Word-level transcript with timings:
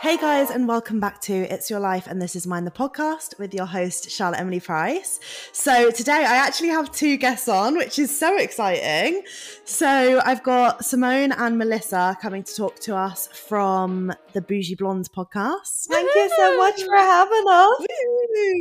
Hey 0.00 0.18
guys, 0.18 0.50
and 0.50 0.68
welcome 0.68 1.00
back 1.00 1.20
to 1.22 1.32
It's 1.32 1.70
Your 1.70 1.80
Life 1.80 2.06
and 2.06 2.20
This 2.20 2.36
Is 2.36 2.46
Mine, 2.46 2.66
the 2.66 2.70
podcast 2.70 3.38
with 3.38 3.54
your 3.54 3.64
host, 3.64 4.10
Charlotte 4.10 4.38
Emily 4.38 4.60
Price. 4.60 5.18
So, 5.52 5.90
today 5.90 6.12
I 6.12 6.36
actually 6.36 6.68
have 6.68 6.92
two 6.92 7.16
guests 7.16 7.48
on, 7.48 7.76
which 7.78 7.98
is 7.98 8.16
so 8.16 8.36
exciting. 8.36 9.22
So, 9.64 10.20
I've 10.22 10.42
got 10.42 10.84
Simone 10.84 11.32
and 11.32 11.56
Melissa 11.56 12.18
coming 12.20 12.42
to 12.42 12.54
talk 12.54 12.78
to 12.80 12.94
us 12.94 13.28
from 13.28 14.12
the 14.34 14.42
Boujee 14.42 14.76
Blondes 14.76 15.08
podcast. 15.08 15.86
Thank 15.88 16.14
you 16.14 16.30
so 16.36 16.58
much 16.58 16.82
for 16.82 16.96
having 16.96 17.44
us. 17.48 17.86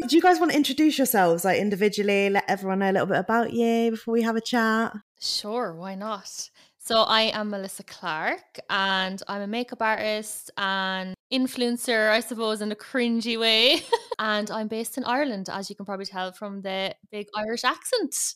Do 0.08 0.16
you 0.16 0.22
guys 0.22 0.40
want 0.40 0.52
to 0.52 0.58
introduce 0.58 0.98
yourselves 0.98 1.44
like 1.44 1.60
individually, 1.60 2.30
let 2.30 2.46
everyone 2.48 2.80
know 2.80 2.92
a 2.92 2.94
little 2.94 3.08
bit 3.08 3.18
about 3.18 3.52
you 3.52 3.92
before 3.92 4.14
we 4.14 4.22
have 4.22 4.38
a 4.38 4.42
chat? 4.42 4.94
Sure, 5.20 5.74
why 5.76 5.96
not? 5.96 6.50
So 6.86 7.04
I 7.04 7.32
am 7.32 7.50
Melissa 7.50 7.84
Clarke 7.84 8.60
and 8.70 9.24
I'm 9.30 9.42
a 9.42 9.48
makeup 9.48 9.82
artist 9.82 10.52
and 10.58 11.16
influencer, 11.32 12.10
I 12.10 12.20
suppose, 12.20 12.60
in 12.60 12.74
a 12.74 12.76
cringy 12.76 13.40
way. 13.40 13.84
and 14.20 14.52
I'm 14.52 14.68
based 14.68 14.98
in 14.98 15.06
Ireland, 15.06 15.48
as 15.50 15.70
you 15.70 15.78
can 15.78 15.86
probably 15.86 16.08
tell 16.08 16.34
from 16.34 16.62
the 16.62 16.94
big 17.10 17.28
Irish 17.38 17.64
accent. 17.64 18.36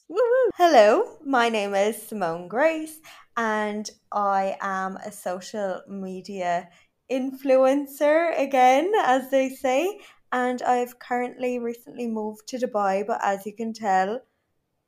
Hello, 0.56 1.18
my 1.26 1.50
name 1.50 1.76
is 1.76 2.02
Simone 2.02 2.48
Grace 2.48 3.02
and 3.36 3.90
I 4.14 4.56
am 4.62 4.96
a 4.96 5.12
social 5.12 5.82
media 5.90 6.70
influencer 7.12 8.32
again, 8.40 8.94
as 9.04 9.30
they 9.30 9.50
say. 9.50 10.00
And 10.32 10.62
I've 10.62 11.00
currently 11.00 11.60
recently 11.60 12.08
moved 12.08 12.48
to 12.48 12.58
Dubai, 12.58 13.06
but 13.06 13.20
as 13.22 13.46
you 13.46 13.54
can 13.54 13.74
tell, 13.74 14.22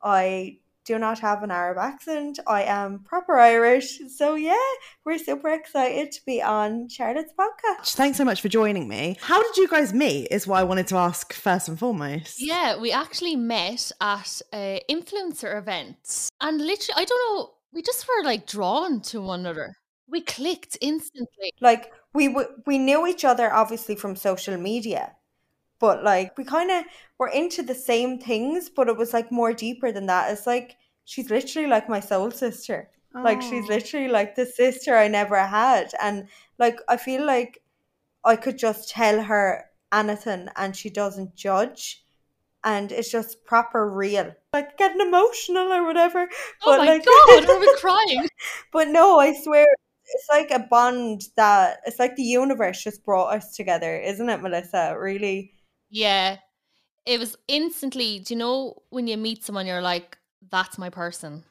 I 0.02 0.60
do 0.90 0.98
not 0.98 1.20
have 1.20 1.44
an 1.44 1.52
Arab 1.52 1.78
accent. 1.78 2.40
I 2.48 2.64
am 2.64 3.04
proper 3.04 3.38
Irish. 3.38 4.00
So, 4.08 4.34
yeah, 4.34 4.56
we're 5.04 5.18
super 5.18 5.50
excited 5.50 6.10
to 6.10 6.20
be 6.26 6.42
on 6.42 6.88
Charlotte's 6.88 7.32
podcast. 7.38 7.94
Thanks 7.94 8.18
so 8.18 8.24
much 8.24 8.40
for 8.40 8.48
joining 8.48 8.88
me. 8.88 9.16
How 9.20 9.40
did 9.40 9.56
you 9.56 9.68
guys 9.68 9.94
meet? 9.94 10.26
Is 10.32 10.48
what 10.48 10.58
I 10.58 10.64
wanted 10.64 10.88
to 10.88 10.96
ask 10.96 11.32
first 11.32 11.68
and 11.68 11.78
foremost. 11.78 12.42
Yeah, 12.42 12.76
we 12.76 12.90
actually 12.90 13.36
met 13.36 13.92
at 14.00 14.42
a 14.52 14.82
influencer 14.90 15.56
event. 15.56 16.30
And 16.40 16.58
literally, 16.58 16.96
I 16.96 17.04
don't 17.04 17.36
know, 17.36 17.50
we 17.72 17.82
just 17.82 18.04
were 18.08 18.24
like 18.24 18.48
drawn 18.48 19.00
to 19.02 19.20
one 19.20 19.40
another. 19.40 19.76
We 20.08 20.22
clicked 20.22 20.76
instantly. 20.80 21.52
Like, 21.60 21.92
we, 22.12 22.26
w- 22.26 22.48
we 22.66 22.78
knew 22.78 23.06
each 23.06 23.24
other 23.24 23.52
obviously 23.52 23.94
from 23.94 24.16
social 24.16 24.56
media 24.56 25.12
but 25.80 26.04
like 26.04 26.36
we 26.38 26.44
kind 26.44 26.70
of 26.70 26.84
were 27.18 27.28
into 27.28 27.62
the 27.62 27.74
same 27.74 28.18
things 28.18 28.68
but 28.68 28.88
it 28.88 28.96
was 28.96 29.12
like 29.12 29.32
more 29.32 29.52
deeper 29.52 29.90
than 29.90 30.06
that. 30.06 30.30
It's 30.30 30.46
like 30.46 30.76
she's 31.04 31.30
literally 31.30 31.66
like 31.68 31.88
my 31.88 32.00
soul 32.00 32.30
sister. 32.30 32.88
Like 33.12 33.42
she's 33.42 33.64
Oh. 33.64 33.74
literally 33.74 34.06
like 34.08 34.36
the 34.36 34.46
sister 34.46 34.94
i 34.96 35.08
never 35.08 35.36
had. 35.38 35.92
And 36.00 36.28
like 36.58 36.78
i 36.88 36.96
feel 36.96 37.26
like 37.26 37.60
i 38.24 38.36
could 38.36 38.58
just 38.58 38.90
tell 38.90 39.22
her 39.22 39.64
anything 39.92 40.48
and 40.56 40.76
she 40.76 40.90
doesn't 40.90 41.34
judge. 41.34 42.04
And 42.62 42.92
it's 42.92 43.10
just 43.10 43.42
proper 43.46 43.88
real. 43.90 44.34
Like 44.52 44.76
getting 44.76 45.00
emotional 45.00 45.72
or 45.72 45.84
whatever 45.84 46.28
Oh 46.62 46.66
but 46.66 46.78
my 46.78 46.86
like 46.86 47.04
God, 47.06 47.48
are 47.50 47.58
we 47.58 47.74
crying? 47.80 48.28
but 48.72 48.88
no 48.88 49.18
i 49.18 49.32
swear 49.42 49.66
it's 50.12 50.28
like 50.28 50.50
a 50.50 50.66
bond 50.68 51.22
that 51.36 51.78
it's 51.86 51.98
like 52.00 52.16
the 52.16 52.22
universe 52.24 52.82
just 52.82 53.04
brought 53.04 53.32
us 53.34 53.54
together 53.56 53.96
isn't 53.96 54.28
it 54.28 54.42
melissa? 54.42 54.96
Really 54.98 55.52
Yeah. 55.90 56.38
It 57.06 57.18
was 57.18 57.36
instantly, 57.48 58.20
do 58.20 58.34
you 58.34 58.38
know 58.38 58.82
when 58.90 59.06
you 59.06 59.16
meet 59.16 59.44
someone, 59.44 59.66
you're 59.66 59.82
like, 59.82 60.18
that's 60.50 60.78
my 60.78 60.90
person. 60.90 61.44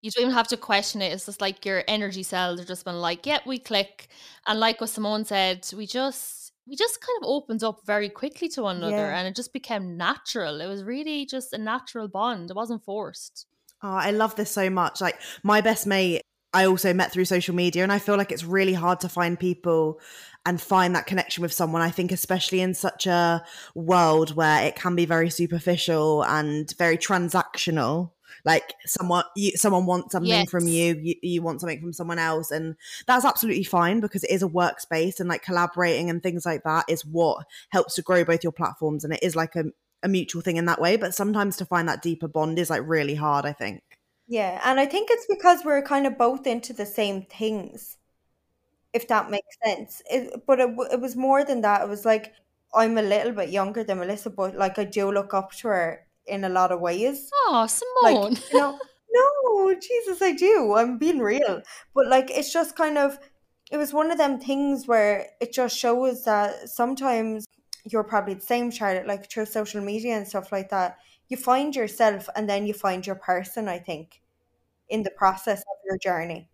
You 0.00 0.10
don't 0.10 0.22
even 0.24 0.34
have 0.34 0.48
to 0.48 0.56
question 0.56 1.00
it. 1.00 1.12
It's 1.12 1.26
just 1.26 1.40
like 1.40 1.64
your 1.64 1.84
energy 1.86 2.24
cells 2.24 2.60
are 2.60 2.64
just 2.64 2.84
been 2.84 3.00
like, 3.00 3.24
yep, 3.24 3.46
we 3.46 3.58
click. 3.58 4.08
And 4.46 4.58
like 4.58 4.80
what 4.80 4.90
Simone 4.90 5.24
said, 5.24 5.66
we 5.76 5.86
just 5.86 6.52
we 6.66 6.76
just 6.76 7.00
kind 7.00 7.16
of 7.22 7.28
opened 7.28 7.62
up 7.62 7.84
very 7.86 8.08
quickly 8.08 8.48
to 8.50 8.62
one 8.62 8.76
another 8.76 8.96
Yeah. 8.96 9.18
and 9.18 9.28
it 9.28 9.36
just 9.36 9.52
became 9.52 9.96
natural. 9.96 10.60
It 10.60 10.66
was 10.66 10.82
really 10.84 11.26
just 11.26 11.52
a 11.52 11.58
natural 11.58 12.08
bond. 12.08 12.50
It 12.50 12.56
wasn't 12.56 12.84
forced. 12.84 13.46
Oh, 13.82 13.94
I 13.94 14.10
love 14.12 14.36
this 14.36 14.50
so 14.50 14.70
much. 14.70 15.00
Like 15.00 15.18
my 15.42 15.60
best 15.60 15.86
mate, 15.86 16.22
I 16.54 16.66
also 16.66 16.92
met 16.92 17.12
through 17.12 17.24
social 17.24 17.54
media, 17.54 17.82
and 17.82 17.92
I 17.92 17.98
feel 17.98 18.16
like 18.16 18.30
it's 18.30 18.44
really 18.44 18.74
hard 18.74 19.00
to 19.00 19.08
find 19.08 19.38
people 19.38 20.00
and 20.44 20.60
find 20.60 20.94
that 20.94 21.06
connection 21.06 21.42
with 21.42 21.52
someone. 21.52 21.82
I 21.82 21.90
think, 21.90 22.12
especially 22.12 22.60
in 22.60 22.74
such 22.74 23.06
a 23.06 23.44
world 23.74 24.34
where 24.36 24.64
it 24.64 24.76
can 24.76 24.94
be 24.94 25.06
very 25.06 25.30
superficial 25.30 26.24
and 26.24 26.72
very 26.76 26.98
transactional. 26.98 28.10
Like 28.44 28.74
someone, 28.86 29.24
you, 29.36 29.52
someone 29.56 29.86
wants 29.86 30.12
something 30.12 30.46
from 30.46 30.66
you, 30.66 30.98
you, 31.00 31.14
you 31.22 31.42
want 31.42 31.60
something 31.60 31.80
from 31.80 31.92
someone 31.92 32.18
else, 32.18 32.50
and 32.50 32.74
that's 33.06 33.24
absolutely 33.24 33.64
fine 33.64 34.00
because 34.00 34.24
it 34.24 34.30
is 34.30 34.42
a 34.42 34.48
workspace, 34.48 35.20
and 35.20 35.28
like 35.28 35.42
collaborating 35.42 36.10
and 36.10 36.22
things 36.22 36.44
like 36.44 36.64
that 36.64 36.84
is 36.88 37.04
what 37.06 37.46
helps 37.70 37.94
to 37.94 38.02
grow 38.02 38.24
both 38.24 38.42
your 38.42 38.52
platforms, 38.52 39.04
and 39.04 39.12
it 39.14 39.22
is 39.22 39.36
like 39.36 39.56
a 39.56 39.64
a 40.02 40.08
mutual 40.08 40.42
thing 40.42 40.56
in 40.56 40.64
that 40.66 40.80
way. 40.80 40.96
But 40.96 41.14
sometimes 41.14 41.56
to 41.58 41.64
find 41.64 41.88
that 41.88 42.02
deeper 42.02 42.28
bond 42.28 42.58
is 42.58 42.68
like 42.70 42.82
really 42.84 43.14
hard. 43.14 43.46
I 43.46 43.52
think. 43.52 43.82
Yeah, 44.28 44.60
and 44.64 44.80
I 44.80 44.86
think 44.86 45.08
it's 45.10 45.26
because 45.28 45.64
we're 45.64 45.82
kind 45.82 46.06
of 46.06 46.16
both 46.16 46.46
into 46.46 46.72
the 46.72 46.86
same 46.86 47.22
things, 47.22 47.98
if 48.92 49.08
that 49.08 49.30
makes 49.30 49.56
sense. 49.64 50.02
It, 50.10 50.44
but 50.46 50.60
it, 50.60 50.68
w- 50.70 50.90
it 50.90 51.00
was 51.00 51.16
more 51.16 51.44
than 51.44 51.60
that. 51.62 51.82
It 51.82 51.88
was 51.88 52.04
like 52.04 52.32
I'm 52.74 52.96
a 52.98 53.02
little 53.02 53.32
bit 53.32 53.50
younger 53.50 53.84
than 53.84 53.98
Melissa, 53.98 54.30
but 54.30 54.56
like 54.56 54.78
I 54.78 54.84
do 54.84 55.10
look 55.12 55.34
up 55.34 55.52
to 55.58 55.68
her 55.68 56.06
in 56.26 56.44
a 56.44 56.48
lot 56.48 56.72
of 56.72 56.80
ways. 56.80 57.30
Oh, 57.46 57.66
Like, 58.02 58.16
Simone. 58.16 58.36
you 58.52 58.58
know, 58.58 58.78
no, 59.12 59.74
Jesus, 59.74 60.22
I 60.22 60.32
do. 60.32 60.74
I'm 60.74 60.98
being 60.98 61.18
real. 61.18 61.62
But 61.94 62.06
like, 62.06 62.30
it's 62.30 62.52
just 62.52 62.76
kind 62.76 62.96
of, 62.96 63.18
it 63.70 63.76
was 63.76 63.92
one 63.92 64.10
of 64.10 64.18
them 64.18 64.38
things 64.38 64.86
where 64.86 65.26
it 65.40 65.52
just 65.52 65.76
shows 65.78 66.24
that 66.24 66.68
sometimes 66.68 67.44
you're 67.84 68.04
probably 68.04 68.34
the 68.34 68.40
same, 68.40 68.70
Charlotte, 68.70 69.06
like 69.06 69.30
through 69.30 69.46
social 69.46 69.80
media 69.82 70.16
and 70.16 70.26
stuff 70.26 70.52
like 70.52 70.70
that. 70.70 70.96
You 71.32 71.38
find 71.38 71.74
yourself 71.74 72.28
and 72.36 72.46
then 72.46 72.66
you 72.66 72.74
find 72.74 73.06
your 73.06 73.16
person, 73.16 73.66
I 73.66 73.78
think, 73.78 74.20
in 74.90 75.02
the 75.02 75.10
process 75.10 75.60
of 75.60 75.76
your 75.86 75.96
journey. 75.96 76.50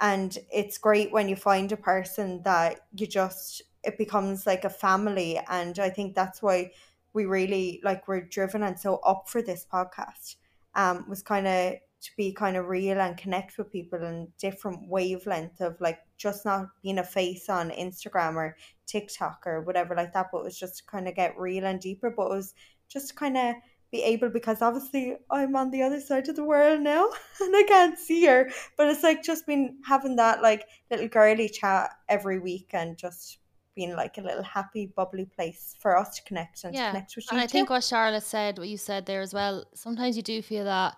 And 0.00 0.38
it's 0.52 0.78
great 0.78 1.10
when 1.12 1.28
you 1.28 1.34
find 1.34 1.72
a 1.72 1.76
person 1.76 2.40
that 2.44 2.82
you 2.94 3.08
just, 3.08 3.62
it 3.82 3.98
becomes 3.98 4.46
like 4.46 4.64
a 4.64 4.70
family. 4.70 5.40
And 5.48 5.76
I 5.80 5.90
think 5.90 6.14
that's 6.14 6.40
why 6.40 6.70
we 7.12 7.26
really, 7.26 7.80
like, 7.82 8.06
we're 8.06 8.20
driven 8.20 8.62
and 8.62 8.78
so 8.78 8.98
up 8.98 9.28
for 9.28 9.42
this 9.42 9.66
podcast 9.72 10.36
um, 10.76 11.04
was 11.08 11.22
kind 11.22 11.48
of 11.48 11.74
to 12.02 12.10
be 12.16 12.32
kind 12.32 12.56
of 12.56 12.68
real 12.68 13.00
and 13.00 13.16
connect 13.16 13.58
with 13.58 13.72
people 13.72 14.02
in 14.04 14.28
different 14.38 14.88
wavelength 14.88 15.60
of 15.60 15.80
like 15.80 15.98
just 16.16 16.44
not 16.44 16.66
being 16.82 16.98
a 16.98 17.04
face 17.04 17.48
on 17.48 17.70
Instagram 17.70 18.36
or 18.36 18.56
TikTok 18.86 19.42
or 19.46 19.62
whatever 19.62 19.96
like 19.96 20.12
that, 20.12 20.28
but 20.32 20.38
it 20.38 20.44
was 20.44 20.58
just 20.58 20.86
kind 20.86 21.08
of 21.08 21.14
get 21.16 21.36
real 21.38 21.64
and 21.64 21.80
deeper. 21.80 22.10
But 22.10 22.26
it 22.26 22.36
was 22.36 22.54
just 22.88 23.16
kind 23.16 23.36
of 23.36 23.54
be 23.92 24.02
able 24.02 24.30
because 24.30 24.62
obviously 24.62 25.16
I'm 25.30 25.54
on 25.54 25.70
the 25.70 25.82
other 25.82 26.00
side 26.00 26.28
of 26.28 26.34
the 26.34 26.44
world 26.44 26.80
now 26.80 27.04
and 27.40 27.54
I 27.54 27.62
can't 27.68 27.98
see 27.98 28.24
her. 28.26 28.50
But 28.76 28.88
it's 28.88 29.02
like 29.02 29.22
just 29.22 29.46
been 29.46 29.76
having 29.86 30.16
that 30.16 30.42
like 30.42 30.66
little 30.90 31.08
girly 31.08 31.48
chat 31.48 31.90
every 32.08 32.38
week 32.40 32.70
and 32.72 32.96
just 32.96 33.38
being 33.76 33.94
like 33.94 34.18
a 34.18 34.22
little 34.22 34.42
happy, 34.42 34.92
bubbly 34.96 35.26
place 35.26 35.76
for 35.78 35.96
us 35.96 36.16
to 36.16 36.22
connect 36.24 36.64
and 36.64 36.74
to 36.74 36.80
connect 36.80 37.16
with 37.16 37.26
you. 37.26 37.28
And 37.32 37.40
I 37.40 37.46
too. 37.46 37.52
think 37.52 37.70
what 37.70 37.84
Charlotte 37.84 38.22
said, 38.22 38.58
what 38.58 38.68
you 38.68 38.78
said 38.78 39.06
there 39.06 39.20
as 39.20 39.34
well, 39.34 39.66
sometimes 39.74 40.16
you 40.16 40.22
do 40.22 40.40
feel 40.42 40.64
that 40.64 40.96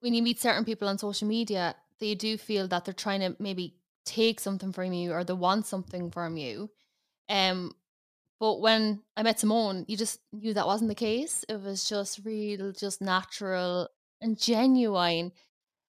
when 0.00 0.14
you 0.14 0.22
meet 0.22 0.40
certain 0.40 0.64
people 0.64 0.88
on 0.88 0.98
social 0.98 1.28
media, 1.28 1.74
they 2.00 2.14
do 2.14 2.38
feel 2.38 2.68
that 2.68 2.84
they're 2.84 2.94
trying 2.94 3.20
to 3.20 3.36
maybe 3.38 3.74
take 4.04 4.40
something 4.40 4.72
from 4.72 4.92
you 4.92 5.12
or 5.12 5.24
they 5.24 5.34
want 5.34 5.66
something 5.66 6.10
from 6.10 6.36
you. 6.36 6.70
Um, 7.28 7.72
but 8.40 8.60
when 8.60 9.02
I 9.16 9.22
met 9.22 9.40
Simone, 9.40 9.84
you 9.88 9.96
just 9.96 10.20
knew 10.32 10.54
that 10.54 10.66
wasn't 10.66 10.88
the 10.88 10.94
case. 10.94 11.44
It 11.48 11.60
was 11.60 11.88
just 11.88 12.20
real, 12.24 12.72
just 12.72 13.00
natural 13.00 13.88
and 14.20 14.38
genuine. 14.38 15.32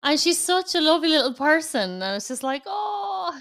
And 0.03 0.19
she's 0.19 0.37
such 0.37 0.75
a 0.75 0.81
lovely 0.81 1.09
little 1.09 1.33
person. 1.33 2.01
And 2.01 2.15
it's 2.15 2.29
just 2.29 2.43
like, 2.43 2.63
oh, 2.65 2.88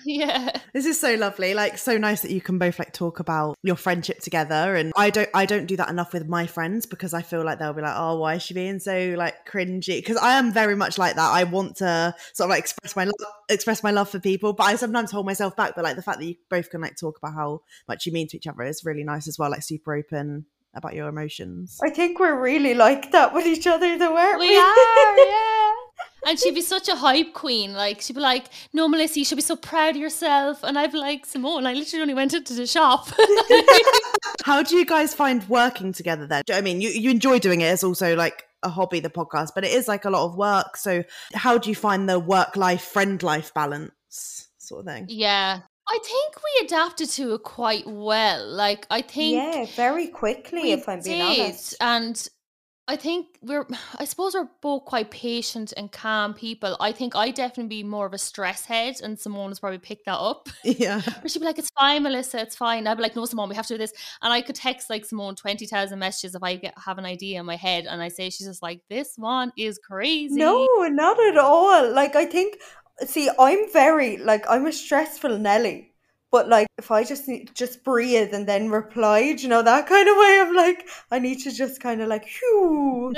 yeah. 0.16 0.60
This 0.72 0.86
is 0.86 0.98
so 0.98 1.14
lovely. 1.16 1.52
Like 1.52 1.76
so 1.76 1.98
nice 1.98 2.22
that 2.22 2.30
you 2.30 2.40
can 2.40 2.58
both 2.58 2.78
like 2.78 2.94
talk 2.94 3.20
about 3.20 3.56
your 3.62 3.76
friendship 3.76 4.20
together. 4.20 4.74
And 4.74 4.90
I 4.96 5.10
don't 5.10 5.28
I 5.34 5.44
don't 5.44 5.66
do 5.66 5.76
that 5.76 5.90
enough 5.90 6.14
with 6.14 6.26
my 6.26 6.46
friends 6.46 6.86
because 6.86 7.12
I 7.12 7.20
feel 7.20 7.44
like 7.44 7.58
they'll 7.58 7.74
be 7.74 7.82
like, 7.82 7.94
oh, 7.94 8.18
why 8.18 8.36
is 8.36 8.42
she 8.42 8.54
being 8.54 8.78
so 8.78 9.14
like 9.18 9.46
cringy? 9.46 9.98
Because 9.98 10.16
I 10.16 10.38
am 10.38 10.50
very 10.50 10.76
much 10.76 10.96
like 10.96 11.16
that. 11.16 11.30
I 11.30 11.44
want 11.44 11.76
to 11.76 12.14
sort 12.32 12.46
of 12.46 12.50
like 12.50 12.60
express 12.60 12.96
my 12.96 13.04
love 13.04 13.14
express 13.50 13.82
my 13.82 13.90
love 13.90 14.08
for 14.08 14.18
people, 14.18 14.54
but 14.54 14.64
I 14.64 14.76
sometimes 14.76 15.10
hold 15.10 15.26
myself 15.26 15.54
back. 15.54 15.74
But 15.74 15.84
like 15.84 15.96
the 15.96 16.02
fact 16.02 16.20
that 16.20 16.26
you 16.26 16.36
both 16.48 16.70
can 16.70 16.80
like 16.80 16.96
talk 16.96 17.18
about 17.18 17.34
how 17.34 17.60
much 17.86 18.06
you 18.06 18.12
mean 18.12 18.28
to 18.28 18.38
each 18.38 18.46
other 18.46 18.62
is 18.62 18.84
really 18.86 19.04
nice 19.04 19.28
as 19.28 19.38
well. 19.38 19.50
Like 19.50 19.62
super 19.62 19.94
open 19.94 20.46
about 20.74 20.94
your 20.94 21.08
emotions. 21.08 21.78
I 21.84 21.90
think 21.90 22.18
we're 22.18 22.40
really 22.40 22.74
like 22.74 23.12
that 23.12 23.34
with 23.34 23.46
each 23.46 23.66
other, 23.66 23.98
though, 23.98 24.16
aren't 24.16 24.40
we? 24.40 24.48
We 24.48 24.56
are, 24.56 25.16
yeah. 25.18 25.57
And 26.26 26.38
she'd 26.38 26.54
be 26.54 26.60
such 26.62 26.88
a 26.88 26.96
hype 26.96 27.32
queen. 27.32 27.72
Like 27.74 28.00
she'd 28.00 28.14
be 28.14 28.20
like, 28.20 28.46
"No, 28.72 28.88
Melissa, 28.88 29.18
you 29.20 29.24
should 29.24 29.36
be 29.36 29.42
so 29.42 29.56
proud 29.56 29.90
of 29.90 29.96
yourself." 29.96 30.62
And 30.62 30.78
I'd 30.78 30.92
be 30.92 30.98
like, 30.98 31.24
"Simone, 31.26 31.66
I 31.66 31.72
literally 31.74 32.02
only 32.02 32.14
went 32.14 32.34
into 32.34 32.54
the 32.54 32.66
shop." 32.66 33.08
How 34.44 34.62
do 34.62 34.76
you 34.76 34.84
guys 34.86 35.14
find 35.14 35.48
working 35.48 35.92
together 35.92 36.26
then? 36.26 36.42
I 36.52 36.60
mean, 36.60 36.80
you, 36.80 36.88
you 36.90 37.10
enjoy 37.10 37.38
doing 37.38 37.60
it. 37.60 37.66
It's 37.66 37.84
also 37.84 38.14
like 38.16 38.44
a 38.62 38.68
hobby, 38.68 39.00
the 39.00 39.10
podcast, 39.10 39.50
but 39.54 39.64
it 39.64 39.72
is 39.72 39.88
like 39.88 40.04
a 40.04 40.10
lot 40.10 40.24
of 40.26 40.36
work. 40.36 40.76
So 40.76 41.04
how 41.34 41.58
do 41.58 41.68
you 41.68 41.74
find 41.76 42.08
the 42.08 42.18
work 42.18 42.56
life, 42.56 42.82
friend 42.82 43.22
life 43.22 43.52
balance 43.54 43.92
sort 44.58 44.80
of 44.86 44.92
thing? 44.92 45.06
yeah, 45.08 45.60
I 45.88 45.98
think 46.02 46.34
we 46.36 46.66
adapted 46.66 47.08
to 47.10 47.34
it 47.34 47.42
quite 47.42 47.86
well. 47.86 48.46
Like 48.48 48.86
I 48.90 49.02
think 49.02 49.36
Yeah, 49.36 49.66
very 49.76 50.08
quickly, 50.08 50.62
we 50.62 50.72
if 50.72 50.88
I'm 50.88 51.00
being 51.00 51.18
did, 51.34 51.40
honest. 51.44 51.74
and 51.80 52.28
I 52.88 52.96
think 52.96 53.26
we're. 53.42 53.66
I 53.98 54.04
suppose 54.04 54.34
we're 54.34 54.48
both 54.62 54.86
quite 54.86 55.10
patient 55.10 55.74
and 55.76 55.92
calm 55.92 56.32
people. 56.32 56.76
I 56.80 56.90
think 56.92 57.14
I 57.14 57.30
definitely 57.30 57.68
be 57.68 57.82
more 57.84 58.06
of 58.06 58.14
a 58.14 58.18
stress 58.18 58.64
head, 58.64 58.96
and 59.02 59.18
Simone 59.18 59.50
has 59.50 59.60
probably 59.60 59.78
picked 59.78 60.06
that 60.06 60.18
up. 60.18 60.48
Yeah. 60.64 61.00
Where 61.20 61.28
she'd 61.28 61.38
be 61.40 61.44
like, 61.44 61.58
"It's 61.58 61.70
fine, 61.70 62.02
Melissa. 62.02 62.40
It's 62.40 62.56
fine." 62.56 62.86
I'd 62.86 62.96
be 62.96 63.02
like, 63.02 63.14
"No, 63.14 63.26
Simone, 63.26 63.50
we 63.50 63.56
have 63.56 63.66
to 63.66 63.74
do 63.74 63.78
this." 63.78 63.92
And 64.22 64.32
I 64.32 64.40
could 64.40 64.56
text 64.56 64.90
like 64.90 65.04
Simone 65.04 65.36
twenty 65.36 65.66
thousand 65.66 65.98
messages 65.98 66.34
if 66.34 66.42
I 66.42 66.56
get, 66.56 66.74
have 66.78 66.98
an 66.98 67.04
idea 67.04 67.40
in 67.40 67.46
my 67.46 67.56
head, 67.56 67.86
and 67.86 68.02
I 68.02 68.08
say 68.08 68.30
she's 68.30 68.46
just 68.46 68.62
like, 68.62 68.80
"This 68.88 69.14
one 69.16 69.52
is 69.56 69.78
crazy." 69.78 70.34
No, 70.34 70.66
not 70.88 71.20
at 71.20 71.36
all. 71.36 71.92
Like 71.92 72.16
I 72.16 72.24
think, 72.24 72.58
see, 73.06 73.28
I'm 73.38 73.70
very 73.72 74.16
like 74.16 74.44
I'm 74.48 74.66
a 74.66 74.72
stressful 74.72 75.38
Nelly, 75.38 75.92
but 76.30 76.48
like 76.48 76.66
if 76.76 76.90
I 76.90 77.04
just 77.04 77.26
need, 77.26 77.50
just 77.54 77.82
breathe 77.84 78.34
and 78.34 78.46
then 78.46 78.70
reply, 78.70 79.20
you 79.20 79.48
know 79.48 79.62
that 79.62 79.86
kind 79.86 80.08
of 80.08 80.16
way 80.16 80.38
of 80.40 80.54
like 80.54 80.86
I 81.10 81.18
need 81.18 81.40
to 81.40 81.50
just 81.50 81.80
kind 81.80 82.02
of 82.02 82.08
like, 82.08 82.28
whew. 82.40 83.14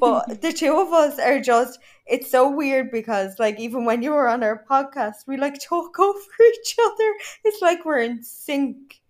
But 0.00 0.40
the 0.42 0.52
two 0.52 0.76
of 0.78 0.92
us 0.92 1.18
are 1.18 1.40
just. 1.40 1.78
It's 2.06 2.30
so 2.30 2.50
weird 2.50 2.90
because 2.90 3.38
like 3.38 3.60
even 3.60 3.84
when 3.84 4.02
you 4.02 4.12
were 4.12 4.28
on 4.28 4.42
our 4.42 4.64
podcast, 4.68 5.26
we 5.26 5.36
like 5.36 5.58
talk 5.60 5.98
over 5.98 6.18
each 6.52 6.76
other. 6.84 7.14
It's 7.44 7.60
like 7.62 7.84
we're 7.84 7.98
in 7.98 8.22
sync, 8.22 9.00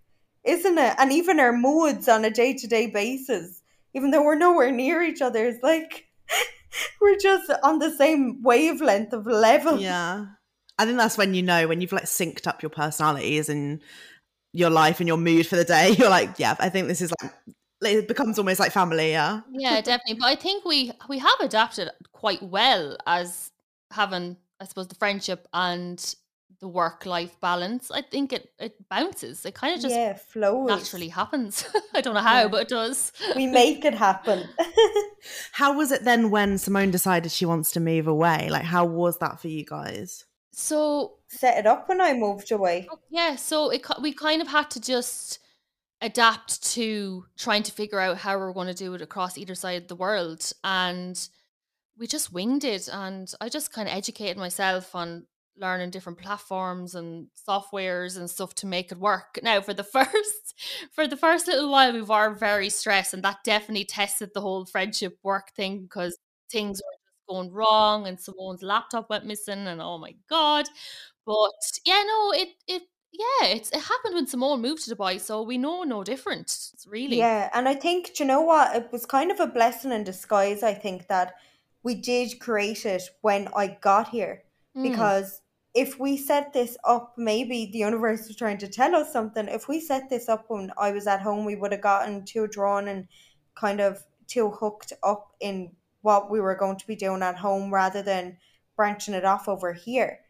isn't 0.44 0.78
it? 0.78 0.94
And 0.98 1.12
even 1.12 1.40
our 1.40 1.52
moods 1.52 2.08
on 2.08 2.24
a 2.24 2.30
day 2.30 2.54
to 2.54 2.66
day 2.66 2.88
basis, 2.88 3.62
even 3.94 4.10
though 4.10 4.24
we're 4.24 4.34
nowhere 4.34 4.72
near 4.72 5.02
each 5.02 5.22
other, 5.22 5.46
it's 5.46 5.62
like. 5.62 6.06
We're 7.00 7.16
just 7.16 7.50
on 7.62 7.78
the 7.78 7.90
same 7.90 8.42
wavelength 8.42 9.14
of 9.14 9.26
level. 9.26 9.80
Yeah. 9.80 10.26
I 10.78 10.84
think 10.84 10.96
that's 10.98 11.18
when 11.18 11.34
you 11.34 11.42
know 11.42 11.66
when 11.68 11.80
you've 11.80 11.92
like 11.92 12.04
synced 12.04 12.46
up 12.46 12.62
your 12.62 12.70
personalities 12.70 13.48
and 13.48 13.80
your 14.52 14.70
life 14.70 15.00
and 15.00 15.08
your 15.08 15.16
mood 15.18 15.46
for 15.46 15.56
the 15.56 15.64
day. 15.64 15.90
You're 15.98 16.08
like, 16.10 16.38
yeah, 16.38 16.56
I 16.58 16.68
think 16.68 16.88
this 16.88 17.00
is 17.00 17.12
like 17.80 17.94
it 17.94 18.08
becomes 18.08 18.38
almost 18.38 18.60
like 18.60 18.72
family. 18.72 19.10
Yeah. 19.10 19.40
yeah, 19.50 19.80
definitely. 19.80 20.14
But 20.20 20.26
I 20.26 20.34
think 20.36 20.64
we 20.64 20.92
we 21.08 21.18
have 21.18 21.40
adapted 21.40 21.90
quite 22.12 22.42
well 22.42 22.96
as 23.06 23.50
having, 23.92 24.36
I 24.60 24.64
suppose, 24.64 24.88
the 24.88 24.94
friendship 24.94 25.46
and 25.52 26.14
the 26.60 26.66
work 26.68 27.06
life 27.06 27.38
balance. 27.40 27.90
I 27.90 28.02
think 28.02 28.32
it 28.32 28.50
it 28.58 28.88
bounces. 28.88 29.44
It 29.44 29.54
kind 29.54 29.76
of 29.76 29.82
just 29.82 29.94
yeah, 29.94 30.14
flows. 30.14 30.66
naturally 30.68 31.08
happens. 31.08 31.64
I 31.94 32.00
don't 32.00 32.14
know 32.14 32.20
how, 32.20 32.42
Yeah. 32.42 32.48
but 32.48 32.62
it 32.62 32.68
does. 32.68 33.12
We 33.36 33.46
make 33.46 33.84
it 33.84 33.94
happen. 33.94 34.48
How 35.52 35.76
was 35.76 35.92
it 35.92 36.04
then 36.04 36.30
when 36.30 36.58
Simone 36.58 36.90
decided 36.90 37.32
she 37.32 37.44
wants 37.44 37.72
to 37.72 37.80
move 37.80 38.06
away? 38.06 38.48
Like, 38.50 38.62
how 38.64 38.84
was 38.84 39.18
that 39.18 39.40
for 39.40 39.48
you 39.48 39.64
guys? 39.64 40.24
So 40.52 41.18
Set 41.28 41.58
it 41.58 41.66
up 41.66 41.88
when 41.88 42.00
I 42.00 42.14
moved 42.14 42.50
away. 42.52 42.88
Oh, 42.90 42.98
yeah, 43.10 43.36
so 43.36 43.70
it 43.70 43.86
we 44.00 44.12
kind 44.14 44.40
of 44.40 44.48
had 44.48 44.70
to 44.70 44.80
just 44.80 45.40
adapt 46.00 46.62
to 46.72 47.26
trying 47.36 47.62
to 47.64 47.72
figure 47.72 48.00
out 48.00 48.18
how 48.18 48.38
we're 48.38 48.52
going 48.52 48.68
to 48.68 48.74
do 48.74 48.94
it 48.94 49.02
across 49.02 49.36
either 49.36 49.54
side 49.54 49.82
of 49.82 49.88
the 49.88 49.96
world, 49.96 50.50
and 50.64 51.28
we 51.98 52.06
just 52.06 52.32
winged 52.32 52.64
it. 52.64 52.88
And 52.90 53.30
I 53.42 53.50
just 53.50 53.72
kind 53.72 53.88
of 53.88 53.94
educated 53.94 54.38
myself 54.38 54.94
on 54.94 55.26
learning 55.60 55.90
different 55.90 56.18
platforms 56.18 56.94
and 56.94 57.26
softwares 57.46 58.16
and 58.16 58.30
stuff 58.30 58.54
to 58.54 58.66
make 58.66 58.92
it 58.92 58.98
work. 58.98 59.38
Now, 59.42 59.60
for 59.60 59.74
the 59.74 59.84
first 59.92 60.54
for 60.92 61.06
the 61.06 61.16
first 61.16 61.46
little 61.46 61.70
while, 61.70 61.92
we 61.92 62.00
were 62.00 62.30
very 62.30 62.70
stressed, 62.70 63.12
and 63.12 63.22
that 63.24 63.44
definitely 63.44 63.84
tested 63.84 64.30
the 64.32 64.40
whole 64.40 64.64
friendship 64.64 65.18
work 65.22 65.50
thing 65.54 65.82
because 65.82 66.16
things 66.50 66.80
were 66.80 66.97
going 67.28 67.52
wrong, 67.52 68.06
and 68.06 68.18
Simone's 68.18 68.62
laptop 68.62 69.10
went 69.10 69.26
missing, 69.26 69.66
and 69.66 69.80
oh 69.80 69.98
my 69.98 70.14
god! 70.28 70.66
But 71.26 71.80
yeah, 71.84 72.02
no, 72.06 72.32
it 72.32 72.48
it 72.66 72.82
yeah, 73.12 73.48
it's 73.48 73.70
it 73.70 73.80
happened 73.80 74.14
when 74.14 74.26
Simone 74.26 74.62
moved 74.62 74.84
to 74.84 74.94
Dubai, 74.94 75.20
so 75.20 75.42
we 75.42 75.58
know 75.58 75.82
no 75.82 76.04
different. 76.04 76.46
It's 76.46 76.86
really 76.86 77.18
Yeah, 77.18 77.50
and 77.54 77.68
I 77.68 77.74
think, 77.74 78.14
do 78.14 78.22
you 78.22 78.28
know 78.28 78.42
what? 78.42 78.76
It 78.76 78.92
was 78.92 79.06
kind 79.06 79.30
of 79.30 79.40
a 79.40 79.46
blessing 79.46 79.92
in 79.92 80.04
disguise, 80.04 80.62
I 80.62 80.74
think, 80.74 81.08
that 81.08 81.34
we 81.82 81.94
did 81.94 82.38
create 82.38 82.84
it 82.84 83.02
when 83.22 83.48
I 83.56 83.78
got 83.80 84.08
here. 84.08 84.44
Mm. 84.76 84.90
Because 84.90 85.40
if 85.74 85.98
we 85.98 86.16
set 86.16 86.52
this 86.52 86.76
up, 86.84 87.14
maybe 87.16 87.70
the 87.72 87.78
universe 87.78 88.26
was 88.26 88.36
trying 88.36 88.58
to 88.58 88.68
tell 88.68 88.94
us 88.94 89.12
something. 89.12 89.48
If 89.48 89.68
we 89.68 89.80
set 89.80 90.10
this 90.10 90.28
up 90.28 90.44
when 90.48 90.70
I 90.78 90.92
was 90.92 91.06
at 91.06 91.22
home, 91.22 91.44
we 91.44 91.56
would 91.56 91.72
have 91.72 91.80
gotten 91.80 92.24
too 92.24 92.46
drawn 92.46 92.88
and 92.88 93.08
kind 93.54 93.80
of 93.80 94.02
too 94.26 94.50
hooked 94.50 94.92
up 95.02 95.34
in 95.40 95.72
what 96.08 96.30
we 96.30 96.40
were 96.40 96.54
going 96.64 96.78
to 96.78 96.86
be 96.86 96.96
doing 96.96 97.22
at 97.22 97.36
home 97.36 97.66
rather 97.82 98.02
than 98.02 98.38
branching 98.76 99.12
it 99.12 99.26
off 99.26 99.46
over 99.46 99.74
here. 99.74 100.20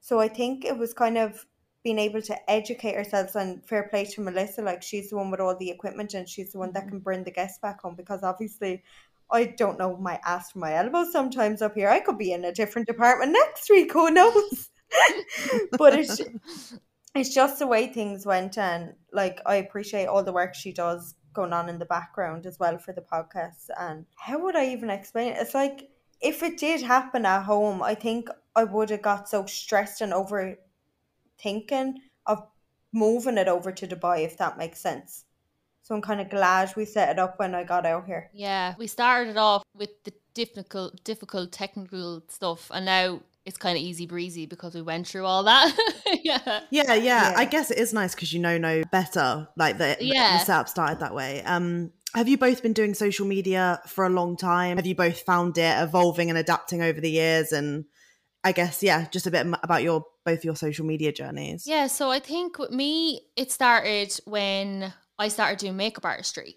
So 0.00 0.18
I 0.18 0.28
think 0.28 0.64
it 0.64 0.78
was 0.78 0.94
kind 0.94 1.18
of 1.18 1.44
being 1.84 1.98
able 1.98 2.22
to 2.22 2.50
educate 2.50 2.96
ourselves 2.96 3.36
and 3.36 3.62
fair 3.68 3.84
play 3.90 4.04
to 4.06 4.22
Melissa, 4.22 4.62
like 4.62 4.82
she's 4.82 5.10
the 5.10 5.16
one 5.16 5.30
with 5.30 5.40
all 5.40 5.54
the 5.58 5.70
equipment 5.70 6.14
and 6.14 6.26
she's 6.26 6.52
the 6.52 6.58
one 6.58 6.72
that 6.72 6.86
Mhm. 6.86 6.88
can 6.88 7.00
bring 7.00 7.22
the 7.24 7.36
guests 7.38 7.58
back 7.58 7.82
home 7.82 7.96
because 7.96 8.22
obviously 8.22 8.82
I 9.30 9.44
don't 9.44 9.78
know 9.78 9.96
my 10.08 10.18
ass 10.24 10.52
from 10.52 10.62
my 10.62 10.72
elbow 10.74 11.04
sometimes 11.04 11.60
up 11.60 11.74
here. 11.74 11.90
I 11.90 12.00
could 12.00 12.16
be 12.16 12.32
in 12.32 12.44
a 12.44 12.52
different 12.60 12.88
department 12.88 13.32
next 13.32 13.68
week, 13.68 13.92
who 13.92 14.10
knows? 14.10 14.70
but 15.78 15.92
it's 16.00 16.18
it's 17.14 17.34
just 17.34 17.58
the 17.58 17.66
way 17.66 17.88
things 17.88 18.24
went 18.24 18.56
and 18.56 18.94
like 19.12 19.40
I 19.44 19.56
appreciate 19.56 20.06
all 20.06 20.24
the 20.24 20.32
work 20.40 20.54
she 20.54 20.72
does 20.72 21.14
going 21.36 21.52
on 21.52 21.68
in 21.68 21.78
the 21.78 21.84
background 21.84 22.46
as 22.46 22.58
well 22.58 22.78
for 22.78 22.92
the 22.92 23.00
podcast 23.02 23.68
and 23.78 24.06
how 24.16 24.38
would 24.42 24.56
I 24.56 24.66
even 24.72 24.90
explain 24.90 25.28
it? 25.28 25.38
It's 25.38 25.54
like 25.54 25.90
if 26.20 26.42
it 26.42 26.58
did 26.58 26.80
happen 26.82 27.24
at 27.26 27.44
home, 27.44 27.82
I 27.82 27.94
think 27.94 28.28
I 28.54 28.64
would 28.64 28.90
have 28.90 29.02
got 29.02 29.28
so 29.28 29.46
stressed 29.46 30.00
and 30.00 30.12
overthinking 30.12 31.94
of 32.26 32.46
moving 32.92 33.38
it 33.38 33.48
over 33.48 33.70
to 33.70 33.86
Dubai 33.86 34.24
if 34.24 34.38
that 34.38 34.58
makes 34.58 34.80
sense. 34.80 35.26
So 35.82 35.94
I'm 35.94 36.02
kind 36.02 36.20
of 36.20 36.30
glad 36.30 36.74
we 36.74 36.84
set 36.84 37.10
it 37.10 37.18
up 37.20 37.38
when 37.38 37.54
I 37.54 37.62
got 37.62 37.86
out 37.86 38.06
here. 38.06 38.30
Yeah, 38.34 38.74
we 38.76 38.88
started 38.88 39.36
off 39.36 39.62
with 39.72 40.02
the 40.02 40.12
difficult, 40.34 41.04
difficult 41.04 41.52
technical 41.52 42.24
stuff, 42.28 42.70
and 42.74 42.86
now 42.86 43.20
it's 43.46 43.56
kind 43.56 43.78
of 43.78 43.82
easy 43.82 44.06
breezy 44.06 44.44
because 44.44 44.74
we 44.74 44.82
went 44.82 45.06
through 45.06 45.24
all 45.24 45.44
that. 45.44 45.74
yeah, 46.24 46.60
Yeah, 46.70 46.94
yeah, 46.94 46.94
Yeah. 46.94 47.32
I 47.36 47.44
guess 47.44 47.70
it 47.70 47.78
is 47.78 47.94
nice 47.94 48.14
because 48.14 48.32
you 48.32 48.40
know 48.40 48.58
no 48.58 48.82
better. 48.90 49.48
Like 49.56 49.78
the, 49.78 49.96
Yeah. 50.00 50.38
the 50.38 50.44
setup 50.44 50.68
started 50.68 51.00
that 51.00 51.14
way. 51.14 51.42
Um, 51.44 51.92
have 52.14 52.28
you 52.28 52.38
both 52.38 52.62
been 52.62 52.72
doing 52.72 52.92
social 52.94 53.26
media 53.26 53.80
for 53.86 54.04
a 54.04 54.10
long 54.10 54.36
time? 54.36 54.76
Have 54.78 54.86
you 54.86 54.96
both 54.96 55.20
found 55.20 55.56
it 55.58 55.80
evolving 55.80 56.28
and 56.28 56.38
adapting 56.38 56.82
over 56.82 57.00
the 57.00 57.10
years? 57.10 57.52
And 57.52 57.84
I 58.42 58.52
guess 58.52 58.82
yeah, 58.82 59.06
just 59.10 59.26
a 59.26 59.30
bit 59.30 59.46
about 59.62 59.82
your 59.82 60.04
both 60.24 60.44
your 60.44 60.56
social 60.56 60.84
media 60.86 61.12
journeys. 61.12 61.64
yeah. 61.66 61.86
So 61.86 62.10
I 62.10 62.18
think 62.18 62.58
with 62.58 62.70
me, 62.70 63.22
it 63.36 63.52
started 63.52 64.18
when 64.24 64.92
I 65.18 65.28
started 65.28 65.58
doing 65.58 65.76
makeup 65.76 66.04
artistry. 66.04 66.56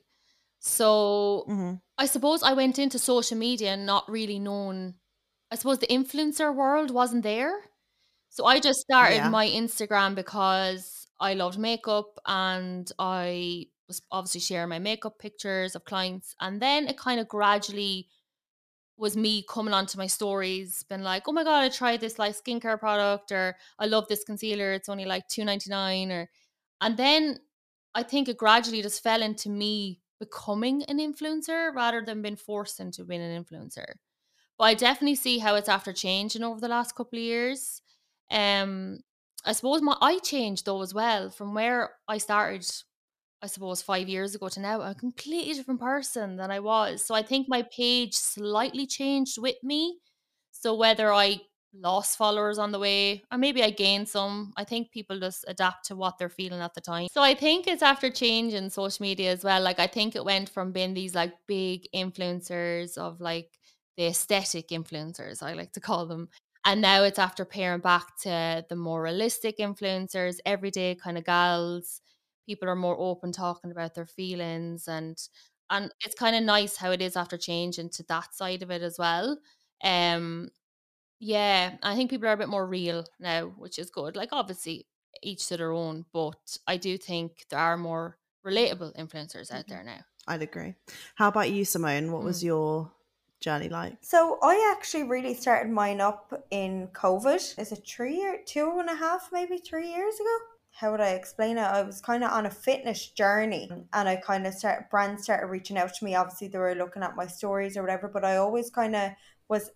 So 0.60 1.44
hmm 1.48 1.74
I 1.98 2.06
suppose 2.06 2.44
I 2.44 2.54
went 2.54 2.80
into 2.80 2.98
social 2.98 3.38
media 3.38 3.74
and 3.74 3.86
not 3.86 4.10
really 4.10 4.40
knowing. 4.40 4.96
I 5.52 5.56
suppose 5.56 5.80
the 5.80 5.88
influencer 5.88 6.54
world 6.56 6.92
wasn't 6.92 7.24
there. 7.24 7.70
So 8.30 8.46
I 8.46 8.60
just 8.60 8.82
started 8.82 9.16
Yeah. 9.16 9.30
my 9.30 9.48
Instagram 9.48 10.16
because 10.16 11.08
I 11.20 11.34
loved 11.34 11.60
makeup 11.60 12.20
and 12.26 12.92
I 13.00 13.68
was 13.88 14.02
obviously 14.12 14.42
sharing 14.42 14.70
my 14.70 14.80
makeup 14.80 15.20
pictures 15.20 15.76
of 15.76 15.86
clients. 15.86 16.36
And 16.40 16.62
then 16.62 16.88
it 16.88 16.98
kind 16.98 17.20
of 17.20 17.28
gradually 17.28 18.10
was 18.98 19.16
me 19.16 19.44
coming 19.50 19.74
onto 19.74 19.98
my 19.98 20.08
stories, 20.08 20.84
been 20.84 21.04
like, 21.04 21.28
oh 21.28 21.32
my 21.32 21.44
God, 21.44 21.64
I 21.64 21.70
tried 21.70 22.02
this 22.02 22.20
like 22.20 22.36
skincare 22.36 22.80
product 22.80 23.32
or 23.32 23.56
I 23.80 23.86
love 23.86 24.08
this 24.08 24.24
concealer. 24.26 24.74
It's 24.74 24.90
only 24.90 25.06
like 25.06 25.28
two 25.28 25.46
ninety 25.46 25.70
nine 25.70 26.12
or 26.12 26.30
and 26.82 26.98
then 26.98 27.40
I 27.96 28.04
think 28.04 28.30
it 28.30 28.38
gradually 28.38 28.82
just 28.82 29.04
fell 29.04 29.22
into 29.24 29.50
me 29.50 30.02
becoming 30.20 30.84
an 30.86 31.00
influencer 31.00 31.74
rather 31.74 32.04
than 32.04 32.22
being 32.22 32.36
forced 32.36 32.80
into 32.80 33.06
being 33.06 33.22
an 33.22 33.44
influencer. 33.44 33.96
But 34.60 34.66
I 34.66 34.74
definitely 34.76 35.16
see 35.16 35.40
how 35.40 35.56
it's 35.56 35.70
after 35.70 35.94
changing 35.94 36.44
over 36.44 36.60
the 36.60 36.68
last 36.68 36.94
couple 36.94 37.18
of 37.18 37.24
years. 37.24 37.82
Um, 38.30 39.00
I 39.46 39.54
suppose 39.54 39.82
my 39.82 39.96
I 40.02 40.20
changed 40.20 40.66
though 40.66 40.82
as 40.82 40.94
well 40.94 41.30
from 41.30 41.54
where 41.54 41.92
I 42.08 42.18
started. 42.18 42.70
I 43.42 43.48
suppose 43.48 43.82
five 43.82 44.10
years 44.10 44.36
ago 44.36 44.50
to 44.50 44.60
now, 44.60 44.82
I'm 44.82 44.92
a 44.92 44.96
completely 44.96 45.54
different 45.54 45.80
person 45.80 46.36
than 46.36 46.52
I 46.52 46.60
was. 46.60 47.06
So 47.06 47.16
I 47.16 47.22
think 47.22 47.48
my 47.48 47.64
page 47.74 48.14
slightly 48.14 48.86
changed 48.86 49.42
with 49.42 49.56
me. 49.64 50.00
So 50.52 50.76
whether 50.76 51.14
I 51.14 51.40
lost 51.74 52.18
followers 52.18 52.58
on 52.58 52.74
the 52.74 52.80
way, 52.80 53.24
or 53.32 53.38
maybe 53.38 53.64
I 53.64 53.70
gained 53.70 54.10
some, 54.10 54.52
I 54.58 54.66
think 54.66 54.92
people 54.92 55.22
just 55.22 55.46
adapt 55.48 55.86
to 55.86 55.96
what 55.96 56.18
they're 56.18 56.28
feeling 56.28 56.60
at 56.60 56.74
the 56.74 56.82
time. 56.82 57.08
So 57.14 57.22
I 57.22 57.34
think 57.34 57.68
it's 57.68 57.84
after 57.84 58.10
changing 58.10 58.70
social 58.72 59.04
media 59.04 59.32
as 59.32 59.46
well. 59.46 59.62
Like 59.62 59.80
I 59.80 59.88
think 59.88 60.18
it 60.18 60.26
went 60.26 60.50
from 60.50 60.74
being 60.74 60.94
these 60.94 61.16
like 61.16 61.34
big 61.48 61.88
influencers 61.96 62.98
of 62.98 63.22
like 63.22 63.58
the 64.00 64.08
aesthetic 64.08 64.70
influencers, 64.70 65.44
I 65.44 65.54
like 65.54 65.74
to 65.74 65.82
call 65.82 66.08
them. 66.08 66.30
And 66.66 66.82
now 66.82 67.04
it's 67.04 67.20
after 67.20 67.46
pairing 67.46 67.82
back 67.82 68.18
to 68.24 68.66
the 68.70 68.78
more 68.78 69.04
realistic 69.04 69.60
influencers, 69.60 70.40
everyday 70.46 70.96
kind 70.96 71.18
of 71.18 71.26
gals. 71.26 72.02
People 72.48 72.70
are 72.70 72.76
more 72.78 72.98
open 73.00 73.34
talking 73.34 73.72
about 73.72 73.96
their 73.96 74.08
feelings 74.08 74.88
and 74.88 75.18
and 75.72 75.94
it's 76.06 76.16
kind 76.16 76.36
of 76.36 76.44
nice 76.44 76.78
how 76.78 76.92
it 76.92 77.02
is 77.02 77.16
after 77.18 77.38
changing 77.38 77.92
to 77.92 78.04
that 78.10 78.34
side 78.36 78.64
of 78.64 78.72
it 78.72 78.82
as 78.84 78.98
well. 79.00 79.38
Um 79.84 80.50
yeah, 81.20 81.78
I 81.84 81.96
think 81.96 82.10
people 82.10 82.28
are 82.30 82.34
a 82.34 82.38
bit 82.38 82.50
more 82.50 82.68
real 82.68 83.06
now, 83.20 83.48
which 83.48 83.80
is 83.80 83.90
good. 83.92 84.16
Like 84.16 84.30
obviously 84.32 84.88
each 85.24 85.48
to 85.50 85.58
their 85.58 85.72
own. 85.74 86.06
But 86.14 86.58
I 86.68 86.78
do 86.78 86.98
think 86.98 87.46
there 87.50 87.60
are 87.60 87.78
more 87.78 88.18
relatable 88.46 88.96
influencers 88.98 89.52
out 89.52 89.66
Mhm. 89.66 89.70
there 89.70 89.84
now. 89.84 90.02
I'd 90.28 90.42
agree. 90.44 90.76
How 91.16 91.28
about 91.30 91.52
you, 91.52 91.66
Simone? 91.66 92.12
What 92.12 92.24
was 92.24 92.42
Mm. 92.42 92.46
your 92.46 92.92
journey 93.40 93.70
like? 93.70 93.98
So 94.02 94.38
I 94.42 94.74
actually 94.76 95.04
really 95.04 95.34
started 95.34 95.72
mine 95.72 96.02
up 96.02 96.34
in 96.52 96.88
COVID. 96.94 97.60
Is 97.60 97.72
it 97.72 97.84
three 97.88 98.18
year, 98.18 98.40
two 98.46 98.78
and 98.80 98.90
a 98.90 98.96
half, 98.96 99.30
maybe 99.32 99.58
three 99.58 99.90
years 99.90 100.16
ago? 100.16 100.38
How 100.72 100.92
would 100.92 101.02
I 101.02 101.10
explain 101.10 101.58
it? 101.58 101.64
I 101.64 101.82
was 101.82 102.00
kind 102.00 102.24
of 102.24 102.32
on 102.32 102.46
a 102.46 102.52
fitness 102.52 103.08
journey, 103.08 103.70
and 103.92 104.10
I 104.10 104.16
kind 104.16 104.48
of 104.48 104.54
started 104.54 104.86
brands 104.90 105.24
started 105.24 105.48
reaching 105.48 105.78
out 105.78 105.94
to 105.96 106.06
me. 106.06 106.16
Obviously, 106.16 106.48
they 106.48 106.60
were 106.60 106.76
looking 106.76 107.04
at 107.04 107.16
my 107.16 107.28
stories 107.28 107.76
or 107.76 107.82
whatever, 107.82 108.08
but 108.08 108.24
I 108.24 108.38
always 108.38 108.70
kind 108.70 108.96
of 108.96 109.12
was 109.50 109.72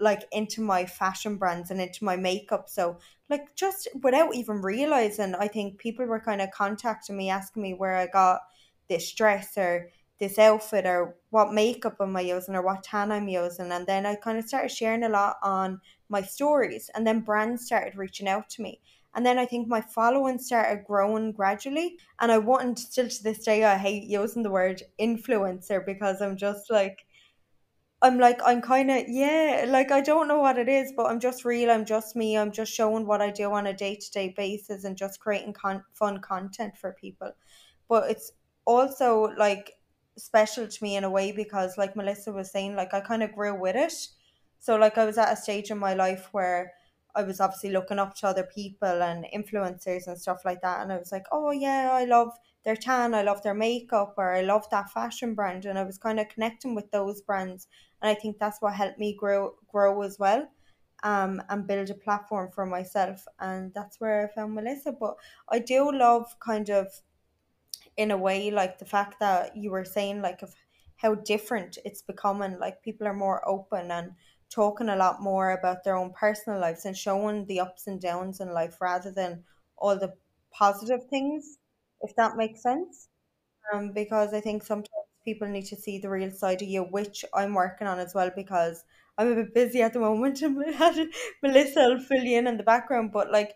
like 0.00 0.24
into 0.32 0.62
my 0.62 0.86
fashion 0.86 1.36
brands 1.36 1.70
and 1.70 1.80
into 1.80 2.04
my 2.04 2.16
makeup. 2.16 2.68
So 2.68 2.98
like 3.28 3.54
just 3.54 3.86
without 4.02 4.34
even 4.34 4.62
realizing, 4.62 5.34
I 5.34 5.46
think 5.46 5.78
people 5.78 6.06
were 6.06 6.20
kind 6.20 6.40
of 6.40 6.50
contacting 6.50 7.16
me, 7.16 7.30
asking 7.30 7.62
me 7.62 7.74
where 7.74 7.96
I 7.96 8.06
got 8.06 8.40
this 8.88 9.12
dress 9.12 9.56
or 9.56 9.88
this 10.20 10.38
outfit 10.38 10.86
or 10.86 11.16
what 11.30 11.52
makeup 11.52 11.96
am 12.00 12.16
I 12.16 12.20
using 12.20 12.54
or 12.54 12.62
what 12.62 12.84
tan 12.84 13.10
I'm 13.10 13.28
using. 13.28 13.72
And 13.72 13.86
then 13.86 14.06
I 14.06 14.14
kind 14.16 14.38
of 14.38 14.44
started 14.46 14.70
sharing 14.70 15.02
a 15.02 15.08
lot 15.08 15.36
on 15.42 15.80
my 16.08 16.22
stories. 16.22 16.90
And 16.94 17.06
then 17.06 17.20
brands 17.20 17.66
started 17.66 17.96
reaching 17.96 18.28
out 18.28 18.48
to 18.50 18.62
me. 18.62 18.80
And 19.14 19.26
then 19.26 19.38
I 19.38 19.46
think 19.46 19.66
my 19.66 19.80
following 19.80 20.38
started 20.38 20.84
growing 20.84 21.32
gradually. 21.32 21.98
And 22.20 22.30
I 22.30 22.38
wouldn't 22.38 22.78
still 22.78 23.08
to 23.08 23.22
this 23.22 23.44
day 23.44 23.64
I 23.64 23.76
hate 23.78 24.04
using 24.04 24.42
the 24.42 24.50
word 24.50 24.82
influencer 25.00 25.84
because 25.84 26.20
I'm 26.20 26.36
just 26.36 26.70
like 26.70 27.06
I'm 28.02 28.18
like 28.18 28.40
I'm 28.44 28.62
kind 28.62 28.90
of 28.90 29.04
yeah, 29.08 29.66
like 29.68 29.90
I 29.90 30.00
don't 30.00 30.26
know 30.28 30.38
what 30.38 30.58
it 30.58 30.68
is, 30.68 30.92
but 30.96 31.06
I'm 31.06 31.20
just 31.20 31.44
real. 31.44 31.70
I'm 31.70 31.84
just 31.84 32.16
me. 32.16 32.36
I'm 32.36 32.50
just 32.52 32.72
showing 32.72 33.06
what 33.06 33.20
I 33.20 33.30
do 33.30 33.52
on 33.52 33.66
a 33.66 33.74
day 33.74 33.96
to 33.96 34.10
day 34.10 34.32
basis 34.36 34.84
and 34.84 34.96
just 34.96 35.20
creating 35.20 35.52
con- 35.52 35.84
fun 35.92 36.20
content 36.20 36.76
for 36.78 36.92
people. 36.94 37.32
But 37.88 38.10
it's 38.10 38.32
also 38.64 39.34
like 39.38 39.72
special 40.16 40.66
to 40.68 40.82
me 40.82 40.96
in 40.96 41.04
a 41.04 41.10
way 41.10 41.32
because, 41.32 41.78
like 41.78 41.96
Melissa 41.96 42.32
was 42.32 42.50
saying, 42.50 42.76
like 42.76 42.94
I 42.94 43.00
kind 43.00 43.22
of 43.22 43.32
grew 43.32 43.58
with 43.58 43.76
it. 43.76 43.92
So 44.58 44.76
like 44.76 44.98
I 44.98 45.04
was 45.04 45.18
at 45.18 45.32
a 45.32 45.36
stage 45.36 45.70
in 45.70 45.78
my 45.78 45.94
life 45.94 46.28
where 46.32 46.72
I 47.14 47.22
was 47.22 47.40
obviously 47.40 47.70
looking 47.70 47.98
up 47.98 48.14
to 48.16 48.28
other 48.28 48.44
people 48.44 49.02
and 49.02 49.24
influencers 49.34 50.06
and 50.06 50.18
stuff 50.18 50.44
like 50.44 50.60
that, 50.62 50.80
and 50.82 50.92
I 50.92 50.98
was 50.98 51.10
like, 51.12 51.26
oh 51.32 51.50
yeah, 51.50 51.90
I 51.92 52.04
love 52.04 52.38
their 52.64 52.76
tan, 52.76 53.14
I 53.14 53.22
love 53.22 53.42
their 53.42 53.54
makeup, 53.54 54.14
or 54.18 54.32
I 54.34 54.42
love 54.42 54.68
that 54.70 54.90
fashion 54.90 55.34
brand, 55.34 55.64
and 55.64 55.78
I 55.78 55.82
was 55.84 55.98
kind 55.98 56.20
of 56.20 56.28
connecting 56.28 56.74
with 56.74 56.90
those 56.90 57.20
brands 57.22 57.66
and 58.02 58.10
I 58.10 58.14
think 58.14 58.38
that's 58.38 58.60
what 58.62 58.74
helped 58.74 58.98
me 58.98 59.14
grow 59.14 59.56
grow 59.68 60.00
as 60.02 60.18
well 60.18 60.48
um 61.02 61.42
and 61.48 61.66
build 61.66 61.88
a 61.90 61.94
platform 61.94 62.50
for 62.50 62.66
myself 62.66 63.24
and 63.38 63.72
that's 63.74 64.00
where 64.00 64.28
I 64.28 64.34
found 64.34 64.54
Melissa 64.54 64.92
but 64.92 65.16
I 65.48 65.58
do 65.58 65.90
love 65.90 66.34
kind 66.40 66.68
of 66.70 66.88
in 67.96 68.10
a 68.10 68.16
way 68.16 68.50
like 68.50 68.78
the 68.78 68.84
fact 68.84 69.18
that 69.20 69.56
you 69.56 69.70
were 69.70 69.84
saying 69.84 70.22
like 70.22 70.42
of 70.42 70.54
how 70.96 71.14
different 71.14 71.78
it's 71.84 72.02
becoming 72.02 72.58
like 72.58 72.82
people 72.82 73.06
are 73.06 73.14
more 73.14 73.46
open 73.48 73.90
and 73.90 74.12
talking 74.50 74.88
a 74.88 74.96
lot 74.96 75.22
more 75.22 75.52
about 75.52 75.84
their 75.84 75.96
own 75.96 76.12
personal 76.12 76.60
lives 76.60 76.84
and 76.84 76.96
showing 76.96 77.46
the 77.46 77.60
ups 77.60 77.86
and 77.86 78.00
downs 78.00 78.40
in 78.40 78.52
life 78.52 78.80
rather 78.80 79.10
than 79.12 79.44
all 79.78 79.98
the 79.98 80.12
positive 80.52 81.06
things 81.08 81.58
if 82.02 82.14
that 82.16 82.36
makes 82.36 82.62
sense 82.62 83.08
um, 83.72 83.92
because 83.92 84.32
I 84.34 84.40
think 84.40 84.62
sometimes 84.62 84.88
people 85.24 85.48
need 85.48 85.66
to 85.66 85.76
see 85.76 85.98
the 85.98 86.08
real 86.08 86.30
side 86.30 86.62
of 86.62 86.68
you, 86.68 86.82
which 86.82 87.24
I'm 87.34 87.54
working 87.54 87.86
on 87.86 87.98
as 87.98 88.14
well 88.14 88.30
because 88.34 88.84
I'm 89.18 89.28
a 89.32 89.34
bit 89.34 89.54
busy 89.54 89.82
at 89.82 89.92
the 89.92 90.00
moment 90.00 90.42
and 90.42 90.56
Melissa 91.42 91.80
will 91.88 92.00
fill 92.00 92.24
you 92.24 92.38
in 92.38 92.46
in 92.46 92.56
the 92.56 92.62
background. 92.62 93.12
But 93.12 93.30
like, 93.30 93.54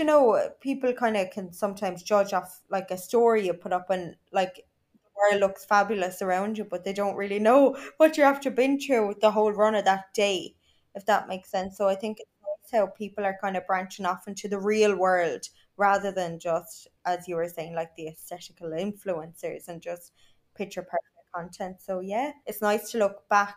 you 0.00 0.06
know, 0.06 0.50
people 0.60 0.92
kind 0.94 1.16
of 1.16 1.30
can 1.30 1.52
sometimes 1.52 2.02
judge 2.02 2.32
off 2.32 2.62
like 2.70 2.90
a 2.90 2.98
story 2.98 3.46
you 3.46 3.54
put 3.54 3.72
up 3.72 3.90
and 3.90 4.16
like 4.32 4.56
the 4.56 5.10
world 5.16 5.40
looks 5.40 5.64
fabulous 5.64 6.22
around 6.22 6.58
you, 6.58 6.64
but 6.64 6.84
they 6.84 6.92
don't 6.94 7.16
really 7.16 7.38
know 7.38 7.76
what 7.98 8.16
you're 8.16 8.26
after 8.26 8.50
been 8.50 8.80
through 8.80 9.08
with 9.08 9.20
the 9.20 9.30
whole 9.30 9.52
run 9.52 9.76
of 9.76 9.84
that 9.84 10.12
day, 10.14 10.56
if 10.94 11.06
that 11.06 11.28
makes 11.28 11.50
sense. 11.50 11.76
So 11.78 11.88
I 11.88 11.94
think 11.96 12.18
it's 12.20 12.72
how 12.72 12.86
people 12.86 13.24
are 13.24 13.38
kind 13.42 13.56
of 13.56 13.66
branching 13.66 14.06
off 14.06 14.26
into 14.28 14.48
the 14.48 14.58
real 14.58 14.96
world 14.96 15.42
rather 15.76 16.12
than 16.12 16.38
just 16.38 16.88
as 17.06 17.28
you 17.28 17.36
were 17.36 17.48
saying 17.48 17.74
like 17.74 17.94
the 17.96 18.08
aesthetical 18.08 18.70
influencers 18.70 19.68
and 19.68 19.82
just 19.82 20.12
picture 20.54 20.82
perfect 20.82 21.04
content 21.34 21.76
so 21.80 22.00
yeah 22.00 22.32
it's 22.46 22.60
nice 22.60 22.90
to 22.90 22.98
look 22.98 23.28
back 23.28 23.56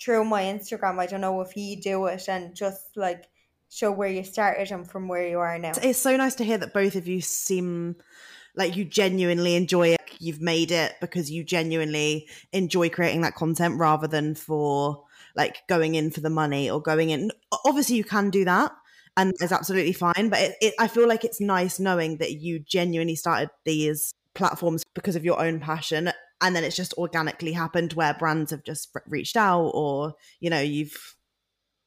through 0.00 0.24
my 0.24 0.42
instagram 0.42 0.98
i 0.98 1.06
don't 1.06 1.20
know 1.20 1.40
if 1.40 1.56
you 1.56 1.80
do 1.80 2.06
it 2.06 2.28
and 2.28 2.54
just 2.54 2.96
like 2.96 3.28
show 3.70 3.90
where 3.90 4.10
you 4.10 4.24
started 4.24 4.70
and 4.70 4.88
from 4.88 5.08
where 5.08 5.26
you 5.26 5.38
are 5.38 5.58
now 5.58 5.72
It's 5.82 5.98
so 5.98 6.16
nice 6.16 6.34
to 6.36 6.44
hear 6.44 6.58
that 6.58 6.74
both 6.74 6.96
of 6.96 7.06
you 7.06 7.20
seem 7.20 7.96
like 8.56 8.76
you 8.76 8.84
genuinely 8.84 9.54
enjoy 9.54 9.88
it. 9.88 10.00
You've 10.18 10.40
made 10.40 10.70
it 10.72 10.96
because 11.00 11.30
you 11.30 11.44
genuinely 11.44 12.28
enjoy 12.52 12.90
creating 12.90 13.22
that 13.22 13.36
content 13.36 13.78
rather 13.78 14.06
than 14.06 14.34
for 14.34 15.04
like 15.36 15.62
going 15.68 15.94
in 15.94 16.10
for 16.10 16.20
the 16.20 16.30
money 16.30 16.68
or 16.68 16.82
going 16.82 17.10
in. 17.10 17.30
Obviously, 17.64 17.96
you 17.96 18.04
can 18.04 18.28
do 18.30 18.44
that 18.44 18.72
and 19.16 19.32
it's 19.40 19.52
absolutely 19.52 19.92
fine. 19.92 20.28
But 20.28 20.40
it, 20.40 20.56
it, 20.60 20.74
I 20.78 20.88
feel 20.88 21.08
like 21.08 21.24
it's 21.24 21.40
nice 21.40 21.78
knowing 21.78 22.18
that 22.18 22.32
you 22.32 22.58
genuinely 22.58 23.14
started 23.14 23.50
these 23.64 24.12
platforms 24.34 24.82
because 24.94 25.16
of 25.16 25.24
your 25.24 25.40
own 25.40 25.60
passion. 25.60 26.10
And 26.40 26.56
then 26.56 26.64
it's 26.64 26.76
just 26.76 26.94
organically 26.94 27.52
happened 27.52 27.92
where 27.92 28.14
brands 28.14 28.50
have 28.50 28.64
just 28.64 28.96
reached 29.06 29.36
out 29.36 29.70
or, 29.74 30.14
you 30.40 30.50
know, 30.50 30.60
you've 30.60 31.16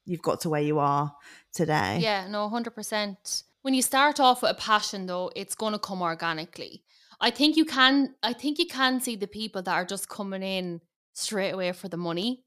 you've 0.05 0.21
got 0.21 0.41
to 0.41 0.49
where 0.49 0.61
you 0.61 0.79
are 0.79 1.15
today. 1.53 1.99
Yeah, 2.01 2.27
no, 2.27 2.49
100%. 2.49 3.43
When 3.61 3.73
you 3.73 3.81
start 3.81 4.19
off 4.19 4.41
with 4.41 4.51
a 4.51 4.55
passion 4.55 5.05
though, 5.05 5.31
it's 5.35 5.55
going 5.55 5.73
to 5.73 5.79
come 5.79 6.01
organically. 6.01 6.83
I 7.21 7.29
think 7.29 7.55
you 7.55 7.63
can 7.63 8.15
I 8.21 8.33
think 8.33 8.59
you 8.59 8.67
can 8.67 8.99
see 8.99 9.15
the 9.15 9.27
people 9.27 9.61
that 9.61 9.73
are 9.73 9.85
just 9.85 10.09
coming 10.09 10.43
in 10.43 10.81
straight 11.13 11.51
away 11.51 11.71
for 11.71 11.87
the 11.87 11.97
money 11.97 12.43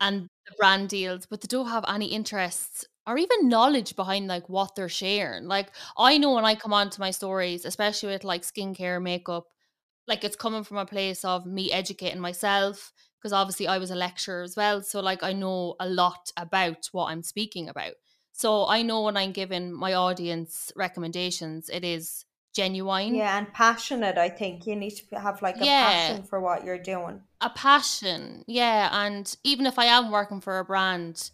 and 0.00 0.28
the 0.46 0.54
brand 0.58 0.88
deals, 0.90 1.26
but 1.26 1.40
they 1.40 1.48
don't 1.48 1.68
have 1.68 1.84
any 1.88 2.06
interests 2.06 2.84
or 3.06 3.18
even 3.18 3.48
knowledge 3.48 3.96
behind 3.96 4.28
like 4.28 4.48
what 4.48 4.76
they're 4.76 4.88
sharing. 4.88 5.48
Like 5.48 5.70
I 5.98 6.18
know 6.18 6.34
when 6.34 6.44
I 6.44 6.54
come 6.54 6.72
onto 6.72 7.00
my 7.00 7.10
stories, 7.10 7.64
especially 7.64 8.10
with 8.10 8.22
like 8.22 8.42
skincare, 8.42 9.02
makeup, 9.02 9.46
like 10.06 10.22
it's 10.22 10.36
coming 10.36 10.62
from 10.62 10.76
a 10.76 10.86
place 10.86 11.24
of 11.24 11.46
me 11.46 11.72
educating 11.72 12.20
myself 12.20 12.92
because 13.18 13.32
obviously 13.32 13.66
I 13.66 13.78
was 13.78 13.90
a 13.90 13.94
lecturer 13.96 14.42
as 14.42 14.56
well. 14.56 14.82
So 14.82 15.00
like 15.00 15.22
I 15.22 15.32
know 15.32 15.74
a 15.80 15.88
lot 15.88 16.30
about 16.36 16.88
what 16.92 17.06
I'm 17.06 17.22
speaking 17.22 17.68
about. 17.68 17.94
So 18.32 18.66
I 18.68 18.82
know 18.82 19.02
when 19.02 19.16
I'm 19.16 19.32
giving 19.32 19.72
my 19.72 19.94
audience 19.94 20.72
recommendations, 20.76 21.68
it 21.72 21.84
is 21.84 22.24
genuine. 22.54 23.14
yeah 23.14 23.36
and 23.36 23.52
passionate 23.52 24.16
i 24.16 24.30
think 24.30 24.66
you 24.66 24.74
need 24.74 24.88
to 25.10 25.20
have 25.20 25.42
like 25.42 25.60
a 25.60 25.64
Yeah. 25.66 25.84
passion 25.84 26.22
for 26.22 26.40
what 26.40 26.64
you're 26.64 26.78
doing 26.78 27.20
a 27.42 27.50
passion 27.50 28.44
yeah 28.46 28.88
and 29.04 29.36
even 29.44 29.66
if 29.66 29.78
i 29.78 29.84
am 29.84 30.10
working 30.10 30.40
for 30.40 30.58
a 30.58 30.64
brand 30.64 31.30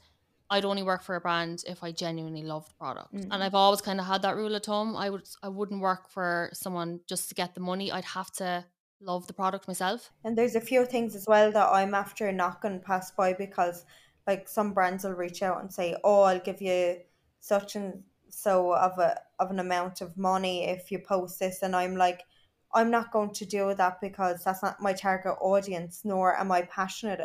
i'd 0.51 0.65
only 0.65 0.83
work 0.83 1.01
for 1.05 1.15
a 1.15 1.21
brand 1.21 1.63
if 1.69 1.85
i 1.85 1.93
genuinely 1.93 2.43
love 2.43 2.67
the 2.67 2.75
product 2.75 3.15
Mm. 3.15 3.29
and 3.31 3.45
i've 3.45 3.55
always 3.55 3.81
kind 3.81 4.01
of 4.01 4.07
had 4.07 4.23
that 4.23 4.35
rule 4.35 4.53
of 4.57 4.65
thumb 4.65 4.97
i 4.97 5.09
would 5.09 5.29
i 5.45 5.49
wouldn't 5.49 5.81
work 5.81 6.11
for 6.11 6.51
someone 6.55 6.99
just 7.07 7.29
to 7.29 7.37
get 7.37 7.55
the 7.55 7.61
money 7.61 7.93
i'd 7.93 8.05
have 8.19 8.33
to 8.33 8.65
love 9.03 9.27
the 9.27 9.33
product 9.33 9.69
myself. 9.69 10.11
And 10.25 10.37
there's 10.37 10.55
a 10.55 10.61
few 10.61 10.85
things 10.85 11.15
as 11.15 11.27
well 11.27 11.53
that 11.53 11.69
I'm 11.69 11.95
after 11.95 12.31
knocking 12.33 12.81
past 12.81 13.17
by 13.17 13.33
because 13.33 13.85
like 14.27 14.49
some 14.49 14.73
brands 14.73 15.05
will 15.05 15.13
reach 15.13 15.43
out 15.43 15.61
and 15.61 15.73
say, 15.73 15.97
Oh, 16.05 16.23
I'll 16.23 16.41
give 16.41 16.63
you 16.63 16.99
such 17.41 17.77
and 17.77 18.03
so 18.29 18.75
of 18.75 18.99
a 18.99 19.19
of 19.39 19.51
an 19.51 19.59
amount 19.59 20.01
of 20.01 20.17
money 20.17 20.65
if 20.65 20.91
you 20.91 20.99
post 20.99 21.39
this. 21.39 21.63
And 21.63 21.75
I'm 21.75 21.97
like 21.97 22.23
I'm 22.75 22.91
not 22.91 23.13
going 23.13 23.33
to 23.35 23.45
do 23.45 23.75
that 23.75 24.01
because 24.01 24.45
that's 24.45 24.63
not 24.63 24.81
my 24.81 24.95
target 24.95 25.37
audience 25.41 26.03
nor 26.05 26.37
am 26.37 26.53
I 26.53 26.63
passionate 26.63 27.21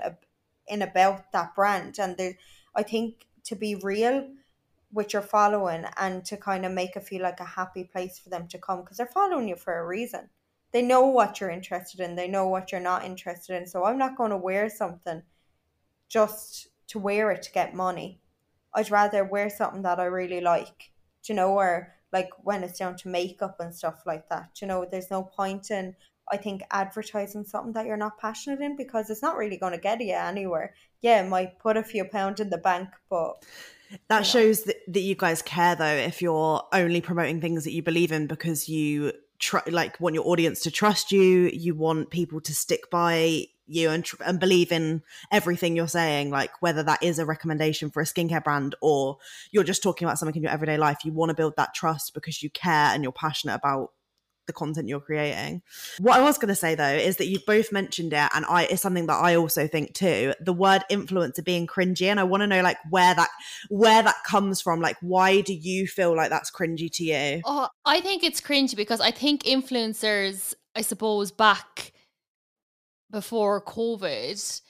in 0.67 0.81
about 0.81 1.31
that 1.31 1.55
brand. 1.55 1.99
And 1.99 2.17
there 2.17 2.33
I 2.75 2.83
think 2.83 3.27
to 3.45 3.55
be 3.55 3.75
real 3.75 4.27
with 4.91 5.13
your 5.13 5.21
following 5.21 5.85
and 5.97 6.23
to 6.25 6.37
kind 6.37 6.65
of 6.65 6.71
make 6.71 6.95
it 6.95 7.03
feel 7.03 7.21
like 7.21 7.39
a 7.39 7.45
happy 7.45 7.83
place 7.83 8.17
for 8.17 8.29
them 8.29 8.47
to 8.47 8.57
come 8.57 8.81
because 8.81 8.97
they're 8.97 9.05
following 9.05 9.47
you 9.47 9.55
for 9.55 9.77
a 9.77 9.85
reason 9.85 10.29
they 10.71 10.81
know 10.81 11.05
what 11.05 11.39
you're 11.39 11.49
interested 11.49 11.99
in 11.99 12.15
they 12.15 12.27
know 12.27 12.47
what 12.47 12.71
you're 12.71 12.81
not 12.81 13.05
interested 13.05 13.55
in 13.55 13.65
so 13.65 13.85
i'm 13.85 13.97
not 13.97 14.17
going 14.17 14.31
to 14.31 14.37
wear 14.37 14.69
something 14.69 15.21
just 16.09 16.67
to 16.87 16.99
wear 16.99 17.31
it 17.31 17.41
to 17.41 17.51
get 17.51 17.73
money 17.73 18.19
i'd 18.73 18.91
rather 18.91 19.23
wear 19.23 19.49
something 19.49 19.81
that 19.81 19.99
i 19.99 20.05
really 20.05 20.41
like 20.41 20.91
you 21.25 21.35
know 21.35 21.51
or 21.53 21.93
like 22.13 22.29
when 22.43 22.63
it's 22.63 22.79
down 22.79 22.95
to 22.95 23.09
makeup 23.09 23.57
and 23.59 23.75
stuff 23.75 24.03
like 24.05 24.27
that 24.29 24.49
you 24.61 24.67
know 24.67 24.85
there's 24.89 25.11
no 25.11 25.23
point 25.23 25.71
in 25.71 25.95
i 26.31 26.37
think 26.37 26.61
advertising 26.71 27.43
something 27.43 27.73
that 27.73 27.85
you're 27.85 27.97
not 27.97 28.17
passionate 28.17 28.61
in 28.61 28.75
because 28.75 29.09
it's 29.09 29.21
not 29.21 29.37
really 29.37 29.57
going 29.57 29.73
to 29.73 29.79
get 29.79 30.01
you 30.01 30.13
anywhere 30.13 30.73
yeah 31.01 31.23
it 31.23 31.29
might 31.29 31.59
put 31.59 31.77
a 31.77 31.83
few 31.83 32.05
pounds 32.05 32.39
in 32.39 32.49
the 32.49 32.57
bank 32.57 32.89
but 33.09 33.43
That 34.09 34.15
you 34.15 34.19
know. 34.19 34.23
shows 34.23 34.63
that, 34.63 34.77
that 34.87 34.99
you 35.01 35.15
guys 35.15 35.41
care 35.41 35.75
though 35.75 35.85
if 35.85 36.21
you're 36.21 36.63
only 36.71 37.01
promoting 37.01 37.41
things 37.41 37.63
that 37.63 37.73
you 37.73 37.83
believe 37.83 38.11
in 38.11 38.27
because 38.27 38.69
you 38.69 39.11
tr- 39.39 39.69
like 39.69 39.99
want 39.99 40.15
your 40.15 40.27
audience 40.27 40.61
to 40.61 40.71
trust 40.71 41.11
you, 41.11 41.49
you 41.53 41.75
want 41.75 42.09
people 42.09 42.41
to 42.41 42.53
stick 42.53 42.89
by 42.89 43.45
you 43.67 43.89
and, 43.89 44.05
tr- 44.05 44.23
and 44.25 44.39
believe 44.39 44.71
in 44.71 45.03
everything 45.31 45.75
you're 45.75 45.87
saying, 45.87 46.31
like 46.31 46.51
whether 46.61 46.83
that 46.83 47.03
is 47.03 47.19
a 47.19 47.25
recommendation 47.25 47.89
for 47.89 48.01
a 48.01 48.05
skincare 48.05 48.43
brand 48.43 48.75
or 48.81 49.17
you're 49.51 49.63
just 49.63 49.83
talking 49.83 50.07
about 50.07 50.17
something 50.17 50.35
in 50.35 50.43
your 50.43 50.51
everyday 50.51 50.77
life, 50.77 50.99
you 51.03 51.11
want 51.11 51.29
to 51.29 51.35
build 51.35 51.55
that 51.57 51.73
trust 51.73 52.13
because 52.13 52.41
you 52.41 52.49
care 52.49 52.93
and 52.93 53.03
you're 53.03 53.11
passionate 53.11 53.55
about 53.55 53.91
the 54.47 54.53
content 54.53 54.87
you're 54.87 54.99
creating. 54.99 55.61
What 55.99 56.17
I 56.17 56.23
was 56.23 56.37
going 56.37 56.49
to 56.49 56.55
say 56.55 56.75
though 56.75 56.85
is 56.85 57.17
that 57.17 57.27
you 57.27 57.39
both 57.45 57.71
mentioned 57.71 58.13
it, 58.13 58.29
and 58.33 58.45
I 58.45 58.63
it's 58.63 58.81
something 58.81 59.05
that 59.07 59.21
I 59.21 59.35
also 59.35 59.67
think 59.67 59.93
too. 59.93 60.33
The 60.39 60.53
word 60.53 60.83
influencer 60.89 61.43
being 61.43 61.67
cringy, 61.67 62.07
and 62.07 62.19
I 62.19 62.23
want 62.23 62.41
to 62.41 62.47
know 62.47 62.61
like 62.61 62.77
where 62.89 63.13
that 63.13 63.29
where 63.69 64.01
that 64.03 64.15
comes 64.25 64.61
from. 64.61 64.81
Like, 64.81 64.97
why 65.01 65.41
do 65.41 65.53
you 65.53 65.87
feel 65.87 66.15
like 66.15 66.29
that's 66.29 66.51
cringy 66.51 66.89
to 66.93 67.03
you? 67.03 67.41
Oh, 67.45 67.67
I 67.85 68.01
think 68.01 68.23
it's 68.23 68.41
cringy 68.41 68.75
because 68.75 69.01
I 69.01 69.11
think 69.11 69.43
influencers, 69.43 70.53
I 70.75 70.81
suppose, 70.81 71.31
back 71.31 71.93
before 73.11 73.63
COVID 73.63 74.61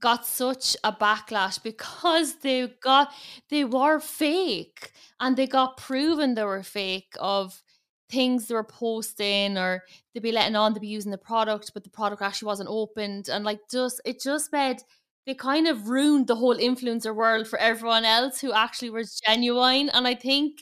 got 0.00 0.26
such 0.26 0.76
a 0.84 0.92
backlash 0.92 1.62
because 1.62 2.36
they 2.36 2.68
got 2.82 3.12
they 3.50 3.64
were 3.64 4.00
fake 4.00 4.92
and 5.20 5.36
they 5.36 5.46
got 5.46 5.76
proven 5.76 6.34
they 6.34 6.44
were 6.44 6.62
fake 6.62 7.14
of 7.18 7.62
things 8.08 8.46
they 8.46 8.54
were 8.54 8.64
posting 8.64 9.58
or 9.58 9.82
they'd 10.14 10.22
be 10.22 10.32
letting 10.32 10.56
on 10.56 10.74
to 10.74 10.80
be 10.80 10.86
using 10.86 11.10
the 11.10 11.18
product, 11.18 11.72
but 11.74 11.84
the 11.84 11.90
product 11.90 12.22
actually 12.22 12.46
wasn't 12.46 12.68
opened. 12.70 13.28
And 13.28 13.44
like 13.44 13.60
just 13.70 14.00
it 14.04 14.20
just 14.20 14.52
made 14.52 14.78
they 15.26 15.34
kind 15.34 15.66
of 15.66 15.88
ruined 15.88 16.28
the 16.28 16.36
whole 16.36 16.56
influencer 16.56 17.14
world 17.14 17.48
for 17.48 17.58
everyone 17.58 18.04
else 18.04 18.40
who 18.40 18.52
actually 18.52 18.90
was 18.90 19.20
genuine. 19.26 19.88
And 19.88 20.06
I 20.06 20.14
think 20.14 20.60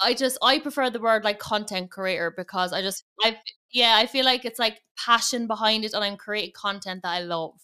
I 0.00 0.14
just 0.14 0.38
I 0.42 0.58
prefer 0.60 0.90
the 0.90 1.00
word 1.00 1.24
like 1.24 1.38
content 1.38 1.90
creator 1.90 2.32
because 2.36 2.72
I 2.72 2.82
just 2.82 3.04
I 3.22 3.38
yeah, 3.72 3.96
I 3.96 4.06
feel 4.06 4.24
like 4.24 4.44
it's 4.44 4.58
like 4.58 4.80
passion 4.96 5.46
behind 5.46 5.84
it 5.84 5.92
and 5.92 6.04
I'm 6.04 6.16
creating 6.16 6.52
content 6.54 7.02
that 7.02 7.10
I 7.10 7.20
love. 7.20 7.54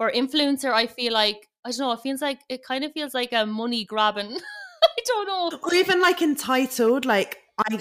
Or 0.00 0.10
influencer, 0.10 0.72
I 0.72 0.86
feel 0.88 1.12
like 1.12 1.48
I 1.64 1.70
don't 1.70 1.78
know, 1.78 1.92
it 1.92 2.00
feels 2.00 2.20
like 2.20 2.40
it 2.48 2.64
kind 2.64 2.82
of 2.82 2.92
feels 2.92 3.14
like 3.14 3.32
a 3.32 3.46
money 3.46 3.84
grabbing. 3.84 4.38
I 4.84 5.02
don't 5.06 5.26
know. 5.28 5.58
Or 5.62 5.74
even 5.74 6.00
like 6.00 6.20
entitled, 6.20 7.04
like 7.04 7.38
I 7.58 7.64
Yeah. 7.70 7.78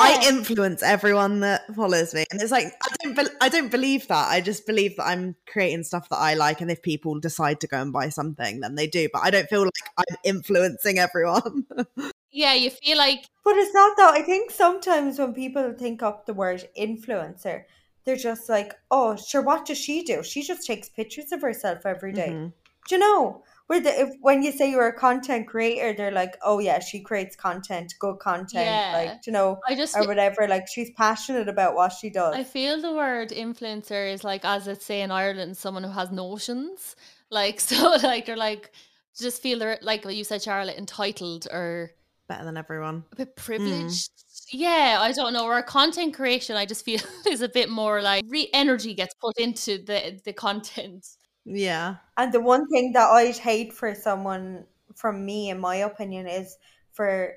I 0.00 0.26
influence 0.28 0.82
everyone 0.82 1.40
that 1.40 1.62
follows 1.74 2.12
me, 2.12 2.24
and 2.30 2.40
it's 2.40 2.50
like 2.50 2.66
I 2.66 2.94
don't 3.02 3.16
be- 3.16 3.36
I 3.40 3.48
don't 3.48 3.70
believe 3.70 4.08
that. 4.08 4.28
I 4.28 4.40
just 4.40 4.66
believe 4.66 4.96
that 4.96 5.06
I'm 5.06 5.36
creating 5.46 5.84
stuff 5.84 6.08
that 6.08 6.16
I 6.16 6.34
like, 6.34 6.60
and 6.60 6.70
if 6.70 6.82
people 6.82 7.20
decide 7.20 7.60
to 7.60 7.68
go 7.68 7.80
and 7.80 7.92
buy 7.92 8.08
something, 8.08 8.60
then 8.60 8.74
they 8.74 8.86
do. 8.86 9.08
But 9.12 9.22
I 9.24 9.30
don't 9.30 9.48
feel 9.48 9.62
like 9.62 9.90
I'm 9.96 10.16
influencing 10.24 10.98
everyone. 10.98 11.66
yeah, 12.32 12.54
you 12.54 12.70
feel 12.70 12.98
like 12.98 13.24
But 13.44 13.56
it's 13.56 13.72
not 13.74 13.96
though. 13.96 14.10
I 14.10 14.22
think 14.22 14.50
sometimes 14.50 15.18
when 15.18 15.34
people 15.34 15.72
think 15.78 16.02
up 16.02 16.26
the 16.26 16.34
word 16.34 16.68
influencer, 16.78 17.64
they're 18.04 18.16
just 18.16 18.48
like, 18.48 18.74
oh, 18.90 19.16
sure, 19.16 19.42
what 19.42 19.66
does 19.66 19.78
she 19.78 20.02
do? 20.02 20.22
She 20.24 20.42
just 20.42 20.66
takes 20.66 20.88
pictures 20.88 21.30
of 21.30 21.42
herself 21.42 21.86
every 21.86 22.12
day. 22.12 22.30
Mhm. 22.30 22.52
Do 22.88 22.94
you 22.96 22.98
know? 22.98 23.44
Where 23.68 23.80
the, 23.80 23.90
if 24.00 24.10
when 24.20 24.42
you 24.42 24.52
say 24.52 24.70
you're 24.70 24.88
a 24.88 24.92
content 24.92 25.46
creator, 25.46 25.94
they're 25.96 26.10
like, 26.10 26.36
oh 26.42 26.58
yeah, 26.58 26.78
she 26.78 27.00
creates 27.00 27.36
content, 27.36 27.94
good 27.98 28.18
content, 28.18 28.66
Yeah. 28.66 28.92
like 28.94 29.26
you 29.26 29.32
know, 29.32 29.60
I 29.66 29.74
just 29.74 29.96
or 29.96 30.06
whatever. 30.06 30.46
Like 30.48 30.68
she's 30.68 30.90
passionate 30.96 31.48
about 31.48 31.74
what 31.74 31.92
she 31.92 32.10
does. 32.10 32.34
I 32.34 32.44
feel 32.44 32.80
the 32.80 32.92
word 32.92 33.30
influencer 33.30 34.12
is 34.12 34.24
like, 34.24 34.44
as 34.44 34.68
it's 34.68 34.84
say 34.84 35.00
in 35.00 35.10
Ireland, 35.10 35.56
someone 35.56 35.84
who 35.84 35.90
has 35.90 36.10
notions. 36.10 36.96
Like, 37.30 37.60
so, 37.70 37.96
like, 38.02 38.26
they're 38.26 38.36
like, 38.36 38.72
just 39.18 39.42
feel 39.42 39.58
they're 39.58 39.78
like 39.82 40.04
what 40.04 40.14
you 40.14 40.24
said, 40.24 40.42
Charlotte, 40.42 40.76
entitled 40.76 41.46
or 41.50 41.90
Better 42.28 42.44
than 42.44 42.56
everyone. 42.56 43.04
a 43.12 43.16
bit 43.16 43.36
mm. 43.36 43.44
privileged. 43.44 44.10
Yeah, 44.52 44.98
I 45.00 45.12
don't 45.12 45.32
know. 45.32 45.44
Or 45.44 45.62
content 45.62 46.14
creation, 46.14 46.56
I 46.56 46.66
just 46.66 46.84
feel 46.84 47.00
is 47.26 47.42
a 47.42 47.48
bit 47.48 47.68
more 47.68 48.00
like 48.00 48.24
re- 48.28 48.50
energy 48.54 48.94
gets 48.94 49.14
put 49.14 49.38
into 49.38 49.78
the 49.78 50.20
the 50.24 50.32
content. 50.32 51.06
Yeah. 51.44 51.96
And 52.16 52.32
the 52.32 52.40
one 52.40 52.68
thing 52.68 52.92
that 52.92 53.08
I'd 53.10 53.36
hate 53.36 53.72
for 53.72 53.94
someone, 53.94 54.66
from 54.94 55.24
me, 55.24 55.50
in 55.50 55.58
my 55.58 55.76
opinion, 55.76 56.26
is 56.26 56.56
for 56.92 57.34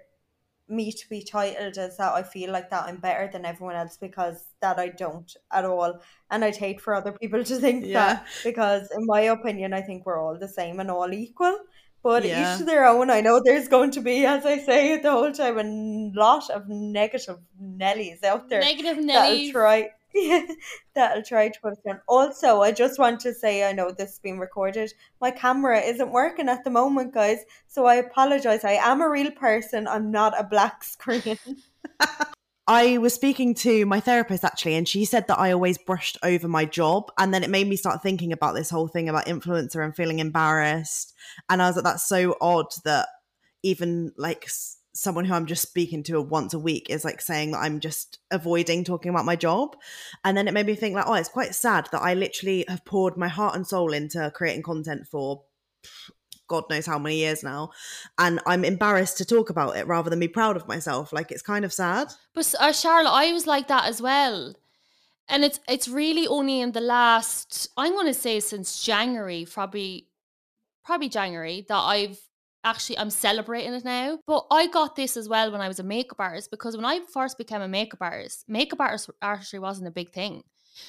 me 0.67 0.91
to 0.91 1.09
be 1.09 1.23
titled 1.23 1.77
as 1.77 1.97
that 1.97 2.13
I 2.13 2.23
feel 2.23 2.51
like 2.51 2.71
that 2.71 2.85
I'm 2.85 2.97
better 2.97 3.29
than 3.31 3.45
everyone 3.45 3.75
else 3.75 3.97
because 3.97 4.47
that 4.61 4.79
I 4.79 4.89
don't 4.89 5.31
at 5.51 5.63
all. 5.65 6.01
And 6.31 6.43
I'd 6.43 6.55
hate 6.55 6.81
for 6.81 6.95
other 6.95 7.11
people 7.11 7.43
to 7.43 7.55
think 7.57 7.85
Yeah. 7.85 7.93
that 8.15 8.27
because, 8.43 8.89
in 8.91 9.05
my 9.05 9.21
opinion, 9.21 9.73
I 9.73 9.81
think 9.81 10.05
we're 10.05 10.19
all 10.19 10.37
the 10.37 10.47
same 10.47 10.79
and 10.79 10.89
all 10.89 11.13
equal. 11.13 11.57
But 12.01 12.23
Yeah. 12.25 12.53
each 12.53 12.59
to 12.59 12.65
their 12.65 12.85
own. 12.85 13.09
I 13.09 13.21
know 13.21 13.41
there's 13.43 13.67
going 13.67 13.91
to 13.91 14.01
be, 14.01 14.25
as 14.25 14.45
I 14.45 14.59
say 14.59 14.97
the 14.97 15.11
whole 15.11 15.31
time, 15.31 15.57
a 15.57 16.19
lot 16.19 16.49
of 16.51 16.67
negative 16.67 17.39
Nellies 17.61 18.23
out 18.23 18.47
there 18.49 18.59
Negative 18.61 18.95
that'll 18.97 19.05
Nelly. 19.05 19.51
Try 20.15 20.47
that'll 20.95 21.23
try 21.23 21.49
to 21.49 21.59
put 21.61 21.73
us 21.73 21.79
down. 21.85 22.01
Also, 22.07 22.61
I 22.61 22.71
just 22.71 22.99
want 22.99 23.19
to 23.21 23.33
say 23.33 23.67
I 23.67 23.73
know 23.73 23.91
this 23.91 24.13
is 24.13 24.19
being 24.19 24.39
recorded. 24.39 24.93
My 25.21 25.31
camera 25.31 25.79
isn't 25.79 26.11
working 26.11 26.49
at 26.49 26.63
the 26.63 26.69
moment, 26.69 27.13
guys. 27.13 27.39
So 27.67 27.85
I 27.85 27.95
apologize. 27.95 28.63
I 28.63 28.73
am 28.73 29.01
a 29.01 29.09
real 29.09 29.31
person. 29.31 29.87
I'm 29.87 30.11
not 30.11 30.39
a 30.39 30.43
black 30.43 30.83
screen. 30.95 31.37
I 32.67 32.97
was 32.97 33.13
speaking 33.13 33.53
to 33.55 33.85
my 33.85 33.99
therapist 33.99 34.43
actually, 34.43 34.73
and 34.73 34.87
she 34.87 35.05
said 35.05 35.27
that 35.27 35.39
I 35.39 35.51
always 35.51 35.77
brushed 35.77 36.17
over 36.23 36.47
my 36.47 36.65
job. 36.65 37.11
And 37.17 37.33
then 37.33 37.43
it 37.43 37.49
made 37.49 37.67
me 37.67 37.75
start 37.75 38.01
thinking 38.01 38.31
about 38.33 38.55
this 38.55 38.69
whole 38.69 38.87
thing 38.87 39.07
about 39.07 39.27
influencer 39.27 39.83
and 39.83 39.95
feeling 39.95 40.19
embarrassed. 40.19 41.13
And 41.49 41.61
I 41.61 41.67
was 41.67 41.75
like, 41.75 41.85
that's 41.85 42.07
so 42.07 42.35
odd 42.41 42.71
that 42.83 43.07
even 43.61 44.13
like 44.17 44.47
someone 44.95 45.25
who 45.25 45.33
I'm 45.33 45.45
just 45.45 45.61
speaking 45.61 46.03
to 46.03 46.21
once 46.21 46.53
a 46.53 46.59
week 46.59 46.89
is 46.89 47.03
like 47.03 47.21
saying 47.21 47.51
that 47.51 47.59
I'm 47.59 47.81
just 47.81 48.19
avoiding 48.31 48.83
talking 48.83 49.09
about 49.09 49.25
my 49.25 49.35
job. 49.35 49.75
And 50.23 50.37
then 50.37 50.47
it 50.47 50.53
made 50.53 50.65
me 50.65 50.75
think, 50.75 50.95
like, 50.95 51.05
oh, 51.05 51.13
it's 51.13 51.29
quite 51.29 51.53
sad 51.53 51.89
that 51.91 52.01
I 52.01 52.13
literally 52.13 52.63
have 52.67 52.85
poured 52.85 53.17
my 53.17 53.27
heart 53.27 53.55
and 53.55 53.67
soul 53.67 53.93
into 53.93 54.31
creating 54.33 54.63
content 54.63 55.07
for 55.07 55.43
God 56.47 56.63
knows 56.69 56.85
how 56.85 56.97
many 56.97 57.17
years 57.17 57.43
now. 57.43 57.71
And 58.17 58.39
I'm 58.45 58.63
embarrassed 58.63 59.17
to 59.17 59.25
talk 59.25 59.49
about 59.49 59.75
it 59.75 59.85
rather 59.85 60.09
than 60.09 60.19
be 60.19 60.27
proud 60.29 60.55
of 60.55 60.67
myself. 60.67 61.11
Like, 61.11 61.31
it's 61.31 61.41
kind 61.41 61.65
of 61.65 61.73
sad. 61.73 62.13
But 62.33 62.55
uh, 62.59 62.71
Charlotte, 62.71 63.11
I 63.11 63.33
was 63.33 63.45
like 63.45 63.67
that 63.67 63.85
as 63.85 64.01
well. 64.01 64.55
And 65.27 65.43
it's 65.43 65.59
it's 65.67 65.87
really 65.87 66.27
only 66.27 66.61
in 66.61 66.71
the 66.71 66.81
last 66.81 67.69
I'm 67.75 67.93
going 67.93 68.05
to 68.05 68.13
say 68.13 68.39
since 68.39 68.81
January, 68.81 69.45
probably 69.51 70.07
probably 70.85 71.09
January 71.09 71.65
that 71.67 71.75
I've 71.75 72.19
actually 72.65 72.97
I'm 72.97 73.09
celebrating 73.09 73.73
it 73.73 73.85
now. 73.85 74.19
But 74.27 74.45
I 74.51 74.67
got 74.67 74.95
this 74.95 75.15
as 75.15 75.29
well 75.29 75.51
when 75.51 75.61
I 75.61 75.67
was 75.69 75.79
a 75.79 75.83
makeup 75.83 76.19
artist 76.19 76.51
because 76.51 76.75
when 76.75 76.85
I 76.85 76.99
first 77.13 77.37
became 77.37 77.61
a 77.61 77.67
makeup 77.67 78.01
artist, 78.01 78.43
makeup 78.47 78.81
artist 78.81 79.09
actually 79.21 79.59
wasn't 79.59 79.87
a 79.87 79.91
big 79.91 80.11
thing. 80.11 80.43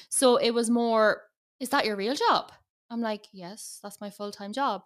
So 0.09 0.35
it 0.35 0.51
was 0.51 0.69
more, 0.69 1.21
is 1.59 1.69
that 1.69 1.85
your 1.85 1.95
real 1.95 2.15
job? 2.15 2.51
I'm 2.89 3.01
like, 3.01 3.25
yes, 3.31 3.79
that's 3.81 4.01
my 4.01 4.09
full 4.09 4.31
time 4.31 4.51
job. 4.51 4.81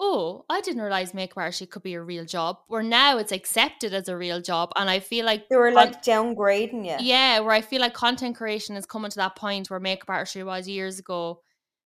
Oh, 0.00 0.44
I 0.48 0.60
didn't 0.62 0.82
realize 0.82 1.14
makeup 1.14 1.38
artistry 1.38 1.68
could 1.68 1.82
be 1.82 1.94
a 1.94 2.02
real 2.02 2.24
job. 2.24 2.58
Where 2.66 2.82
now 2.82 3.18
it's 3.18 3.30
accepted 3.30 3.94
as 3.94 4.08
a 4.08 4.16
real 4.16 4.40
job, 4.40 4.72
and 4.74 4.90
I 4.90 4.98
feel 4.98 5.24
like 5.24 5.48
They 5.48 5.56
were 5.56 5.70
like 5.70 6.02
downgrading 6.02 6.84
you. 6.86 7.06
yeah, 7.06 7.38
where 7.40 7.52
I 7.52 7.60
feel 7.60 7.80
like 7.80 7.94
content 7.94 8.34
creation 8.36 8.74
is 8.74 8.84
coming 8.84 9.10
to 9.12 9.16
that 9.18 9.36
point 9.36 9.70
where 9.70 9.78
makeup 9.78 10.10
artistry 10.10 10.42
was 10.42 10.66
years 10.66 10.98
ago, 10.98 11.42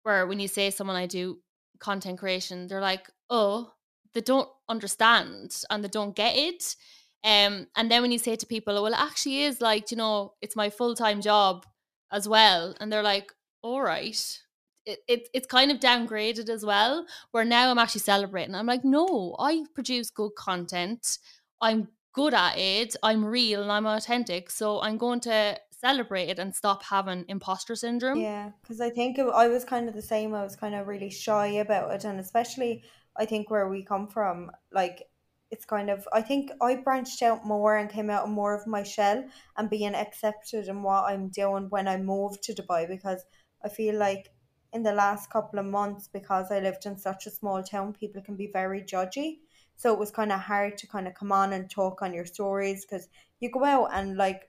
where 0.04 0.26
when 0.26 0.38
you 0.38 0.46
say 0.46 0.70
someone 0.70 0.94
I 0.94 1.06
do 1.06 1.40
content 1.80 2.18
creation, 2.18 2.68
they're 2.68 2.80
like, 2.80 3.10
oh, 3.28 3.72
they 4.16 4.22
don't 4.22 4.48
understand 4.66 5.62
and 5.68 5.84
they 5.84 5.88
don't 5.88 6.16
get 6.16 6.34
it. 6.34 6.74
Um, 7.22 7.66
and 7.76 7.90
then 7.90 8.00
when 8.00 8.10
you 8.12 8.18
say 8.18 8.34
to 8.34 8.46
people, 8.46 8.72
well, 8.74 8.86
it 8.86 8.98
actually 8.98 9.42
is 9.42 9.60
like, 9.60 9.90
you 9.90 9.96
know, 9.98 10.32
it's 10.40 10.56
my 10.56 10.70
full 10.70 10.94
time 10.94 11.20
job 11.20 11.66
as 12.10 12.26
well, 12.26 12.74
and 12.80 12.90
they're 12.90 13.02
like, 13.02 13.30
all 13.62 13.82
right. 13.82 14.38
It, 14.86 15.00
it, 15.08 15.28
it's 15.34 15.48
kind 15.48 15.70
of 15.72 15.80
downgraded 15.80 16.48
as 16.48 16.64
well, 16.64 17.04
where 17.32 17.44
now 17.44 17.70
I'm 17.70 17.78
actually 17.78 18.02
celebrating. 18.02 18.54
I'm 18.54 18.66
like, 18.66 18.84
no, 18.84 19.36
I 19.38 19.64
produce 19.74 20.10
good 20.10 20.30
content. 20.38 21.18
I'm 21.60 21.88
good 22.14 22.32
at 22.32 22.56
it. 22.56 22.94
I'm 23.02 23.24
real 23.24 23.62
and 23.62 23.72
I'm 23.72 23.84
authentic. 23.84 24.48
So 24.48 24.80
I'm 24.80 24.96
going 24.96 25.18
to 25.20 25.58
celebrate 25.72 26.28
it 26.28 26.38
and 26.38 26.54
stop 26.54 26.84
having 26.84 27.24
imposter 27.28 27.74
syndrome. 27.74 28.20
Yeah, 28.20 28.52
because 28.62 28.80
I 28.80 28.90
think 28.90 29.18
it, 29.18 29.26
I 29.34 29.48
was 29.48 29.64
kind 29.64 29.88
of 29.88 29.94
the 29.94 30.02
same. 30.02 30.32
I 30.34 30.44
was 30.44 30.54
kind 30.54 30.74
of 30.76 30.86
really 30.86 31.10
shy 31.10 31.48
about 31.48 31.92
it, 31.92 32.04
and 32.04 32.20
especially 32.20 32.84
I 33.18 33.26
think 33.26 33.50
where 33.50 33.68
we 33.68 33.82
come 33.84 34.08
from, 34.08 34.50
like 34.72 35.08
it's 35.50 35.64
kind 35.64 35.90
of 35.90 36.08
I 36.12 36.22
think 36.22 36.50
I 36.60 36.76
branched 36.76 37.22
out 37.22 37.46
more 37.46 37.76
and 37.76 37.88
came 37.88 38.10
out 38.10 38.24
of 38.24 38.30
more 38.30 38.54
of 38.54 38.66
my 38.66 38.82
shell 38.82 39.24
and 39.56 39.70
being 39.70 39.94
accepted 39.94 40.68
in 40.68 40.82
what 40.82 41.04
I'm 41.04 41.28
doing 41.28 41.68
when 41.70 41.86
I 41.88 41.96
moved 41.98 42.42
to 42.44 42.54
Dubai 42.54 42.88
because 42.88 43.24
I 43.64 43.68
feel 43.68 43.96
like 43.96 44.32
in 44.72 44.82
the 44.82 44.92
last 44.92 45.30
couple 45.30 45.58
of 45.58 45.66
months 45.66 46.08
because 46.12 46.50
I 46.50 46.60
lived 46.60 46.86
in 46.86 46.98
such 46.98 47.26
a 47.26 47.30
small 47.30 47.62
town, 47.62 47.92
people 47.92 48.22
can 48.22 48.36
be 48.36 48.50
very 48.52 48.82
judgy. 48.82 49.38
So 49.76 49.92
it 49.92 49.98
was 49.98 50.10
kind 50.10 50.32
of 50.32 50.40
hard 50.40 50.76
to 50.78 50.86
kind 50.86 51.06
of 51.06 51.14
come 51.14 51.32
on 51.32 51.52
and 51.52 51.70
talk 51.70 52.02
on 52.02 52.12
your 52.14 52.26
stories 52.26 52.84
because 52.84 53.08
you 53.40 53.50
go 53.50 53.64
out 53.64 53.90
and 53.92 54.16
like 54.16 54.48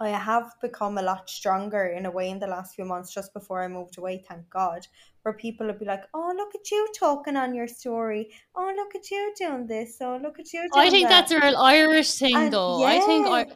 I 0.00 0.08
have 0.08 0.52
become 0.60 0.98
a 0.98 1.02
lot 1.02 1.30
stronger 1.30 1.86
in 1.86 2.06
a 2.06 2.10
way 2.10 2.30
in 2.30 2.38
the 2.40 2.46
last 2.46 2.74
few 2.74 2.84
months 2.84 3.14
just 3.14 3.32
before 3.32 3.62
I 3.62 3.68
moved 3.68 3.98
away, 3.98 4.24
thank 4.28 4.48
God. 4.50 4.86
Where 5.22 5.34
people 5.34 5.66
would 5.66 5.78
be 5.78 5.84
like, 5.84 6.02
Oh, 6.12 6.32
look 6.36 6.54
at 6.54 6.68
you 6.70 6.88
talking 6.98 7.36
on 7.36 7.54
your 7.54 7.68
story. 7.68 8.30
Oh, 8.56 8.72
look 8.74 8.96
at 8.96 9.08
you 9.10 9.32
doing 9.38 9.66
this. 9.68 9.98
Oh, 10.00 10.18
look 10.20 10.40
at 10.40 10.52
you 10.52 10.60
doing 10.62 10.70
I 10.74 10.90
think 10.90 11.08
that. 11.08 11.28
that's 11.28 11.32
a 11.32 11.38
real 11.40 11.56
Irish 11.56 12.14
thing, 12.14 12.34
And 12.34 12.52
though. 12.52 12.82
I 12.82 12.98
think 13.00 13.26
I- 13.28 13.46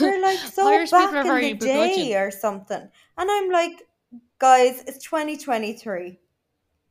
We're 0.00 0.22
like 0.22 0.38
so 0.52 0.66
Irish 0.68 0.90
people 0.90 1.06
back 1.06 1.14
are 1.14 1.20
in 1.20 1.26
very 1.26 1.52
the 1.52 1.66
day 1.66 2.14
or 2.16 2.30
something. 2.30 2.88
And 3.18 3.30
I'm 3.30 3.50
like, 3.50 3.86
guys, 4.38 4.82
it's 4.86 5.04
2023. 5.04 6.18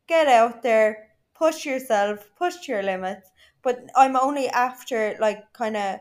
Get 0.08 0.28
out 0.28 0.62
there, 0.62 1.10
push 1.34 1.66
yourself, 1.66 2.30
push 2.38 2.68
your 2.68 2.84
limits. 2.84 3.32
But 3.64 3.90
I'm 3.96 4.16
only 4.16 4.48
after 4.50 5.18
like 5.20 5.52
kind 5.54 5.76
of 5.76 6.00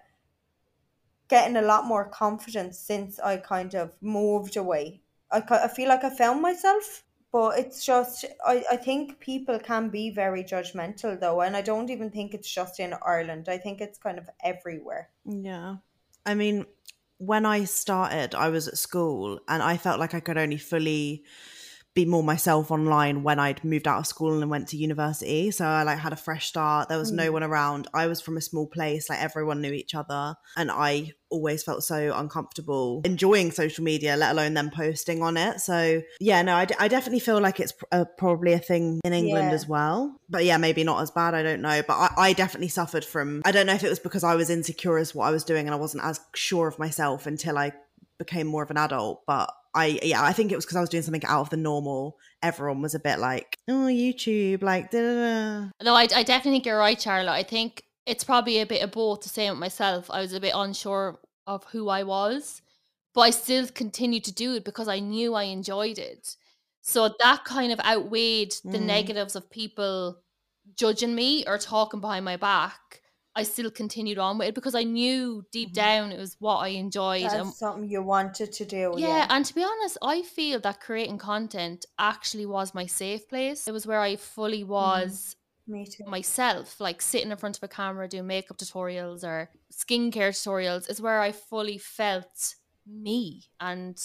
getting 1.29 1.57
a 1.57 1.62
lot 1.62 1.85
more 1.85 2.09
confidence 2.09 2.79
since 2.79 3.19
I 3.19 3.39
kind 3.39 3.75
of 3.75 3.95
moved 4.01 4.57
away. 4.57 5.03
I, 5.31 5.43
I 5.51 5.69
feel 5.69 5.89
like 5.89 6.05
I 6.05 6.11
found 6.11 6.41
myself, 6.41 7.05
but 7.33 7.59
it's 7.59 7.85
just, 7.85 8.25
I, 8.45 8.65
I 8.71 8.77
think 8.77 9.19
people 9.19 9.59
can 9.59 9.89
be 9.89 10.11
very 10.11 10.45
judgmental 10.45 11.19
though, 11.19 11.41
and 11.41 11.57
I 11.57 11.62
don't 11.62 11.91
even 11.91 12.11
think 12.11 12.33
it's 12.33 12.51
just 12.51 12.79
in 12.81 12.95
Ireland. 13.05 13.49
I 13.49 13.59
think 13.59 13.81
it's 13.81 13.99
kind 13.99 14.19
of 14.19 14.29
everywhere. 14.45 15.11
Yeah. 15.25 15.77
I 16.25 16.35
mean, 16.35 16.67
when 17.19 17.47
I 17.47 17.65
started, 17.65 18.35
I 18.35 18.49
was 18.49 18.69
at 18.69 18.79
school 18.79 19.41
and 19.49 19.62
I 19.62 19.77
felt 19.77 19.99
like 19.99 20.15
I 20.15 20.21
could 20.21 20.39
only 20.39 20.59
fully 20.59 21.25
be 21.97 22.05
more 22.05 22.23
myself 22.23 22.71
online 22.71 23.23
when 23.23 23.41
I'd 23.41 23.65
moved 23.65 23.89
out 23.89 24.01
of 24.01 24.07
school 24.07 24.41
and 24.41 24.51
went 24.51 24.69
to 24.69 24.77
university. 24.77 25.51
So 25.51 25.65
I 25.65 25.83
like 25.83 25.99
had 25.99 26.13
a 26.13 26.17
fresh 26.17 26.47
start. 26.47 26.91
There 26.91 26.99
was 26.99 27.11
mm. 27.11 27.17
no 27.17 27.33
one 27.33 27.43
around. 27.43 27.89
I 27.95 28.07
was 28.07 28.21
from 28.21 28.37
a 28.37 28.43
small 28.43 28.67
place, 28.67 29.09
like 29.09 29.23
everyone 29.23 29.63
knew 29.63 29.73
each 29.73 29.95
other. 29.95 30.37
And 30.59 30.71
I 30.71 31.15
always 31.31 31.65
felt 31.65 31.83
so 31.83 32.13
uncomfortable 32.15 33.01
enjoying 33.05 33.51
social 33.51 33.83
media, 33.83 34.15
let 34.15 34.33
alone 34.33 34.53
them 34.53 34.71
posting 34.71 35.23
on 35.23 35.39
it. 35.39 35.61
So 35.61 36.03
yeah, 36.21 36.43
no, 36.43 36.55
I, 36.55 36.67
d- 36.67 36.75
I 36.79 36.87
definitely 36.89 37.21
feel 37.21 37.41
like 37.41 37.61
it's 37.61 37.73
pr- 37.73 37.87
uh, 37.91 38.05
probably 38.19 38.53
a 38.53 38.59
thing 38.59 39.01
in 39.03 39.15
England 39.15 39.49
yeah. 39.49 39.55
as 39.55 39.67
well. 39.67 40.21
But 40.29 40.45
yeah, 40.45 40.59
maybe 40.59 40.85
not 40.85 41.01
as 41.01 41.11
bad. 41.11 41.35
I 41.35 41.43
don't 41.43 41.63
know. 41.63 41.83
But 41.89 41.95
I, 41.95 42.11
I 42.19 42.33
definitely 42.35 42.69
suffered 42.69 43.07
from, 43.07 43.41
I 43.47 43.53
don't 43.53 43.67
know 43.67 43.75
if 43.75 43.83
it 43.83 43.89
was 43.89 44.01
because 44.01 44.23
I 44.23 44.35
was 44.35 44.51
insecure 44.51 44.99
as 44.99 45.15
what 45.15 45.25
I 45.25 45.31
was 45.31 45.45
doing 45.45 45.67
and 45.67 45.75
I 45.75 45.79
wasn't 45.79 46.05
as 46.05 46.21
sure 46.35 46.69
of 46.69 46.79
myself 46.79 47.27
until 47.27 47.57
I 47.57 47.73
became 48.19 48.47
more 48.47 48.63
of 48.63 48.71
an 48.71 48.77
adult. 48.77 49.23
But 49.27 49.51
I 49.77 50.01
yeah, 50.03 50.23
I 50.23 50.33
think 50.33 50.51
it 50.51 50.57
was 50.57 50.65
because 50.65 50.77
I 50.77 50.81
was 50.81 50.89
doing 50.89 51.03
something 51.03 51.25
out 51.27 51.43
of 51.43 51.51
the 51.51 51.57
normal. 51.57 52.17
Everyone 52.43 52.83
was 52.83 52.95
a 52.95 53.01
bit 53.01 53.19
like, 53.19 53.59
oh, 53.69 53.89
YouTube, 53.89 54.62
like, 54.62 54.91
da, 54.91 55.01
da, 55.01 55.15
da. 55.15 55.71
no, 55.83 55.95
I, 55.95 56.09
I 56.15 56.23
definitely 56.23 56.53
think 56.53 56.67
you're 56.67 56.79
right, 56.79 57.01
Charlotte. 57.01 57.33
I 57.33 57.43
think 57.43 57.85
it's 58.07 58.25
probably 58.25 58.59
a 58.61 58.67
bit 58.67 58.83
of 58.83 58.93
both. 58.93 59.21
To 59.21 59.29
say 59.29 59.49
with 59.51 59.59
myself. 59.59 60.11
I 60.11 60.21
was 60.21 60.33
a 60.33 60.41
bit 60.41 60.53
unsure 60.55 61.21
of 61.47 61.65
who 61.65 61.89
I 61.89 62.03
was, 62.03 62.62
but 63.15 63.21
I 63.21 63.31
still 63.31 63.67
continued 63.69 64.25
to 64.25 64.33
do 64.33 64.55
it 64.55 64.65
because 64.65 64.89
I 64.89 64.99
knew 64.99 65.35
I 65.35 65.45
enjoyed 65.45 65.99
it. 65.99 66.37
So 66.81 67.15
that 67.21 67.45
kind 67.45 67.73
of 67.73 67.81
outweighed 67.81 68.55
the 68.65 68.79
mm. 68.79 68.87
negatives 68.87 69.37
of 69.37 69.51
people 69.51 70.19
judging 70.75 71.15
me 71.15 71.45
or 71.47 71.59
talking 71.59 72.01
behind 72.01 72.25
my 72.25 72.37
back 72.37 73.03
I 73.37 73.42
still 73.42 73.70
continued 73.70 74.18
on 74.18 74.38
with 74.38 74.49
it 74.49 74.55
because 74.55 74.75
I 74.75 74.83
knew 74.83 75.44
deep 75.53 75.68
mm-hmm. 75.68 75.75
down 75.75 76.12
it 76.12 76.18
was 76.18 76.37
what 76.38 76.57
I 76.57 76.68
enjoyed. 76.68 77.25
That's 77.25 77.35
and, 77.35 77.53
something 77.53 77.88
you 77.88 78.03
wanted 78.03 78.51
to 78.53 78.64
do. 78.64 78.94
Yeah, 78.96 79.09
yeah, 79.09 79.27
and 79.29 79.44
to 79.44 79.55
be 79.55 79.62
honest, 79.62 79.99
I 80.01 80.22
feel 80.22 80.59
that 80.61 80.81
creating 80.81 81.18
content 81.18 81.85
actually 81.99 82.46
was 82.46 82.75
my 82.75 82.87
safe 82.87 83.29
place. 83.29 83.68
It 83.68 83.72
was 83.72 83.87
where 83.87 84.01
I 84.01 84.16
fully 84.16 84.62
mm-hmm. 84.62 84.72
was 84.72 85.37
mm, 85.68 86.07
myself, 86.07 86.81
like 86.81 87.03
sitting 87.03 87.31
in 87.31 87.37
front 87.37 87.59
of 87.59 87.62
a 87.62 87.68
camera 87.68 88.09
doing 88.09 88.27
makeup 88.27 88.57
tutorials 88.57 89.22
or 89.22 89.51
skincare 89.70 90.31
tutorials 90.31 90.88
is 90.90 91.03
where 91.03 91.20
I 91.20 91.33
fully 91.33 91.77
felt 91.77 92.55
me. 92.87 93.44
And 93.61 94.03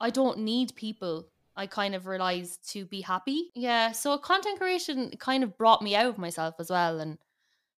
I 0.00 0.08
don't 0.08 0.38
need 0.38 0.74
people 0.76 1.28
I 1.58 1.66
kind 1.66 1.94
of 1.94 2.06
realized 2.06 2.70
to 2.72 2.84
be 2.84 3.00
happy. 3.02 3.50
Yeah, 3.54 3.92
so 3.92 4.16
content 4.18 4.58
creation 4.58 5.10
kind 5.18 5.42
of 5.42 5.56
brought 5.56 5.82
me 5.82 5.94
out 5.94 6.06
of 6.06 6.18
myself 6.18 6.54
as 6.58 6.70
well 6.70 7.00
and 7.00 7.18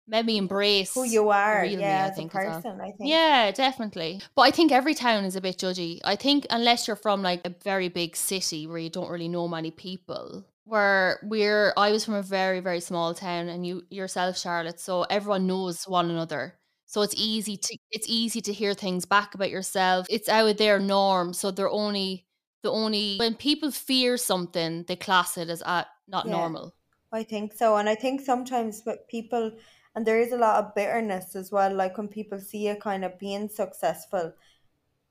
made 0.09 0.27
me 0.27 0.37
embrace 0.37 0.95
who 0.95 1.05
you 1.05 1.31
are, 1.31 1.64
yeah, 1.64 1.77
me, 1.77 1.85
as 1.85 2.16
think, 2.16 2.33
a 2.33 2.37
person. 2.38 2.79
Well. 2.79 2.88
I 2.88 2.92
think, 2.92 3.11
yeah, 3.11 3.51
definitely. 3.51 4.21
But 4.35 4.42
I 4.42 4.51
think 4.51 4.73
every 4.73 4.95
town 4.95 5.25
is 5.25 5.37
a 5.37 5.40
bit 5.40 5.59
judgy. 5.59 6.01
I 6.05 6.16
think 6.16 6.47
unless 6.51 6.87
you're 6.87 6.97
from 6.97 7.23
like 7.23 7.40
a 7.45 7.55
very 7.64 7.88
big 7.88 8.16
city 8.16 8.66
where 8.66 8.79
you 8.79 8.90
don't 8.90 9.11
really 9.11 9.29
know 9.29 9.49
many 9.49 9.71
people, 9.71 10.45
where 10.64 11.21
we're, 11.23 11.73
I 11.77 11.92
was 11.92 12.05
from 12.05 12.14
a 12.14 12.23
very 12.23 12.61
very 12.61 12.81
small 12.81 13.14
town, 13.14 13.49
and 13.49 13.66
you 13.66 13.83
yourself, 13.90 14.38
Charlotte, 14.38 14.81
so 14.81 15.03
everyone 15.03 15.47
knows 15.47 15.85
one 15.88 16.11
another. 16.11 16.55
So 16.88 17.03
it's 17.03 17.14
easy 17.16 17.57
to 17.57 17.79
it's 17.90 18.09
easy 18.09 18.40
to 18.42 18.53
hear 18.53 18.73
things 18.73 19.05
back 19.07 19.35
about 19.35 19.51
yourself. 19.51 20.07
It's 20.09 20.29
out 20.29 20.49
of 20.49 20.57
their 20.57 20.79
norm, 20.79 21.33
so 21.33 21.51
they're 21.51 21.69
only 21.69 22.27
the 22.62 22.71
only 22.71 23.16
when 23.19 23.35
people 23.35 23.71
fear 23.73 24.16
something, 24.16 24.85
they 24.87 24.97
class 24.97 25.37
it 25.37 25.51
as 25.51 25.62
uh, 25.62 25.85
not 26.07 26.27
yeah, 26.27 26.33
normal. 26.33 26.75
I 27.12 27.25
think 27.25 27.53
so, 27.55 27.77
and 27.77 27.88
I 27.88 27.97
think 27.97 28.21
sometimes 28.21 28.83
what 28.85 29.09
people 29.09 29.53
and 29.96 30.06
there 30.06 30.20
is 30.20 30.32
a 30.32 30.38
lot 30.38 30.64
of 30.64 30.74
bitterness 30.76 31.37
as 31.37 31.52
well 31.52 31.74
like 31.74 31.98
when 31.98 32.09
people 32.09 32.38
see 32.40 32.68
you 32.68 32.76
kind 32.76 33.04
of 33.04 33.18
being 33.18 33.48
successful 33.48 34.32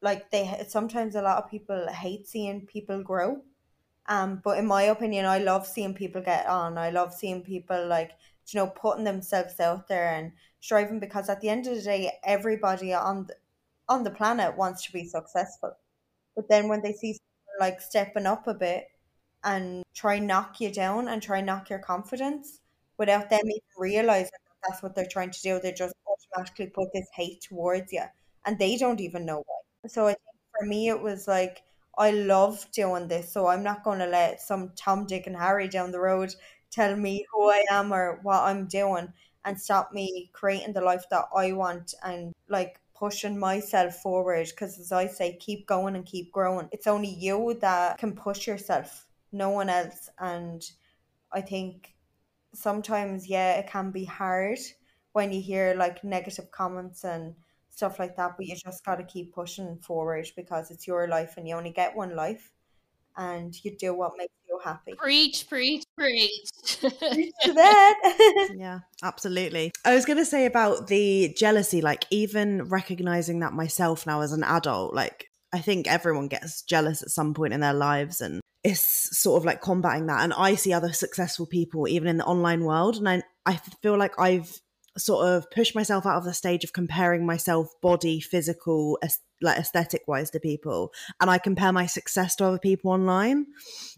like 0.01 0.29
they 0.31 0.65
sometimes 0.67 1.15
a 1.15 1.21
lot 1.21 1.43
of 1.43 1.49
people 1.51 1.87
hate 1.91 2.27
seeing 2.27 2.65
people 2.65 3.03
grow. 3.03 3.41
Um 4.07 4.41
but 4.43 4.59
in 4.59 4.67
my 4.67 4.83
opinion 4.83 5.25
i 5.25 5.39
love 5.39 5.67
seeing 5.67 5.93
people 5.95 6.21
get 6.21 6.47
on. 6.47 6.77
I 6.77 6.89
love 6.91 7.13
seeing 7.13 7.43
people 7.43 7.87
like 7.87 8.11
you 8.49 8.59
know 8.59 8.67
putting 8.67 9.03
themselves 9.05 9.59
out 9.59 9.87
there 9.87 10.09
and 10.13 10.31
striving 10.61 10.99
because 10.99 11.29
at 11.29 11.41
the 11.41 11.49
end 11.49 11.67
of 11.67 11.75
the 11.75 11.81
day 11.83 12.11
everybody 12.23 12.93
on 12.93 13.27
the, 13.27 13.35
on 13.89 14.03
the 14.03 14.11
planet 14.11 14.57
wants 14.57 14.85
to 14.85 14.93
be 14.93 15.05
successful. 15.05 15.73
But 16.35 16.49
then 16.49 16.67
when 16.69 16.81
they 16.81 16.93
see 16.93 17.17
like 17.59 17.81
stepping 17.81 18.25
up 18.27 18.47
a 18.47 18.53
bit 18.53 18.87
and 19.43 19.83
try 19.93 20.19
knock 20.19 20.61
you 20.61 20.71
down 20.71 21.07
and 21.07 21.21
try 21.21 21.41
knock 21.41 21.69
your 21.69 21.79
confidence 21.79 22.59
without 22.97 23.29
them 23.29 23.41
even 23.45 23.61
realizing 23.77 24.31
that's 24.67 24.83
what 24.83 24.95
they're 24.95 25.07
trying 25.09 25.31
to 25.31 25.41
do. 25.41 25.59
They 25.59 25.71
just 25.71 25.93
automatically 26.07 26.67
put 26.67 26.89
this 26.93 27.07
hate 27.13 27.41
towards 27.41 27.91
you, 27.93 28.03
and 28.45 28.57
they 28.59 28.77
don't 28.77 29.01
even 29.01 29.25
know 29.25 29.43
why. 29.45 29.87
So 29.89 30.05
I 30.07 30.11
think 30.13 30.19
for 30.59 30.65
me, 30.65 30.89
it 30.89 31.01
was 31.01 31.27
like 31.27 31.63
I 31.97 32.11
love 32.11 32.65
doing 32.71 33.07
this, 33.07 33.31
so 33.31 33.47
I'm 33.47 33.63
not 33.63 33.83
going 33.83 33.99
to 33.99 34.07
let 34.07 34.41
some 34.41 34.71
Tom, 34.75 35.05
Dick, 35.05 35.27
and 35.27 35.35
Harry 35.35 35.67
down 35.67 35.91
the 35.91 35.99
road 35.99 36.33
tell 36.71 36.95
me 36.95 37.25
who 37.31 37.49
I 37.49 37.63
am 37.71 37.93
or 37.93 38.19
what 38.23 38.41
I'm 38.43 38.67
doing 38.67 39.13
and 39.45 39.59
stop 39.59 39.93
me 39.93 40.29
creating 40.33 40.73
the 40.73 40.81
life 40.81 41.05
that 41.11 41.25
I 41.35 41.53
want 41.53 41.93
and 42.03 42.33
like 42.49 42.79
pushing 42.95 43.37
myself 43.37 43.95
forward 44.01 44.47
because 44.49 44.79
as 44.79 44.91
I 44.91 45.07
say 45.07 45.37
keep 45.37 45.67
going 45.67 45.95
and 45.95 46.05
keep 46.05 46.31
growing 46.31 46.67
it's 46.71 46.87
only 46.87 47.09
you 47.09 47.57
that 47.61 47.97
can 47.97 48.13
push 48.13 48.47
yourself 48.47 49.05
no 49.31 49.49
one 49.49 49.69
else 49.69 50.09
and 50.19 50.63
I 51.31 51.41
think 51.41 51.94
sometimes 52.55 53.27
yeah 53.27 53.53
it 53.55 53.67
can 53.67 53.91
be 53.91 54.05
hard 54.05 54.57
when 55.13 55.31
you 55.31 55.41
hear 55.41 55.75
like 55.77 56.03
negative 56.03 56.49
comments 56.51 57.03
and 57.03 57.35
stuff 57.69 57.99
like 57.99 58.15
that 58.15 58.35
but 58.37 58.45
you 58.45 58.55
just 58.55 58.83
got 58.85 58.95
to 58.95 59.03
keep 59.03 59.33
pushing 59.33 59.77
forward 59.77 60.25
because 60.35 60.71
it's 60.71 60.87
your 60.87 61.07
life 61.07 61.35
and 61.37 61.47
you 61.47 61.55
only 61.55 61.71
get 61.71 61.95
one 61.95 62.15
life 62.15 62.51
and 63.17 63.53
you 63.63 63.75
do 63.77 63.93
what 63.93 64.11
makes 64.17 64.33
you 64.47 64.59
happy. 64.63 64.93
Preach 64.97 65.47
preach 65.47 65.83
preach, 65.97 66.51
preach 66.81 67.33
to 67.43 67.53
that. 67.53 68.49
Yeah 68.57 68.79
absolutely. 69.03 69.71
I 69.83 69.93
was 69.93 70.05
going 70.05 70.17
to 70.17 70.25
say 70.25 70.45
about 70.45 70.87
the 70.87 71.33
jealousy 71.37 71.81
like 71.81 72.05
even 72.09 72.67
recognizing 72.69 73.39
that 73.39 73.53
myself 73.53 74.05
now 74.05 74.21
as 74.21 74.31
an 74.31 74.43
adult 74.43 74.93
like 74.93 75.27
I 75.53 75.59
think 75.59 75.87
everyone 75.87 76.27
gets 76.27 76.61
jealous 76.63 77.01
at 77.01 77.09
some 77.09 77.33
point 77.33 77.53
in 77.53 77.61
their 77.61 77.73
lives 77.73 78.21
and 78.21 78.41
it's 78.65 79.15
sort 79.19 79.39
of 79.39 79.45
like 79.45 79.61
combating 79.61 80.07
that. 80.07 80.23
And 80.23 80.33
I 80.33 80.55
see 80.55 80.73
other 80.73 80.91
successful 80.91 81.45
people, 81.45 81.87
even 81.87 82.07
in 82.07 82.17
the 82.17 82.25
online 82.25 82.63
world. 82.63 82.97
And 82.97 83.07
I, 83.07 83.21
I 83.45 83.57
feel 83.83 83.95
like 83.95 84.19
I've 84.19 84.59
sort 84.97 85.27
of 85.27 85.51
pushed 85.51 85.75
myself 85.75 86.05
out 86.05 86.17
of 86.17 86.23
the 86.23 86.33
stage 86.33 86.63
of 86.63 86.73
comparing 86.73 87.27
myself 87.27 87.69
body, 87.83 88.19
physical, 88.19 88.97
like 89.39 89.59
aesthetic 89.59 90.01
wise 90.07 90.31
to 90.31 90.39
people. 90.39 90.91
And 91.21 91.29
I 91.29 91.37
compare 91.37 91.71
my 91.71 91.85
success 91.85 92.35
to 92.37 92.45
other 92.45 92.57
people 92.57 92.89
online. 92.89 93.45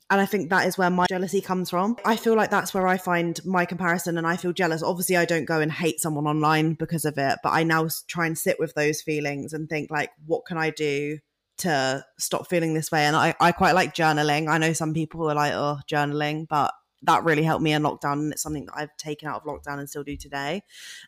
And 0.10 0.19
I 0.19 0.25
think 0.25 0.49
that 0.49 0.67
is 0.67 0.77
where 0.77 0.89
my 0.89 1.06
jealousy 1.08 1.39
comes 1.39 1.69
from. 1.69 1.95
I 2.03 2.17
feel 2.17 2.36
like 2.36 2.49
that's 2.49 2.73
where 2.73 2.88
I 2.88 2.97
find 2.97 3.39
my 3.45 3.63
comparison 3.63 4.17
and 4.17 4.27
I 4.27 4.36
feel 4.36 4.51
jealous. 4.51 4.84
Obviously, 4.84 5.15
I 5.15 5.23
don't 5.23 5.45
go 5.45 5.62
and 5.62 5.71
hate 5.71 6.01
someone 6.01 6.27
online 6.27 6.73
because 6.73 7.06
of 7.06 7.17
it, 7.17 7.39
but 7.41 7.53
I 7.53 7.63
now 7.63 7.88
try 8.08 8.25
and 8.25 8.38
sit 8.38 8.60
with 8.60 8.73
those 8.73 9.01
feelings 9.01 9.53
and 9.53 9.69
think, 9.69 9.91
like, 9.91 10.12
what 10.25 10.45
can 10.45 10.58
I 10.58 10.71
do 10.71 11.19
to 11.60 12.06
stop 12.17 12.48
feeling 12.48 12.74
this 12.74 12.91
way. 12.91 13.06
And 13.06 13.15
I, 13.15 13.36
I 13.39 13.52
quite 13.52 13.74
like 13.74 13.96
journaling. 13.96 14.48
I 14.48 14.58
know 14.58 14.74
some 14.74 14.93
people 14.93 15.30
are 15.30 15.36
like, 15.36 15.54
oh, 15.54 15.80
journaling, 15.89 16.48
but 16.48 16.74
that 17.04 17.24
really 17.24 17.43
helped 17.43 17.63
me 17.63 17.74
in 17.74 17.84
lockdown. 17.84 18.13
And 18.13 18.34
it's 18.34 18.41
something 18.41 18.65
that 18.65 18.76
I've 18.76 18.96
taken 18.98 19.28
out 19.28 19.41
of 19.41 19.43
lockdown 19.43 19.80
and 19.80 19.89
still 19.89 20.04
do 20.04 20.17
today. 20.17 20.63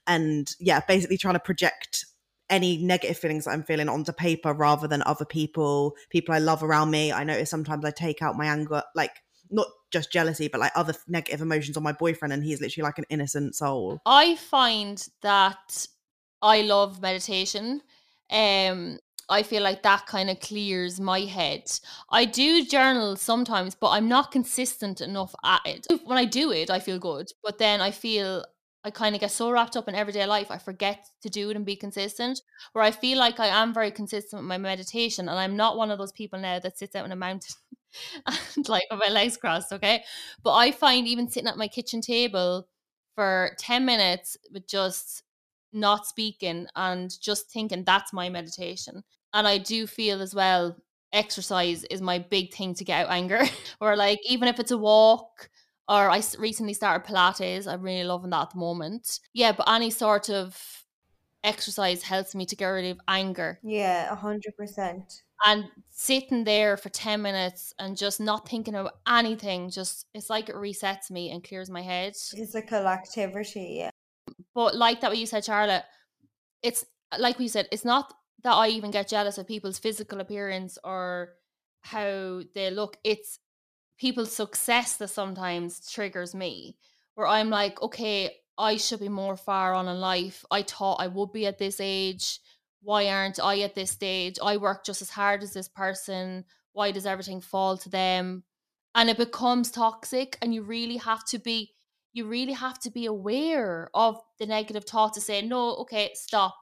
And 0.07 0.53
yeah, 0.59 0.79
basically 0.87 1.17
trying 1.17 1.35
to 1.35 1.39
project 1.39 2.05
any 2.49 2.77
negative 2.77 3.17
feelings 3.17 3.45
that 3.45 3.51
I'm 3.51 3.63
feeling 3.63 3.89
onto 3.89 4.11
paper 4.11 4.53
rather 4.53 4.87
than 4.87 5.03
other 5.05 5.25
people, 5.25 5.95
people 6.09 6.33
I 6.33 6.39
love 6.39 6.63
around 6.63 6.91
me. 6.91 7.11
I 7.11 7.23
notice 7.23 7.49
sometimes 7.49 7.85
I 7.85 7.91
take 7.91 8.21
out 8.21 8.35
my 8.35 8.47
anger, 8.47 8.83
like 8.95 9.21
not 9.51 9.67
just 9.91 10.11
jealousy, 10.11 10.47
but 10.47 10.59
like 10.59 10.71
other 10.75 10.93
negative 11.07 11.41
emotions 11.41 11.77
on 11.77 11.83
my 11.83 11.91
boyfriend, 11.91 12.33
and 12.33 12.43
he's 12.43 12.61
literally 12.61 12.85
like 12.85 12.97
an 12.97 13.05
innocent 13.09 13.55
soul. 13.55 13.99
I 14.05 14.35
find 14.35 15.07
that 15.21 15.87
I 16.41 16.61
love 16.61 17.01
meditation. 17.01 17.81
Um, 18.31 18.99
I 19.29 19.43
feel 19.43 19.61
like 19.61 19.83
that 19.83 20.07
kind 20.07 20.29
of 20.29 20.39
clears 20.39 20.99
my 20.99 21.21
head. 21.21 21.71
I 22.09 22.25
do 22.25 22.65
journal 22.65 23.15
sometimes, 23.15 23.75
but 23.75 23.89
I'm 23.89 24.07
not 24.07 24.31
consistent 24.31 25.01
enough 25.01 25.35
at 25.43 25.61
it. 25.65 25.87
When 26.05 26.17
I 26.17 26.25
do 26.25 26.51
it, 26.51 26.69
I 26.69 26.79
feel 26.79 26.99
good, 26.99 27.31
but 27.43 27.57
then 27.57 27.81
I 27.81 27.91
feel 27.91 28.45
I 28.83 28.91
kind 28.91 29.13
of 29.13 29.21
get 29.21 29.31
so 29.31 29.51
wrapped 29.51 29.75
up 29.75 29.89
in 29.89 29.95
everyday 29.95 30.25
life, 30.25 30.49
I 30.49 30.57
forget 30.57 31.05
to 31.21 31.29
do 31.29 31.49
it 31.49 31.55
and 31.57 31.65
be 31.65 31.75
consistent. 31.75 32.41
Where 32.71 32.83
I 32.83 32.91
feel 32.91 33.17
like 33.17 33.39
I 33.39 33.47
am 33.47 33.73
very 33.73 33.91
consistent 33.91 34.41
with 34.41 34.47
my 34.47 34.57
meditation, 34.57 35.27
and 35.27 35.37
I'm 35.37 35.57
not 35.57 35.77
one 35.77 35.91
of 35.91 35.97
those 35.97 36.13
people 36.13 36.39
now 36.39 36.59
that 36.59 36.77
sits 36.77 36.95
out 36.95 37.05
in 37.05 37.11
a 37.11 37.17
mountain 37.17 37.55
and 38.25 38.69
like 38.69 38.83
with 38.89 38.99
my 38.99 39.11
legs 39.11 39.37
crossed, 39.37 39.73
okay? 39.73 40.03
But 40.43 40.53
I 40.53 40.71
find 40.71 41.07
even 41.07 41.29
sitting 41.29 41.49
at 41.49 41.57
my 41.57 41.67
kitchen 41.67 42.01
table 42.01 42.67
for 43.15 43.51
10 43.59 43.85
minutes 43.85 44.37
with 44.53 44.67
just 44.67 45.23
not 45.73 46.07
speaking 46.07 46.67
and 46.75 47.11
just 47.21 47.51
thinking 47.51 47.83
that's 47.83 48.13
my 48.13 48.29
meditation. 48.29 49.03
And 49.33 49.47
I 49.47 49.57
do 49.57 49.87
feel 49.87 50.21
as 50.21 50.33
well 50.33 50.75
exercise 51.11 51.83
is 51.85 52.01
my 52.01 52.19
big 52.19 52.53
thing 52.53 52.75
to 52.75 52.83
get 52.83 53.05
out 53.05 53.11
anger 53.11 53.41
or 53.81 53.95
like 53.95 54.19
even 54.27 54.47
if 54.47 54.59
it's 54.59 54.69
a 54.69 54.77
walk 54.77 55.49
or 55.89 56.09
I 56.09 56.21
recently 56.37 56.73
started 56.73 57.07
Pilates. 57.07 57.67
I'm 57.67 57.81
really 57.81 58.03
loving 58.03 58.29
that 58.29 58.43
at 58.43 58.49
the 58.51 58.59
moment. 58.59 59.19
Yeah, 59.33 59.53
but 59.53 59.67
any 59.67 59.89
sort 59.89 60.29
of 60.29 60.55
exercise 61.43 62.03
helps 62.03 62.35
me 62.35 62.45
to 62.45 62.55
get 62.55 62.67
rid 62.67 62.91
of 62.91 62.99
anger. 63.07 63.59
Yeah, 63.63 64.11
a 64.11 64.15
hundred 64.15 64.55
percent. 64.55 65.23
And 65.45 65.65
sitting 65.89 66.43
there 66.43 66.77
for 66.77 66.89
10 66.89 67.21
minutes 67.21 67.73
and 67.79 67.97
just 67.97 68.19
not 68.19 68.47
thinking 68.47 68.75
of 68.75 68.89
anything, 69.07 69.71
just 69.71 70.05
it's 70.13 70.29
like 70.29 70.49
it 70.49 70.55
resets 70.55 71.09
me 71.09 71.31
and 71.31 71.43
clears 71.43 71.71
my 71.71 71.81
head. 71.81 72.13
Physical 72.15 72.87
activity, 72.87 73.77
yeah. 73.79 73.89
But 74.53 74.75
like 74.75 75.01
that 75.01 75.09
what 75.09 75.17
you 75.17 75.25
said, 75.25 75.45
Charlotte, 75.45 75.85
it's 76.61 76.85
like 77.17 77.39
we 77.39 77.47
said, 77.47 77.67
it's 77.71 77.85
not 77.85 78.13
that 78.43 78.53
I 78.53 78.69
even 78.69 78.91
get 78.91 79.09
jealous 79.09 79.37
of 79.37 79.47
people's 79.47 79.79
physical 79.79 80.19
appearance 80.19 80.77
or 80.83 81.33
how 81.81 82.41
they 82.55 82.71
look. 82.71 82.97
It's 83.03 83.39
people's 83.97 84.33
success 84.33 84.97
that 84.97 85.09
sometimes 85.09 85.89
triggers 85.91 86.33
me, 86.33 86.77
where 87.15 87.27
I'm 87.27 87.49
like, 87.49 87.81
okay, 87.81 88.31
I 88.57 88.77
should 88.77 88.99
be 88.99 89.09
more 89.09 89.37
far 89.37 89.73
on 89.73 89.87
in 89.87 89.99
life. 89.99 90.45
I 90.51 90.63
thought 90.63 91.01
I 91.01 91.07
would 91.07 91.31
be 91.31 91.45
at 91.45 91.57
this 91.57 91.79
age. 91.79 92.39
Why 92.81 93.07
aren't 93.07 93.39
I 93.41 93.59
at 93.59 93.75
this 93.75 93.91
stage? 93.91 94.37
I 94.41 94.57
work 94.57 94.85
just 94.85 95.01
as 95.01 95.09
hard 95.09 95.43
as 95.43 95.53
this 95.53 95.67
person. 95.67 96.45
Why 96.73 96.91
does 96.91 97.05
everything 97.05 97.41
fall 97.41 97.77
to 97.77 97.89
them? 97.89 98.43
And 98.95 99.09
it 99.09 99.17
becomes 99.17 99.71
toxic, 99.71 100.37
and 100.41 100.53
you 100.53 100.63
really 100.63 100.97
have 100.97 101.25
to 101.25 101.39
be 101.39 101.73
you 102.11 102.25
really 102.25 102.53
have 102.53 102.79
to 102.79 102.89
be 102.89 103.05
aware 103.05 103.89
of 103.93 104.19
the 104.39 104.45
negative 104.47 104.83
thought 104.85 105.13
to 105.13 105.21
say, 105.21 105.43
no, 105.43 105.75
okay, 105.75 106.09
stop. 106.15 106.55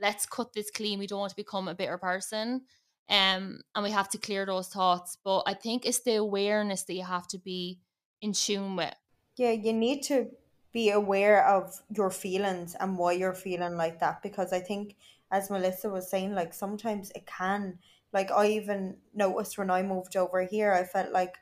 Let's 0.00 0.26
cut 0.26 0.52
this 0.52 0.70
clean. 0.70 0.98
We 0.98 1.06
don't 1.06 1.20
want 1.20 1.30
to 1.30 1.36
become 1.36 1.68
a 1.68 1.74
bitter 1.74 1.98
person. 1.98 2.62
Um, 3.08 3.60
and 3.74 3.82
we 3.82 3.90
have 3.90 4.08
to 4.10 4.18
clear 4.18 4.46
those 4.46 4.68
thoughts. 4.68 5.16
But 5.22 5.42
I 5.46 5.54
think 5.54 5.84
it's 5.84 6.00
the 6.00 6.16
awareness 6.16 6.84
that 6.84 6.94
you 6.94 7.04
have 7.04 7.26
to 7.28 7.38
be 7.38 7.80
in 8.20 8.32
tune 8.32 8.76
with. 8.76 8.94
Yeah, 9.36 9.52
you 9.52 9.72
need 9.72 10.02
to 10.04 10.28
be 10.72 10.90
aware 10.90 11.46
of 11.46 11.80
your 11.96 12.10
feelings 12.10 12.76
and 12.78 12.96
why 12.96 13.12
you're 13.12 13.34
feeling 13.34 13.76
like 13.76 13.98
that 13.98 14.22
because 14.22 14.52
I 14.52 14.60
think 14.60 14.96
as 15.32 15.50
Melissa 15.50 15.88
was 15.90 16.08
saying, 16.08 16.34
like 16.34 16.54
sometimes 16.54 17.10
it 17.14 17.26
can 17.26 17.78
like 18.12 18.30
I 18.30 18.48
even 18.48 18.96
noticed 19.14 19.58
when 19.58 19.70
I 19.70 19.82
moved 19.82 20.16
over 20.16 20.42
here, 20.42 20.72
I 20.72 20.84
felt 20.84 21.12
like 21.12 21.36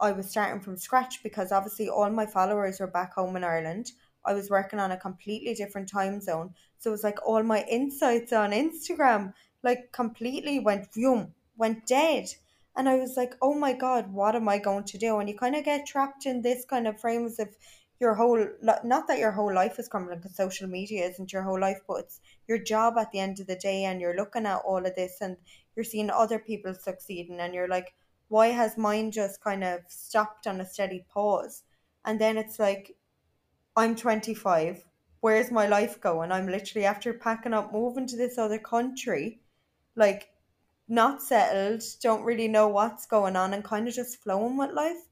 I 0.00 0.12
was 0.12 0.28
starting 0.28 0.60
from 0.60 0.76
scratch 0.76 1.22
because 1.22 1.52
obviously 1.52 1.88
all 1.88 2.10
my 2.10 2.26
followers 2.26 2.80
were 2.80 2.86
back 2.86 3.14
home 3.14 3.36
in 3.36 3.44
Ireland. 3.44 3.92
I 4.24 4.34
was 4.34 4.50
working 4.50 4.78
on 4.78 4.92
a 4.92 4.96
completely 4.96 5.54
different 5.54 5.88
time 5.88 6.20
zone. 6.20 6.54
So 6.78 6.90
it 6.90 6.92
was 6.92 7.04
like 7.04 7.18
all 7.26 7.42
my 7.42 7.64
insights 7.68 8.32
on 8.32 8.50
Instagram 8.50 9.32
like 9.62 9.92
completely 9.92 10.58
went 10.58 10.92
boom, 10.92 11.34
went 11.56 11.86
dead. 11.86 12.26
And 12.76 12.88
I 12.88 12.96
was 12.96 13.16
like, 13.16 13.34
oh 13.42 13.54
my 13.54 13.72
God, 13.72 14.12
what 14.12 14.34
am 14.34 14.48
I 14.48 14.58
going 14.58 14.84
to 14.84 14.98
do? 14.98 15.18
And 15.18 15.28
you 15.28 15.36
kind 15.36 15.54
of 15.54 15.64
get 15.64 15.86
trapped 15.86 16.26
in 16.26 16.42
this 16.42 16.64
kind 16.64 16.88
of 16.88 17.00
frames 17.00 17.38
of 17.38 17.48
your 18.00 18.14
whole, 18.14 18.44
not 18.62 19.06
that 19.06 19.18
your 19.18 19.30
whole 19.30 19.54
life 19.54 19.78
is 19.78 19.88
crumbling 19.88 20.18
because 20.18 20.36
social 20.36 20.68
media 20.68 21.06
isn't 21.06 21.32
your 21.32 21.42
whole 21.42 21.60
life, 21.60 21.80
but 21.86 22.00
it's 22.00 22.20
your 22.48 22.58
job 22.58 22.94
at 22.98 23.12
the 23.12 23.20
end 23.20 23.38
of 23.40 23.46
the 23.46 23.56
day. 23.56 23.84
And 23.84 24.00
you're 24.00 24.16
looking 24.16 24.46
at 24.46 24.62
all 24.66 24.84
of 24.84 24.96
this 24.96 25.18
and 25.20 25.36
you're 25.76 25.84
seeing 25.84 26.10
other 26.10 26.38
people 26.38 26.74
succeeding. 26.74 27.38
And 27.40 27.54
you're 27.54 27.68
like, 27.68 27.94
why 28.28 28.48
has 28.48 28.78
mine 28.78 29.12
just 29.12 29.42
kind 29.42 29.62
of 29.62 29.80
stopped 29.88 30.46
on 30.46 30.60
a 30.60 30.66
steady 30.66 31.04
pause? 31.12 31.62
And 32.04 32.18
then 32.18 32.38
it's 32.38 32.58
like, 32.58 32.96
I'm 33.74 33.96
25. 33.96 34.84
Where's 35.20 35.50
my 35.50 35.66
life 35.66 36.00
going? 36.00 36.30
I'm 36.30 36.46
literally 36.46 36.84
after 36.84 37.14
packing 37.14 37.54
up, 37.54 37.72
moving 37.72 38.06
to 38.08 38.16
this 38.16 38.36
other 38.36 38.58
country 38.58 39.40
like 39.96 40.28
not 40.88 41.22
settled, 41.22 41.82
don't 42.02 42.24
really 42.24 42.48
know 42.48 42.68
what's 42.68 43.06
going 43.06 43.36
on, 43.36 43.54
and 43.54 43.64
kind 43.64 43.88
of 43.88 43.94
just 43.94 44.22
flowing 44.22 44.56
with 44.56 44.72
life. 44.72 45.08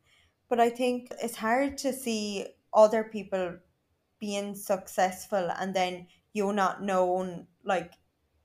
But 0.48 0.60
I 0.60 0.68
think 0.68 1.12
it's 1.22 1.36
hard 1.36 1.78
to 1.78 1.92
see 1.92 2.48
other 2.74 3.04
people 3.04 3.56
being 4.20 4.54
successful 4.54 5.50
and 5.58 5.74
then 5.74 6.06
you're 6.34 6.52
not 6.52 6.82
knowing 6.82 7.46
like 7.64 7.94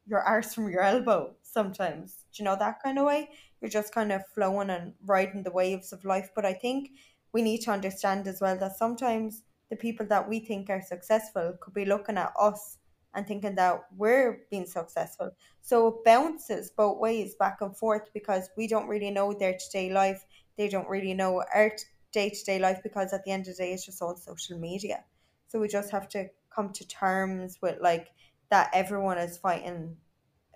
your 0.08 0.22
arse 0.22 0.54
from 0.54 0.70
your 0.70 0.82
elbow 0.82 1.36
sometimes. 1.42 2.24
Do 2.32 2.42
you 2.42 2.46
know 2.46 2.56
that 2.58 2.82
kind 2.82 2.98
of 2.98 3.06
way? 3.06 3.30
You're 3.60 3.70
just 3.70 3.94
kind 3.94 4.12
of 4.12 4.26
flowing 4.34 4.70
and 4.70 4.94
riding 5.06 5.44
the 5.44 5.52
waves 5.52 5.92
of 5.92 6.06
life. 6.06 6.30
But 6.34 6.46
I 6.46 6.54
think 6.54 6.92
we 7.34 7.42
need 7.42 7.62
to 7.62 7.72
understand 7.72 8.28
as 8.28 8.40
well 8.40 8.58
that 8.58 8.78
sometimes 8.78 9.44
the 9.70 9.76
people 9.76 10.06
that 10.08 10.28
we 10.28 10.40
think 10.40 10.70
are 10.70 10.82
successful 10.82 11.58
could 11.62 11.74
be 11.74 11.86
looking 11.86 12.18
at 12.18 12.34
us 12.40 12.78
and 13.16 13.26
thinking 13.26 13.56
that 13.56 13.86
we're 13.96 14.46
being 14.52 14.66
successful. 14.66 15.32
So 15.62 15.88
it 15.88 16.04
bounces 16.04 16.70
both 16.70 17.00
ways 17.00 17.36
back 17.36 17.62
and 17.62 17.76
forth 17.76 18.10
because 18.14 18.50
we 18.58 18.68
don't 18.68 18.88
really 18.88 19.12
know 19.12 19.34
their 19.34 19.58
today 19.58 19.92
life. 19.92 20.24
They 20.58 20.70
don't 20.70 20.90
really 20.90 21.14
know 21.14 21.44
our 21.54 21.72
day 22.12 22.30
to 22.30 22.46
day 22.46 22.60
life 22.60 22.80
because 22.84 23.14
at 23.14 23.24
the 23.24 23.32
end 23.32 23.48
of 23.48 23.56
the 23.56 23.64
day, 23.64 23.74
it's 23.74 23.86
just 23.86 24.02
all 24.02 24.16
social 24.16 24.60
media. 24.60 25.04
So 25.48 25.60
we 25.60 25.68
just 25.68 25.92
have 25.92 26.08
to 26.10 26.28
come 26.54 26.72
to 26.74 26.88
terms 26.88 27.58
with 27.62 27.78
like 27.82 28.10
that 28.50 28.70
everyone 28.74 29.18
is 29.18 29.38
fighting 29.38 29.98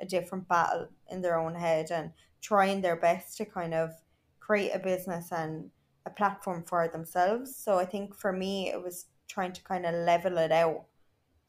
a 0.02 0.06
different 0.06 0.48
battle 0.48 0.88
in 1.10 1.22
their 1.22 1.38
own 1.38 1.56
head 1.56 1.92
and 1.92 2.12
trying 2.42 2.82
their 2.82 2.96
best 2.96 3.38
to 3.38 3.46
kind 3.46 3.74
of 3.74 3.92
create 4.40 4.72
a 4.74 4.80
business 4.80 5.32
and 5.32 5.70
a 6.06 6.10
platform 6.10 6.64
for 6.64 6.88
themselves. 6.88 7.56
So 7.56 7.78
I 7.78 7.86
think 7.86 8.16
for 8.16 8.32
me, 8.32 8.72
it 8.72 8.82
was 8.82 9.06
trying 9.28 9.54
to 9.54 9.64
kind 9.64 9.86
of 9.86 9.94
level 9.94 10.38
it 10.38 10.52
out 10.52 10.86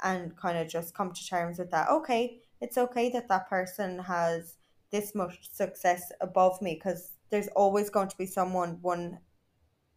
and 0.03 0.37
kind 0.37 0.59
of 0.59 0.69
just 0.69 0.95
come 0.95 1.13
to 1.13 1.27
terms 1.27 1.59
with 1.59 1.71
that. 1.71 1.89
Okay, 1.89 2.41
it's 2.61 2.79
okay 2.79 3.11
that 3.11 3.29
that 3.29 3.49
person 3.49 3.99
has 3.99 4.57
this 4.91 5.15
much 5.15 5.51
success 5.53 6.11
above 6.21 6.61
me 6.61 6.75
because 6.75 7.13
there's 7.31 7.49
always 7.49 7.91
going 7.91 8.09
to 8.09 8.19
be 8.19 8.27
someone 8.27 8.79
one 8.83 9.19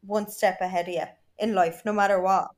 one 0.06 0.28
step 0.28 0.60
ahead 0.62 0.88
of 0.88 0.94
you 0.94 1.04
in 1.40 1.56
life, 1.56 1.82
no 1.86 1.94
matter 1.94 2.20
what. 2.20 2.50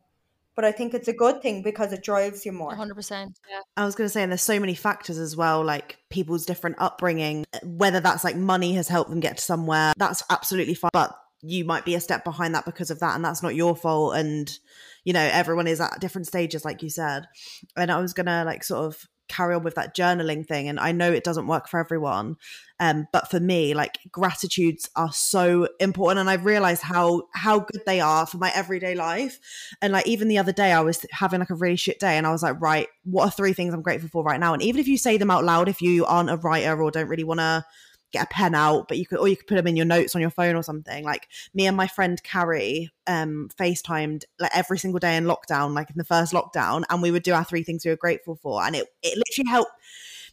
But 0.56 0.66
I 0.66 0.72
think 0.72 0.94
it's 0.94 1.10
a 1.10 1.14
good 1.14 1.42
thing 1.42 1.62
because 1.62 1.92
it 1.92 2.02
drives 2.02 2.46
you 2.46 2.54
more. 2.54 2.74
100%. 2.74 3.34
Yeah. 3.50 3.60
I 3.76 3.86
was 3.86 3.94
going 3.94 4.06
to 4.06 4.10
say, 4.10 4.24
and 4.24 4.32
there's 4.32 4.42
so 4.42 4.60
many 4.60 4.74
factors 4.74 5.18
as 5.18 5.36
well, 5.36 5.64
like 5.64 5.98
people's 6.10 6.46
different 6.46 6.78
upbringing, 6.80 7.46
whether 7.62 8.00
that's 8.00 8.24
like 8.24 8.38
money 8.38 8.74
has 8.76 8.88
helped 8.88 9.10
them 9.10 9.20
get 9.20 9.38
to 9.38 9.44
somewhere, 9.44 9.94
that's 9.98 10.24
absolutely 10.30 10.74
fine. 10.74 10.92
But 10.94 11.16
you 11.42 11.66
might 11.66 11.86
be 11.86 11.96
a 11.96 12.00
step 12.00 12.24
behind 12.24 12.56
that 12.56 12.66
because 12.66 12.92
of 12.92 13.00
that, 13.00 13.16
and 13.16 13.24
that's 13.24 13.44
not 13.44 13.56
your 13.56 13.76
fault. 13.76 14.16
And 14.16 14.58
you 15.06 15.14
know 15.14 15.30
everyone 15.32 15.68
is 15.68 15.80
at 15.80 16.00
different 16.02 16.28
stages 16.28 16.66
like 16.66 16.84
you 16.84 16.90
said 16.90 17.28
and 17.78 17.92
i 17.92 18.00
was 18.00 18.12
gonna 18.14 18.44
like 18.46 18.64
sort 18.64 18.84
of 18.84 19.08
carry 19.28 19.56
on 19.56 19.64
with 19.64 19.74
that 19.74 19.96
journaling 19.96 20.46
thing 20.46 20.68
and 20.68 20.80
i 20.80 20.92
know 20.92 21.12
it 21.12 21.24
doesn't 21.24 21.48
work 21.48 21.68
for 21.68 21.80
everyone 21.80 22.36
um 22.80 23.08
but 23.12 23.30
for 23.32 23.40
me 23.40 23.74
like 23.74 23.98
gratitudes 24.12 24.88
are 24.96 25.12
so 25.12 25.68
important 25.80 26.20
and 26.20 26.30
i've 26.30 26.46
realized 26.46 26.84
how 26.84 27.24
how 27.34 27.60
good 27.60 27.82
they 27.88 28.00
are 28.00 28.28
for 28.28 28.38
my 28.38 28.52
everyday 28.54 28.94
life 28.94 29.40
and 29.82 29.94
like 29.94 30.06
even 30.06 30.28
the 30.28 30.38
other 30.38 30.52
day 30.52 30.72
i 30.72 30.80
was 30.80 31.08
having 31.12 31.40
like 31.40 31.50
a 31.50 31.56
really 31.56 31.76
shit 31.76 32.00
day 32.00 32.18
and 32.18 32.28
i 32.28 32.32
was 32.32 32.44
like 32.44 32.60
right 32.62 32.88
what 33.04 33.26
are 33.26 33.32
three 33.32 33.54
things 33.54 33.74
i'm 33.74 33.82
grateful 33.82 34.10
for 34.10 34.24
right 34.24 34.40
now 34.40 34.54
and 34.54 34.62
even 34.62 34.80
if 34.80 34.88
you 34.88 34.98
say 34.98 35.18
them 35.18 35.32
out 35.32 35.44
loud 35.44 35.68
if 35.68 35.82
you 35.82 36.06
aren't 36.06 36.30
a 36.30 36.38
writer 36.38 36.80
or 36.80 36.92
don't 36.92 37.10
really 37.10 37.24
want 37.24 37.40
to 37.40 37.66
get 38.16 38.26
a 38.26 38.34
pen 38.34 38.56
out, 38.56 38.88
but 38.88 38.98
you 38.98 39.06
could, 39.06 39.20
or 39.20 39.28
you 39.28 39.38
could 39.38 39.48
put 39.48 39.56
them 39.56 39.68
in 39.68 39.76
your 39.76 39.86
notes 39.86 40.16
on 40.16 40.22
your 40.22 40.30
phone 40.30 40.56
or 40.56 40.64
something. 40.64 41.04
Like 41.04 41.28
me 41.54 41.68
and 41.68 41.78
my 41.78 41.88
friend 41.88 42.22
Carrie 42.24 42.90
um, 43.08 43.50
FaceTimed 43.60 44.24
like 44.40 44.52
every 44.56 44.78
single 44.78 45.00
day 45.00 45.16
in 45.18 45.26
lockdown, 45.26 45.74
like 45.74 45.90
in 45.90 45.98
the 45.98 46.04
first 46.04 46.34
lockdown, 46.34 46.84
and 46.90 47.02
we 47.02 47.12
would 47.12 47.24
do 47.24 47.34
our 47.34 47.44
three 47.44 47.64
things 47.64 47.86
we 47.86 47.92
were 47.92 47.98
grateful 47.98 48.36
for. 48.36 48.64
And 48.64 48.76
it, 48.76 48.88
it 49.04 49.18
literally 49.18 49.50
helped, 49.50 49.72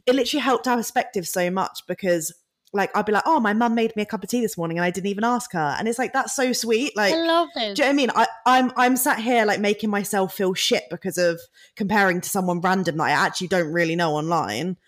it 0.06 0.14
literally 0.14 0.42
helped 0.42 0.68
our 0.68 0.76
perspective 0.76 1.26
so 1.26 1.50
much 1.50 1.82
because 1.86 2.32
like 2.72 2.96
I'd 2.96 3.06
be 3.06 3.12
like, 3.12 3.24
oh, 3.26 3.38
my 3.38 3.52
mum 3.52 3.74
made 3.74 3.94
me 3.96 4.02
a 4.02 4.06
cup 4.06 4.24
of 4.24 4.30
tea 4.30 4.40
this 4.40 4.56
morning 4.56 4.78
and 4.78 4.84
I 4.84 4.90
didn't 4.90 5.08
even 5.08 5.24
ask 5.24 5.52
her. 5.52 5.76
And 5.78 5.86
it's 5.86 5.98
like 5.98 6.12
that's 6.12 6.34
so 6.34 6.52
sweet. 6.52 6.96
Like 6.96 7.14
I 7.14 7.18
love 7.18 7.48
it. 7.54 7.76
Do 7.76 7.82
you 7.82 7.84
know 7.84 7.84
what 7.84 7.88
I 7.88 7.92
mean? 7.92 8.10
I, 8.14 8.26
I'm 8.46 8.72
I'm 8.76 8.96
sat 8.96 9.20
here 9.20 9.44
like 9.44 9.60
making 9.60 9.90
myself 9.90 10.34
feel 10.34 10.54
shit 10.54 10.84
because 10.90 11.18
of 11.18 11.40
comparing 11.76 12.20
to 12.22 12.28
someone 12.28 12.60
random 12.60 12.96
that 12.96 13.04
I 13.04 13.10
actually 13.10 13.48
don't 13.48 13.72
really 13.72 13.96
know 13.96 14.14
online 14.14 14.78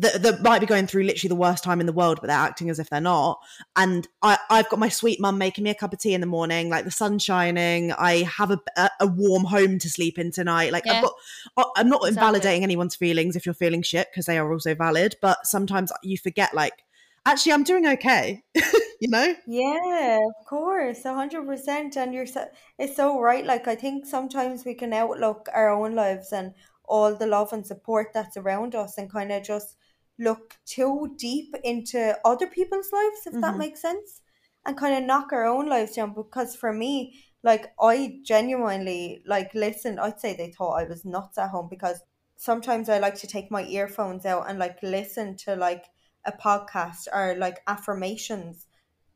that, 0.00 0.22
that 0.22 0.42
might 0.42 0.58
be 0.58 0.66
going 0.66 0.86
through 0.86 1.04
literally 1.04 1.28
the 1.28 1.34
worst 1.34 1.64
time 1.64 1.80
in 1.80 1.86
the 1.86 1.92
world, 1.92 2.18
but 2.20 2.26
they're 2.26 2.36
acting 2.36 2.68
as 2.68 2.78
if 2.78 2.90
they're 2.90 3.00
not. 3.00 3.40
And 3.76 4.06
I, 4.20 4.38
I've 4.50 4.68
got 4.68 4.78
my 4.78 4.90
sweet 4.90 5.20
mum 5.20 5.38
making 5.38 5.64
me 5.64 5.70
a 5.70 5.74
cup 5.74 5.92
of 5.92 5.98
tea 5.98 6.12
in 6.12 6.20
the 6.20 6.26
morning, 6.26 6.68
like 6.68 6.84
the 6.84 6.90
sun 6.90 7.18
shining. 7.18 7.92
I 7.92 8.22
have 8.24 8.50
a, 8.50 8.60
a, 8.76 8.90
a 9.00 9.06
warm 9.06 9.44
home 9.44 9.78
to 9.78 9.88
sleep 9.88 10.18
in 10.18 10.30
tonight. 10.32 10.70
Like 10.72 10.84
yeah. 10.84 10.94
I've 10.94 11.02
got, 11.02 11.12
uh, 11.56 11.64
I'm 11.76 11.88
not 11.88 12.02
exactly. 12.02 12.08
invalidating 12.10 12.62
anyone's 12.62 12.94
feelings 12.94 13.36
if 13.36 13.46
you're 13.46 13.54
feeling 13.54 13.82
shit 13.82 14.08
because 14.12 14.26
they 14.26 14.38
are 14.38 14.52
also 14.52 14.74
valid. 14.74 15.16
But 15.22 15.46
sometimes 15.46 15.90
you 16.02 16.18
forget, 16.18 16.52
like, 16.52 16.84
actually, 17.24 17.52
I'm 17.52 17.64
doing 17.64 17.86
okay. 17.86 18.42
you 19.00 19.08
know? 19.08 19.34
Yeah, 19.46 20.18
of 20.18 20.46
course, 20.46 21.04
hundred 21.04 21.46
percent. 21.46 21.96
And 21.96 22.12
you're 22.12 22.26
so, 22.26 22.46
it's 22.78 22.96
so 22.96 23.18
right. 23.18 23.46
Like 23.46 23.66
I 23.66 23.74
think 23.74 24.04
sometimes 24.04 24.66
we 24.66 24.74
can 24.74 24.92
outlook 24.92 25.48
our 25.54 25.70
own 25.70 25.94
lives 25.94 26.32
and 26.32 26.52
all 26.84 27.14
the 27.14 27.26
love 27.26 27.52
and 27.52 27.66
support 27.66 28.08
that's 28.12 28.36
around 28.36 28.74
us 28.74 28.98
and 28.98 29.10
kind 29.10 29.32
of 29.32 29.42
just 29.42 29.76
look 30.18 30.56
too 30.64 31.14
deep 31.18 31.54
into 31.64 32.16
other 32.24 32.46
people's 32.46 32.90
lives, 32.92 33.26
if 33.26 33.32
mm-hmm. 33.32 33.40
that 33.42 33.56
makes 33.56 33.80
sense. 33.82 34.22
and 34.64 34.76
kind 34.76 34.96
of 34.96 35.04
knock 35.04 35.32
our 35.32 35.46
own 35.46 35.68
lives 35.68 35.92
down. 35.94 36.12
Because 36.14 36.56
for 36.56 36.72
me, 36.72 37.22
like 37.42 37.72
I 37.80 38.18
genuinely 38.24 39.22
like 39.26 39.54
listen. 39.54 39.98
I'd 39.98 40.20
say 40.20 40.34
they 40.34 40.50
thought 40.50 40.80
I 40.80 40.84
was 40.84 41.04
nuts 41.04 41.38
at 41.38 41.50
home 41.50 41.68
because 41.70 42.00
sometimes 42.36 42.88
I 42.88 42.98
like 42.98 43.14
to 43.16 43.26
take 43.26 43.50
my 43.50 43.64
earphones 43.64 44.26
out 44.26 44.48
and 44.48 44.58
like 44.58 44.78
listen 44.82 45.36
to 45.44 45.54
like 45.54 45.84
a 46.24 46.32
podcast 46.32 47.06
or 47.12 47.36
like 47.38 47.60
affirmations 47.66 48.66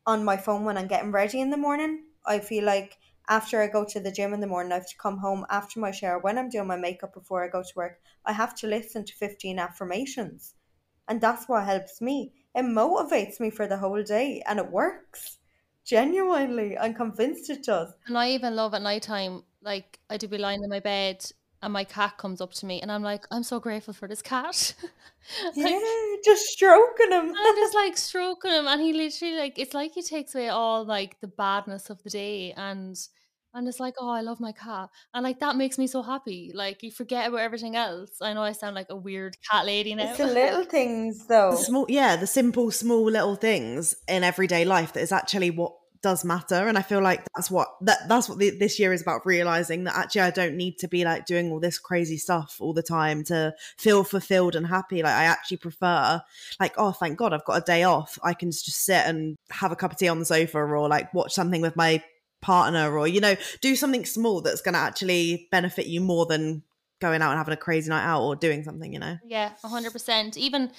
on 0.07 0.25
my 0.25 0.37
phone 0.37 0.65
when 0.65 0.79
I'm 0.79 0.87
getting 0.87 1.13
ready 1.13 1.41
in 1.41 1.51
the 1.51 1.57
morning. 1.57 2.05
I 2.25 2.39
feel 2.39 2.65
like 2.65 2.99
after 3.29 3.61
I 3.61 3.67
go 3.69 3.85
to 3.85 4.01
the 4.01 4.13
gym 4.13 4.33
in 4.33 4.41
the 4.41 4.47
morning, 4.47 4.73
I 4.73 4.77
have 4.77 4.89
to 4.89 4.97
come 4.97 5.19
home 5.19 5.47
after 5.51 5.81
my 5.81 5.91
shower 5.91 6.19
when 6.19 6.39
I'm 6.39 6.49
doing 6.49 6.67
my 6.67 6.77
makeup 6.77 7.15
before 7.15 7.45
I 7.45 7.49
go 7.49 7.63
to 7.63 7.73
work. 7.77 8.01
I 8.25 8.33
have 8.33 8.55
to 8.57 8.67
listen 8.67 9.05
to 9.05 9.13
15 9.15 9.59
affirmations. 9.59 10.55
And 11.11 11.21
that's 11.21 11.49
what 11.49 11.65
helps 11.65 12.01
me. 12.01 12.33
It 12.55 12.63
motivates 12.63 13.41
me 13.41 13.51
for 13.51 13.67
the 13.67 13.77
whole 13.77 14.03
day 14.03 14.43
and 14.47 14.61
it 14.61 14.71
works. 14.71 15.39
Genuinely, 15.85 16.79
I'm 16.79 16.95
convinced 16.95 17.51
it 17.51 17.65
does. 17.65 17.93
And 18.07 18.17
I 18.17 18.31
even 18.31 18.55
love 18.55 18.75
at 18.75 18.83
night 18.83 19.03
time, 19.03 19.43
like 19.61 19.99
I 20.09 20.17
do 20.17 20.29
be 20.29 20.39
lying 20.39 20.63
in 20.63 20.71
my 20.71 20.79
bed 20.79 21.27
and 21.63 21.73
my 21.73 21.83
cat 21.83 22.17
comes 22.17 22.41
up 22.41 22.53
to 22.55 22.67
me 22.67 22.81
and 22.81 22.93
I'm 22.93 23.03
like, 23.03 23.27
I'm 23.33 23.43
so 23.43 23.59
grateful 23.59 23.93
for 23.93 24.07
this 24.07 24.23
cat. 24.23 24.75
like, 25.57 25.57
yeah, 25.57 25.81
just 26.25 26.47
stroking 26.47 27.11
him. 27.11 27.35
I'm 27.37 27.57
just 27.57 27.75
like 27.83 27.97
stroking 27.97 28.53
him 28.53 28.69
and 28.69 28.81
he 28.81 28.93
literally 28.93 29.37
like 29.37 29.59
it's 29.59 29.75
like 29.75 29.93
he 29.93 30.03
takes 30.03 30.37
away 30.37 30.49
all 30.49 30.85
like 30.85 31.21
the 31.21 31.29
badness 31.29 31.91
of 31.91 32.01
the 32.05 32.11
day 32.11 32.53
and 32.57 32.97
and 33.55 33.67
it's 33.67 33.81
like, 33.81 33.95
oh, 33.99 34.09
I 34.09 34.21
love 34.21 34.41
my 34.41 34.53
cat. 34.53 34.91
And 35.15 35.25
like 35.25 35.41
that 35.41 35.57
makes 35.57 35.79
me 35.79 35.87
so 35.87 36.03
happy. 36.03 36.53
Like 36.55 36.83
you 36.83 36.91
forget 36.91 37.29
about 37.29 37.41
everything 37.41 37.77
else. 37.77 38.11
I 38.21 38.33
know 38.33 38.43
I 38.43 38.53
sound 38.53 38.75
like 38.75 38.91
a 38.91 38.97
weird 38.97 39.37
cat 39.51 39.67
lady 39.67 39.95
now. 39.95 40.11
It's 40.11 40.19
the 40.19 40.27
little 40.27 40.65
things 40.65 41.27
though. 41.27 41.53
The 41.53 41.57
small 41.57 41.87
yeah, 41.89 42.17
the 42.17 42.27
simple, 42.27 42.71
small 42.71 43.05
little 43.05 43.37
things 43.37 43.97
in 44.09 44.25
everyday 44.25 44.65
life 44.65 44.93
that 44.93 45.01
is 45.01 45.13
actually 45.13 45.51
what 45.51 45.75
does 46.03 46.25
matter 46.25 46.67
and 46.67 46.79
i 46.79 46.83
feel 46.83 47.03
like 47.03 47.23
that's 47.35 47.51
what 47.51 47.69
that 47.83 48.09
that's 48.09 48.27
what 48.27 48.39
the, 48.39 48.51
this 48.51 48.79
year 48.79 48.93
is 48.93 49.03
about 49.03 49.27
realizing 49.27 49.85
that 49.85 49.95
actually 49.95 50.23
i 50.23 50.31
don't 50.31 50.57
need 50.57 50.79
to 50.79 50.89
be 50.89 51.05
like 51.05 51.27
doing 51.27 51.53
all 51.53 51.61
this 51.61 51.79
crazy 51.79 52.17
stuff 52.17 52.57
all 52.59 52.73
the 52.73 52.83
time 52.83 53.23
to 53.23 53.53
feel 53.77 54.03
fulfilled 54.03 54.57
and 54.57 54.67
happy 54.67 55.03
like 55.03 55.13
i 55.13 55.25
actually 55.25 55.59
prefer 55.59 56.19
like 56.59 56.73
oh 56.79 56.91
thank 56.91 57.19
god 57.19 57.35
i've 57.35 57.45
got 57.45 57.63
a 57.63 57.65
day 57.67 57.83
off 57.83 58.19
i 58.23 58.33
can 58.33 58.51
just 58.51 58.85
sit 58.85 59.05
and 59.05 59.37
have 59.51 59.73
a 59.73 59.77
cup 59.77 59.93
of 59.93 59.99
tea 59.99 60.09
on 60.09 60.19
the 60.19 60.25
sofa 60.25 60.59
or 60.59 60.89
like 60.89 61.13
watch 61.13 61.35
something 61.35 61.61
with 61.61 61.77
my 61.77 62.03
partner 62.41 62.97
or 62.97 63.07
you 63.07 63.21
know 63.21 63.37
do 63.61 63.77
something 63.77 64.05
small 64.05 64.41
that's 64.41 64.63
going 64.63 64.75
to 64.75 64.81
actually 64.81 65.49
benefit 65.51 65.87
you 65.87 66.01
more 66.01 66.27
than 66.27 66.63
going 67.01 67.23
out 67.23 67.31
and 67.31 67.39
having 67.39 67.55
a 67.55 67.57
crazy 67.57 67.89
night 67.89 68.05
out 68.05 68.23
or 68.23 68.37
doing 68.37 68.63
something 68.63 68.93
you 68.93 68.99
know 68.99 69.17
yeah 69.25 69.53
100% 69.65 70.37
even 70.37 70.71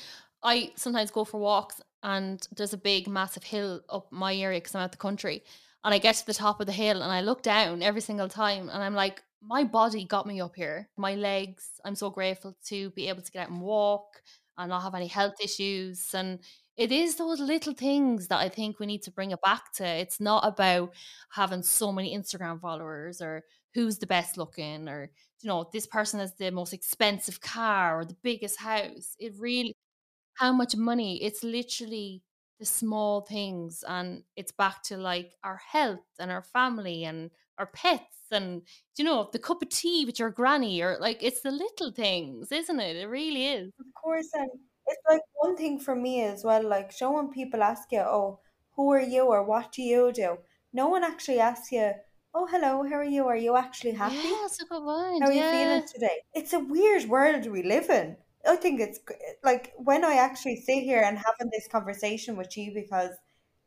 i 0.43 0.71
sometimes 0.75 1.11
go 1.11 1.23
for 1.23 1.39
walks 1.39 1.81
and 2.03 2.47
there's 2.55 2.73
a 2.73 2.77
big 2.77 3.07
massive 3.07 3.43
hill 3.43 3.81
up 3.89 4.11
my 4.11 4.35
area 4.35 4.59
because 4.59 4.75
I'm 4.75 4.81
out 4.81 4.91
the 4.91 4.97
country. 4.97 5.43
And 5.83 5.93
I 5.93 5.97
get 5.97 6.15
to 6.15 6.25
the 6.25 6.33
top 6.33 6.59
of 6.59 6.67
the 6.67 6.73
hill 6.73 7.01
and 7.01 7.11
I 7.11 7.21
look 7.21 7.41
down 7.41 7.81
every 7.81 8.01
single 8.01 8.29
time 8.29 8.69
and 8.69 8.83
I'm 8.83 8.93
like, 8.93 9.23
my 9.41 9.63
body 9.63 10.05
got 10.05 10.27
me 10.27 10.39
up 10.39 10.55
here. 10.55 10.89
My 10.97 11.15
legs, 11.15 11.67
I'm 11.83 11.95
so 11.95 12.11
grateful 12.11 12.55
to 12.67 12.91
be 12.91 13.09
able 13.09 13.23
to 13.23 13.31
get 13.31 13.43
out 13.43 13.49
and 13.49 13.61
walk 13.61 14.21
and 14.57 14.69
not 14.69 14.83
have 14.83 14.93
any 14.93 15.07
health 15.07 15.35
issues. 15.43 16.13
And 16.13 16.39
it 16.77 16.91
is 16.91 17.15
those 17.17 17.39
little 17.39 17.73
things 17.73 18.27
that 18.27 18.39
I 18.39 18.49
think 18.49 18.79
we 18.79 18.85
need 18.85 19.03
to 19.03 19.11
bring 19.11 19.31
it 19.31 19.41
back 19.41 19.73
to. 19.73 19.85
It's 19.85 20.19
not 20.19 20.45
about 20.47 20.93
having 21.31 21.63
so 21.63 21.91
many 21.91 22.15
Instagram 22.17 22.59
followers 22.61 23.21
or 23.21 23.43
who's 23.73 23.97
the 23.99 24.07
best 24.07 24.37
looking 24.37 24.87
or, 24.89 25.11
you 25.41 25.47
know, 25.47 25.69
this 25.73 25.87
person 25.87 26.19
has 26.19 26.35
the 26.35 26.51
most 26.51 26.73
expensive 26.73 27.41
car 27.41 27.99
or 27.99 28.05
the 28.05 28.17
biggest 28.23 28.59
house. 28.59 29.15
It 29.19 29.33
really, 29.37 29.75
how 30.35 30.51
much 30.51 30.75
money 30.75 31.21
it's 31.23 31.43
literally 31.43 32.23
the 32.59 32.65
small 32.65 33.21
things 33.21 33.83
and 33.87 34.23
it's 34.35 34.51
back 34.51 34.83
to 34.83 34.97
like 34.97 35.33
our 35.43 35.57
health 35.57 35.99
and 36.19 36.31
our 36.31 36.43
family 36.43 37.03
and 37.05 37.31
our 37.57 37.67
pets 37.67 38.17
and 38.31 38.61
you 38.97 39.03
know 39.03 39.29
the 39.33 39.39
cup 39.39 39.61
of 39.61 39.69
tea 39.69 40.05
with 40.05 40.19
your 40.19 40.29
granny 40.31 40.81
or 40.81 40.97
like 40.99 41.21
it's 41.21 41.41
the 41.41 41.51
little 41.51 41.91
things 41.91 42.51
isn't 42.51 42.79
it 42.79 42.95
it 42.95 43.07
really 43.07 43.47
is 43.47 43.67
of 43.79 43.85
course 44.01 44.29
it's 44.91 45.07
like 45.09 45.21
one 45.35 45.55
thing 45.55 45.79
for 45.79 45.95
me 45.95 46.23
as 46.23 46.43
well 46.43 46.63
like 46.67 46.91
showing 46.91 47.29
people 47.31 47.63
ask 47.63 47.91
you 47.91 47.99
oh 47.99 48.39
who 48.75 48.91
are 48.91 49.01
you 49.01 49.23
or 49.23 49.43
what 49.43 49.71
do 49.71 49.81
you 49.81 50.11
do? 50.13 50.37
No 50.73 50.87
one 50.87 51.03
actually 51.03 51.39
asks 51.39 51.71
you 51.71 51.91
oh 52.33 52.47
hello 52.47 52.83
how 52.89 52.95
are 52.95 53.03
you? 53.03 53.27
Are 53.27 53.37
you 53.47 53.55
actually 53.55 53.91
happy? 53.91 54.15
Yeah, 54.15 54.39
that's 54.41 54.61
a 54.61 54.65
good 54.65 54.83
one. 54.83 55.21
how 55.21 55.27
are 55.27 55.31
yeah. 55.31 55.51
you 55.51 55.57
feeling 55.57 55.87
today? 55.93 56.17
It's 56.33 56.53
a 56.53 56.59
weird 56.59 57.05
world 57.09 57.45
we 57.47 57.63
live 57.63 57.89
in. 57.89 58.17
I 58.47 58.55
think 58.55 58.79
it's 58.79 58.99
like 59.43 59.73
when 59.77 60.03
I 60.03 60.15
actually 60.15 60.55
sit 60.55 60.83
here 60.83 61.01
and 61.01 61.17
having 61.17 61.51
this 61.51 61.67
conversation 61.67 62.35
with 62.37 62.57
you 62.57 62.73
because 62.73 63.11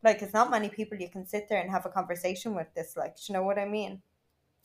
like 0.03 0.21
it's 0.23 0.35
not 0.35 0.51
many 0.51 0.69
people 0.69 0.99
you 0.99 1.09
can 1.09 1.27
sit 1.27 1.49
there 1.49 1.61
and 1.61 1.71
have 1.71 1.87
a 1.87 1.91
conversation 1.91 2.55
with 2.55 2.67
this 2.75 2.97
like 2.97 3.17
you 3.29 3.35
know 3.35 3.43
what 3.43 3.59
I 3.59 3.67
mean? 3.67 4.03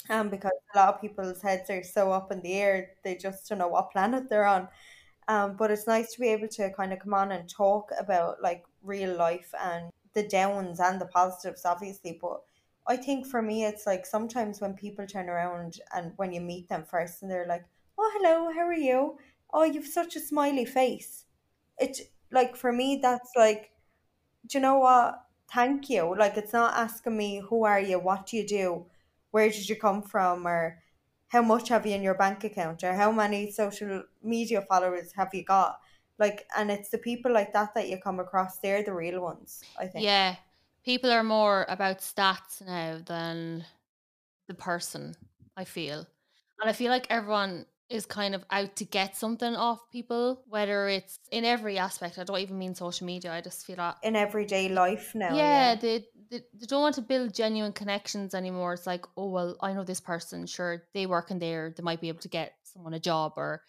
Um 0.10 0.30
because 0.30 0.58
a 0.74 0.78
lot 0.80 0.96
of 0.96 1.02
people's 1.02 1.42
heads 1.42 1.70
are 1.70 1.84
so 1.84 2.12
up 2.12 2.32
in 2.32 2.42
the 2.42 2.54
air 2.54 2.92
they 3.04 3.16
just 3.16 3.48
don't 3.48 3.60
know 3.60 3.68
what 3.68 3.92
planet 3.92 4.30
they're 4.30 4.46
on 4.46 4.68
um 5.30 5.56
but 5.56 5.72
it's 5.72 5.88
nice 5.88 6.12
to 6.14 6.20
be 6.20 6.28
able 6.28 6.50
to 6.50 6.70
kind 6.74 6.92
of 6.92 7.00
come 7.00 7.14
on 7.14 7.32
and 7.32 7.50
talk 7.50 7.90
about 7.98 8.42
like 8.42 8.66
real 8.84 9.16
life 9.16 9.54
and 9.64 9.90
the 10.14 10.28
downs 10.28 10.82
and 10.82 11.00
the 11.00 11.06
positives 11.06 11.64
obviously 11.64 12.18
but 12.22 12.42
I 12.88 12.98
think 12.98 13.26
for 13.26 13.42
me 13.42 13.66
it's 13.66 13.86
like 13.86 14.06
sometimes 14.06 14.60
when 14.60 14.74
people 14.74 15.06
turn 15.06 15.30
around 15.30 15.80
and 15.96 16.12
when 16.18 16.34
you 16.34 16.42
meet 16.42 16.68
them 16.68 16.84
first 16.84 17.22
and 17.22 17.32
they're 17.32 17.48
like 17.48 17.64
oh 17.98 18.12
hello 18.16 18.52
how 18.54 18.68
are 18.68 18.74
you 18.74 19.18
oh, 19.54 19.64
you've 19.64 19.88
such 19.88 20.16
a 20.16 20.20
smiley 20.20 20.66
face. 20.66 21.26
It 21.80 22.12
like 22.32 22.56
for 22.56 22.72
me, 22.72 23.00
that's 23.02 23.32
like, 23.36 23.72
do 24.48 24.58
you 24.58 24.62
know 24.62 24.80
what? 24.80 25.24
Thank 25.54 25.90
you. 25.90 26.16
Like 26.18 26.38
it's 26.38 26.54
not 26.54 26.76
asking 26.76 27.18
me 27.18 27.42
who 27.48 27.64
are 27.66 27.80
you, 27.80 28.00
what 28.00 28.28
do 28.28 28.38
you 28.38 28.48
do, 28.48 28.86
where 29.32 29.50
did 29.50 29.68
you 29.70 29.76
come 29.76 30.02
from, 30.02 30.48
or 30.48 30.80
how 31.30 31.42
much 31.42 31.70
have 31.70 31.86
you 31.86 31.96
in 31.96 32.02
your 32.02 32.16
bank 32.16 32.44
account, 32.44 32.84
or 32.84 32.94
how 32.94 33.12
many 33.12 33.52
social 33.52 34.04
media 34.22 34.62
followers 34.68 35.14
have 35.16 35.30
you 35.34 35.44
got. 35.44 35.80
Like, 36.18 36.46
and 36.58 36.70
it's 36.70 36.90
the 36.90 36.98
people 36.98 37.32
like 37.32 37.54
that 37.54 37.74
that 37.76 37.88
you 37.88 37.98
come 37.98 38.20
across. 38.20 38.60
They're 38.60 38.84
the 38.84 38.94
real 38.94 39.22
ones. 39.22 39.64
I 39.80 39.88
think. 39.88 40.04
Yeah, 40.04 40.36
people 40.84 41.12
are 41.12 41.24
more 41.24 41.66
about 41.70 42.00
stats 42.00 42.66
now 42.66 43.00
than 43.06 43.64
the 44.48 44.56
person. 44.56 45.16
I 45.56 45.64
feel, 45.64 46.06
and 46.60 46.70
I 46.70 46.74
feel 46.74 46.92
like 46.92 47.08
everyone 47.10 47.66
is 47.90 48.06
kind 48.06 48.36
of 48.36 48.46
out 48.52 48.76
to 48.76 48.86
get 48.86 49.16
something 49.16 49.56
off 49.56 49.80
people, 49.92 50.44
whether 50.48 50.88
it's 50.88 51.20
in 51.32 51.44
every 51.44 51.78
aspect. 51.78 52.20
I 52.20 52.24
don't 52.24 52.40
even 52.40 52.58
mean 52.58 52.76
social 52.76 53.08
media. 53.08 53.34
I 53.34 53.42
just 53.42 53.66
feel 53.66 53.78
that 53.78 53.98
in 54.04 54.16
everyday 54.16 54.70
life 54.70 55.14
now. 55.16 55.36
Yeah, 55.36 55.72
yeah. 55.72 55.76
They, 55.76 56.06
they 56.30 56.42
they 56.54 56.66
don't 56.68 56.82
want 56.82 56.96
to 56.96 57.02
build 57.02 57.34
genuine 57.34 57.74
connections 57.74 58.36
anymore. 58.36 58.74
It's 58.74 58.86
like, 58.86 59.06
oh 59.18 59.30
well, 59.30 59.58
I 59.62 59.74
know 59.74 59.84
this 59.84 60.00
person. 60.00 60.46
Sure, 60.46 60.84
they 60.94 61.06
work 61.06 61.32
in 61.32 61.40
there. 61.40 61.74
They 61.76 61.84
might 61.84 62.02
be 62.02 62.10
able 62.10 62.22
to 62.22 62.30
get 62.30 62.54
someone 62.64 62.94
a 62.94 63.00
job. 63.00 63.34
Or 63.38 63.64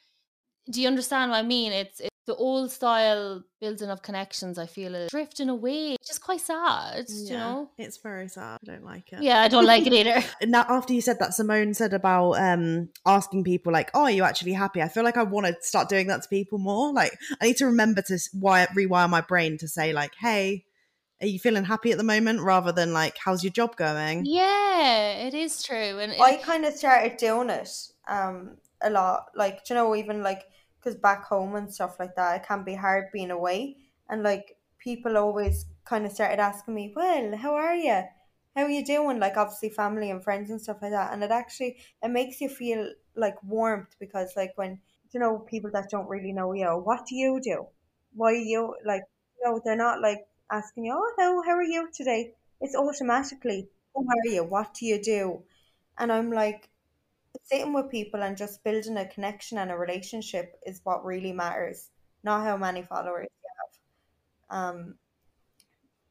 do 0.71 0.83
you 0.83 0.89
understand 0.89 1.31
what 1.31 1.39
I 1.39 1.43
mean? 1.43 1.73
It's 1.73 2.01
the 2.31 2.37
old 2.37 2.71
style 2.71 3.43
building 3.61 3.91
of 3.91 4.03
connections, 4.03 4.57
I 4.57 4.67
feel, 4.67 4.95
is 4.95 5.11
drifting 5.11 5.49
away, 5.49 5.93
which 5.93 6.11
is 6.11 6.19
quite 6.19 6.41
sad, 6.41 7.07
yeah, 7.09 7.31
you 7.31 7.37
know? 7.37 7.71
It's 7.77 7.97
very 7.97 8.29
sad. 8.29 8.59
I 8.63 8.67
don't 8.73 8.85
like 8.85 9.13
it. 9.13 9.21
Yeah, 9.21 9.41
I 9.41 9.49
don't 9.49 9.67
like 9.67 9.85
it 9.85 9.93
either. 9.93 10.23
now, 10.47 10.65
after 10.69 10.93
you 10.93 11.01
said 11.01 11.19
that, 11.19 11.35
Simone 11.35 11.75
said 11.75 11.93
about 11.93 12.35
um, 12.35 12.89
asking 13.05 13.43
people, 13.43 13.73
like, 13.73 13.91
oh, 13.95 14.03
are 14.03 14.11
you 14.13 14.23
actually 14.23 14.53
happy? 14.53 14.81
I 14.81 14.87
feel 14.87 15.03
like 15.03 15.17
I 15.17 15.25
want 15.25 15.47
to 15.47 15.57
start 15.61 15.89
doing 15.89 16.07
that 16.07 16.23
to 16.23 16.29
people 16.29 16.59
more. 16.59 16.93
Like, 16.93 17.19
I 17.41 17.47
need 17.47 17.57
to 17.57 17.67
remember 17.67 18.01
to 18.03 18.19
wire, 18.35 18.69
rewire 18.77 19.11
my 19.11 19.23
brain 19.23 19.59
to 19.59 19.67
say, 19.67 19.93
like, 19.93 20.15
hey, 20.21 20.67
are 21.21 21.27
you 21.27 21.41
feeling 21.41 21.65
happy 21.65 21.91
at 21.91 21.99
the 21.99 22.05
moment 22.05 22.41
rather 22.41 22.73
than 22.73 22.95
like 22.95 23.19
how's 23.23 23.45
your 23.45 23.53
job 23.53 23.77
going 23.77 24.25
yeah 24.25 25.27
it 25.27 25.35
is 25.35 25.63
true 25.63 25.99
and 25.99 26.15
i 26.19 26.37
kind 26.37 26.65
of 26.65 26.73
started 26.73 27.19
doing 27.19 27.51
it 27.51 27.71
um 28.09 28.57
a 28.81 28.89
lot 28.89 29.27
like 29.37 29.61
you 29.69 29.75
know 29.75 29.95
even 29.95 30.23
like 30.23 30.45
because 30.81 30.97
back 30.97 31.25
home 31.27 31.55
and 31.57 31.73
stuff 31.73 31.99
like 32.01 32.15
that, 32.17 32.37
it 32.43 32.47
can 32.47 32.65
be 32.65 32.75
hard 32.75 33.07
being 33.13 33.31
away. 33.31 33.77
And 34.09 34.23
like 34.23 34.57
people 34.79 35.17
always 35.19 35.67
kind 35.85 36.07
of 36.07 36.13
started 36.13 36.41
asking 36.41 36.75
me, 36.75 36.93
"Well, 36.97 37.37
how 37.37 37.55
are 37.55 37.75
you? 37.77 38.03
How 38.57 38.63
are 38.65 38.71
you 38.71 38.85
doing?" 38.85 39.19
Like 39.21 39.37
obviously 39.37 39.71
family 39.71 40.11
and 40.11 40.23
friends 40.23 40.51
and 40.51 40.61
stuff 40.61 40.79
like 40.83 40.93
that. 40.93 41.13
And 41.13 41.23
it 41.25 41.31
actually 41.31 41.79
it 42.03 42.09
makes 42.11 42.41
you 42.41 42.49
feel 42.49 42.93
like 43.17 43.43
warmth 43.43 43.97
because 43.99 44.35
like 44.37 44.53
when 44.57 44.81
you 45.13 45.21
know 45.21 45.39
people 45.41 45.71
that 45.73 45.91
don't 45.91 46.09
really 46.09 46.33
know 46.33 46.53
you, 46.53 46.69
what 46.69 47.07
do 47.07 47.15
you 47.17 47.41
do? 47.41 47.67
Why 48.15 48.33
you 48.33 48.77
like 48.85 49.03
you 49.39 49.45
know 49.51 49.61
they're 49.65 49.77
not 49.77 50.01
like 50.01 50.27
asking 50.51 50.85
you, 50.87 50.93
"Oh, 50.95 51.13
hello, 51.19 51.43
how 51.43 51.53
are 51.57 51.63
you 51.63 51.91
today?" 51.93 52.35
It's 52.61 52.77
automatically, 52.77 53.69
"Who 53.95 54.07
are 54.09 54.31
you? 54.31 54.45
What 54.45 54.75
do 54.75 54.87
you 54.87 55.03
do?" 55.03 55.45
And 55.99 56.13
I'm 56.13 56.33
like, 56.33 56.70
sitting 57.45 57.73
with 57.73 57.91
people 57.91 58.23
and 58.23 58.37
just 58.37 58.63
building 58.65 58.97
a 58.97 59.07
connection 59.07 59.59
and 59.59 59.71
a 59.71 59.77
relationship 59.77 60.57
is 60.67 60.81
what 60.85 61.05
really 61.05 61.33
matters, 61.33 61.89
not 62.23 62.45
how 62.45 62.57
many 62.57 62.83
followers 62.83 63.29
you 63.31 63.49
have. 63.59 64.59
Um, 64.59 64.95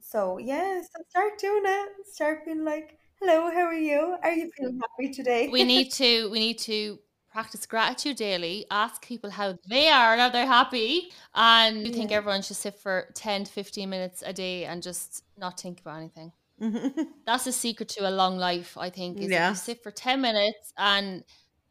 so 0.02 0.38
yeah, 0.38 0.82
so 0.82 1.04
start 1.10 1.38
doing 1.40 1.64
it. 1.66 1.90
Start 2.12 2.46
being 2.46 2.64
like, 2.66 2.98
"Hello, 3.22 3.52
how 3.52 3.66
are 3.66 3.74
you? 3.74 4.18
Are 4.24 4.32
you 4.32 4.50
feeling 4.58 4.80
happy 4.80 5.14
today?" 5.14 5.48
we 5.50 5.64
need 5.64 5.92
to. 5.94 6.30
We 6.32 6.40
need 6.40 6.58
to 6.60 7.00
practice 7.32 7.66
gratitude 7.66 8.18
daily. 8.18 8.66
Ask 8.72 9.06
people 9.06 9.30
how 9.30 9.58
they 9.70 9.90
are, 9.90 10.18
how 10.18 10.30
they're 10.30 10.48
happy, 10.48 11.12
and 11.36 11.82
you 11.86 11.92
yeah. 11.92 11.98
think 11.98 12.12
everyone 12.12 12.42
should 12.42 12.58
sit 12.58 12.80
for 12.80 13.10
ten 13.14 13.44
to 13.44 13.52
fifteen 13.52 13.90
minutes 13.90 14.24
a 14.26 14.34
day 14.34 14.66
and 14.66 14.82
just 14.82 15.24
not 15.38 15.60
think 15.60 15.82
about 15.82 15.98
anything. 15.98 16.32
Mm-hmm. 16.62 17.02
That's 17.26 17.46
the 17.46 17.52
secret 17.52 17.90
to 17.90 18.10
a 18.10 18.12
long 18.12 18.38
life, 18.38 18.78
I 18.78 18.90
think. 18.90 19.20
Is 19.20 19.30
yeah. 19.30 19.50
you 19.50 19.56
sit 19.56 19.84
for 19.84 19.92
10 19.92 20.22
minutes 20.22 20.74
and 20.78 21.24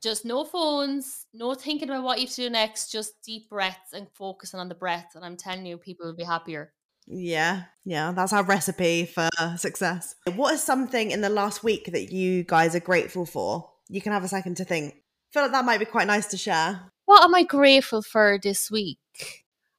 just 0.02 0.24
no 0.24 0.44
phones, 0.44 1.26
no 1.32 1.54
thinking 1.54 1.88
about 1.88 2.04
what 2.04 2.18
you 2.18 2.26
have 2.26 2.34
to 2.34 2.42
do 2.42 2.50
next, 2.50 2.92
just 2.92 3.14
deep 3.24 3.48
breaths 3.48 3.92
and 3.92 4.08
focusing 4.14 4.60
on 4.60 4.68
the 4.68 4.74
breath. 4.74 5.12
And 5.14 5.24
I'm 5.24 5.36
telling 5.36 5.66
you, 5.66 5.76
people 5.76 6.06
will 6.06 6.16
be 6.16 6.24
happier. 6.24 6.72
Yeah, 7.10 7.62
yeah, 7.84 8.12
that's 8.12 8.34
our 8.34 8.44
recipe 8.44 9.06
for 9.06 9.30
success. 9.56 10.14
What 10.34 10.54
is 10.54 10.62
something 10.62 11.10
in 11.10 11.22
the 11.22 11.30
last 11.30 11.64
week 11.64 11.90
that 11.92 12.12
you 12.12 12.44
guys 12.44 12.74
are 12.74 12.80
grateful 12.80 13.24
for? 13.24 13.70
You 13.88 14.02
can 14.02 14.12
have 14.12 14.24
a 14.24 14.28
second 14.28 14.58
to 14.58 14.64
think. 14.64 14.94
I 14.94 15.00
feel 15.32 15.42
like 15.44 15.52
that 15.52 15.64
might 15.64 15.78
be 15.78 15.86
quite 15.86 16.06
nice 16.06 16.26
to 16.28 16.36
share. 16.36 16.82
What 17.06 17.24
am 17.24 17.34
I 17.34 17.44
grateful 17.44 18.02
for 18.02 18.38
this 18.42 18.70
week? 18.70 18.98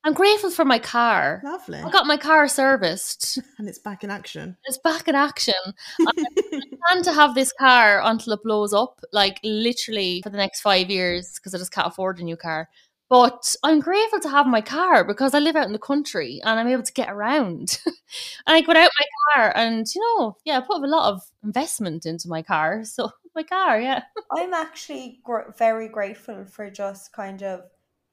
I'm 0.04 0.14
grateful 0.14 0.50
for 0.50 0.64
my 0.64 0.80
car. 0.80 1.42
Lovely. 1.44 1.80
I 1.80 1.90
got 1.90 2.08
my 2.08 2.18
car 2.18 2.48
serviced. 2.48 3.40
And 3.58 3.68
it's 3.68 3.80
back 3.80 4.06
in 4.06 4.10
action. 4.10 4.56
It's 4.66 4.78
back 4.78 5.10
in 5.10 5.16
action. 5.16 5.54
I 6.00 6.12
plan 6.14 7.04
to 7.04 7.12
have 7.12 7.36
this 7.36 7.52
car 7.52 8.02
until 8.04 8.34
it 8.34 8.44
blows 8.44 8.74
up, 8.74 9.02
like 9.12 9.40
literally 9.44 10.22
for 10.24 10.30
the 10.30 10.38
next 10.38 10.62
five 10.62 10.90
years, 10.90 11.34
because 11.36 11.54
I 11.54 11.58
just 11.58 11.74
can't 11.74 11.88
afford 11.88 12.20
a 12.20 12.24
new 12.24 12.38
car. 12.38 12.70
But 13.10 13.56
I'm 13.64 13.80
grateful 13.80 14.20
to 14.22 14.30
have 14.30 14.46
my 14.46 14.62
car 14.62 15.04
because 15.04 15.34
I 15.34 15.40
live 15.40 15.56
out 15.56 15.66
in 15.66 15.74
the 15.74 15.80
country 15.80 16.40
and 16.46 16.60
I'm 16.60 16.68
able 16.68 16.84
to 16.84 16.94
get 16.94 17.10
around. 17.10 17.80
and 17.86 17.96
I 18.48 18.62
got 18.62 18.78
out 18.78 18.92
my 19.00 19.06
car 19.34 19.54
and, 19.58 19.86
you 19.94 20.02
know, 20.02 20.38
yeah, 20.46 20.60
I 20.60 20.62
put 20.62 20.84
a 20.84 20.88
lot 20.88 21.12
of 21.12 21.22
investment 21.44 22.06
into 22.06 22.30
my 22.30 22.44
car. 22.44 22.86
So, 22.86 23.12
my 23.36 23.44
car, 23.44 23.82
yeah. 23.82 24.04
I'm 24.32 24.54
actually 24.54 25.20
gr- 25.24 25.52
very 25.58 25.90
grateful 25.90 26.46
for 26.46 26.70
just 26.70 27.12
kind 27.12 27.42
of 27.42 27.64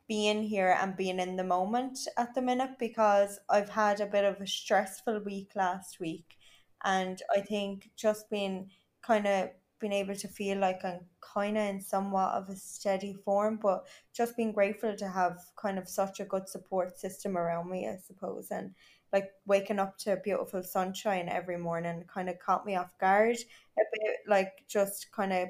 being 0.08 0.42
here 0.42 0.76
and 0.80 0.96
being 0.96 1.18
in 1.18 1.36
the 1.36 1.44
moment 1.44 1.98
at 2.16 2.34
the 2.34 2.42
minute 2.42 2.78
because 2.78 3.38
I've 3.48 3.68
had 3.68 4.00
a 4.00 4.06
bit 4.06 4.24
of 4.24 4.40
a 4.40 4.46
stressful 4.46 5.20
week 5.24 5.50
last 5.56 5.98
week. 6.00 6.36
And 6.84 7.20
I 7.34 7.40
think 7.40 7.90
just 7.96 8.30
being 8.30 8.70
kind 9.02 9.26
of 9.26 9.50
being 9.80 9.92
able 9.92 10.14
to 10.14 10.28
feel 10.28 10.58
like 10.58 10.84
I'm 10.84 11.00
kind 11.20 11.58
of 11.58 11.64
in 11.64 11.80
somewhat 11.80 12.32
of 12.32 12.48
a 12.48 12.56
steady 12.56 13.14
form, 13.24 13.58
but 13.60 13.86
just 14.14 14.36
being 14.36 14.52
grateful 14.52 14.96
to 14.96 15.08
have 15.08 15.38
kind 15.60 15.78
of 15.78 15.88
such 15.88 16.20
a 16.20 16.24
good 16.24 16.48
support 16.48 16.98
system 16.98 17.36
around 17.36 17.70
me, 17.70 17.88
I 17.88 17.98
suppose. 17.98 18.50
And 18.50 18.74
like 19.12 19.30
waking 19.46 19.78
up 19.78 19.98
to 19.98 20.16
beautiful 20.24 20.62
sunshine 20.62 21.28
every 21.28 21.58
morning 21.58 22.04
kind 22.12 22.28
of 22.28 22.38
caught 22.38 22.66
me 22.66 22.76
off 22.76 22.96
guard 22.98 23.36
a 23.36 23.82
bit, 23.92 24.16
like 24.26 24.64
just 24.68 25.10
kind 25.12 25.32
of 25.32 25.48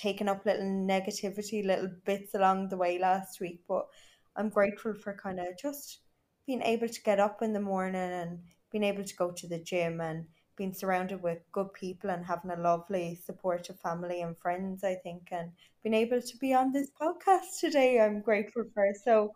taking 0.00 0.28
up 0.28 0.46
little 0.46 0.64
negativity, 0.64 1.64
little 1.64 1.90
bits 2.04 2.34
along 2.34 2.68
the 2.68 2.76
way 2.76 2.98
last 2.98 3.40
week. 3.40 3.60
But 3.68 3.86
I'm 4.36 4.48
grateful 4.48 4.94
for 4.94 5.14
kind 5.14 5.38
of 5.38 5.58
just 5.60 5.98
being 6.46 6.62
able 6.62 6.88
to 6.88 7.02
get 7.02 7.20
up 7.20 7.42
in 7.42 7.52
the 7.52 7.60
morning 7.60 8.00
and 8.00 8.40
being 8.72 8.84
able 8.84 9.04
to 9.04 9.16
go 9.16 9.30
to 9.30 9.46
the 9.46 9.58
gym 9.58 10.00
and 10.00 10.24
being 10.56 10.72
surrounded 10.72 11.22
with 11.22 11.38
good 11.52 11.72
people 11.72 12.10
and 12.10 12.24
having 12.24 12.50
a 12.50 12.60
lovely 12.60 13.20
supportive 13.24 13.78
family 13.80 14.20
and 14.22 14.36
friends, 14.38 14.84
I 14.84 14.94
think, 14.94 15.28
and 15.32 15.52
being 15.82 15.94
able 15.94 16.20
to 16.20 16.36
be 16.38 16.54
on 16.54 16.72
this 16.72 16.90
podcast 17.00 17.60
today, 17.60 18.00
I'm 18.00 18.20
grateful 18.20 18.64
for. 18.74 18.92
So 19.04 19.34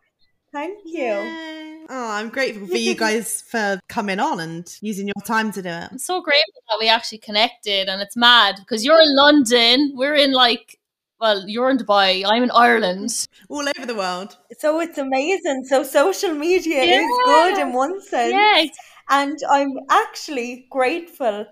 thank 0.54 0.78
you. 0.84 1.02
Yay. 1.02 1.84
Oh, 1.90 2.10
I'm 2.12 2.30
grateful 2.30 2.66
for 2.66 2.76
you 2.76 2.94
guys 3.06 3.42
for 3.42 3.78
coming 3.88 4.20
on 4.20 4.40
and 4.40 4.64
using 4.80 5.06
your 5.06 5.22
time 5.26 5.52
to 5.52 5.60
do 5.60 5.68
it. 5.68 5.88
I'm 5.90 5.98
so 5.98 6.22
grateful 6.22 6.62
that 6.70 6.78
we 6.80 6.88
actually 6.88 7.18
connected 7.18 7.88
and 7.88 8.00
it's 8.00 8.16
mad 8.16 8.54
because 8.60 8.84
you're 8.84 9.00
in 9.00 9.14
London, 9.16 9.92
we're 9.94 10.14
in 10.14 10.32
like 10.32 10.78
well, 11.20 11.44
you're 11.46 11.70
in 11.70 11.78
Dubai, 11.78 12.22
I'm 12.26 12.42
in 12.42 12.50
Ireland. 12.50 13.26
All 13.48 13.66
over 13.76 13.86
the 13.86 13.94
world. 13.94 14.36
So 14.58 14.80
it's 14.80 14.98
amazing. 14.98 15.64
So 15.66 15.82
social 15.82 16.34
media 16.34 16.84
yeah. 16.84 17.00
is 17.00 17.10
good 17.24 17.58
in 17.58 17.72
one 17.72 18.00
sense. 18.00 18.32
Yeah, 18.32 18.64
and 19.10 19.38
I'm 19.50 19.72
actually 19.90 20.66
grateful 20.70 21.46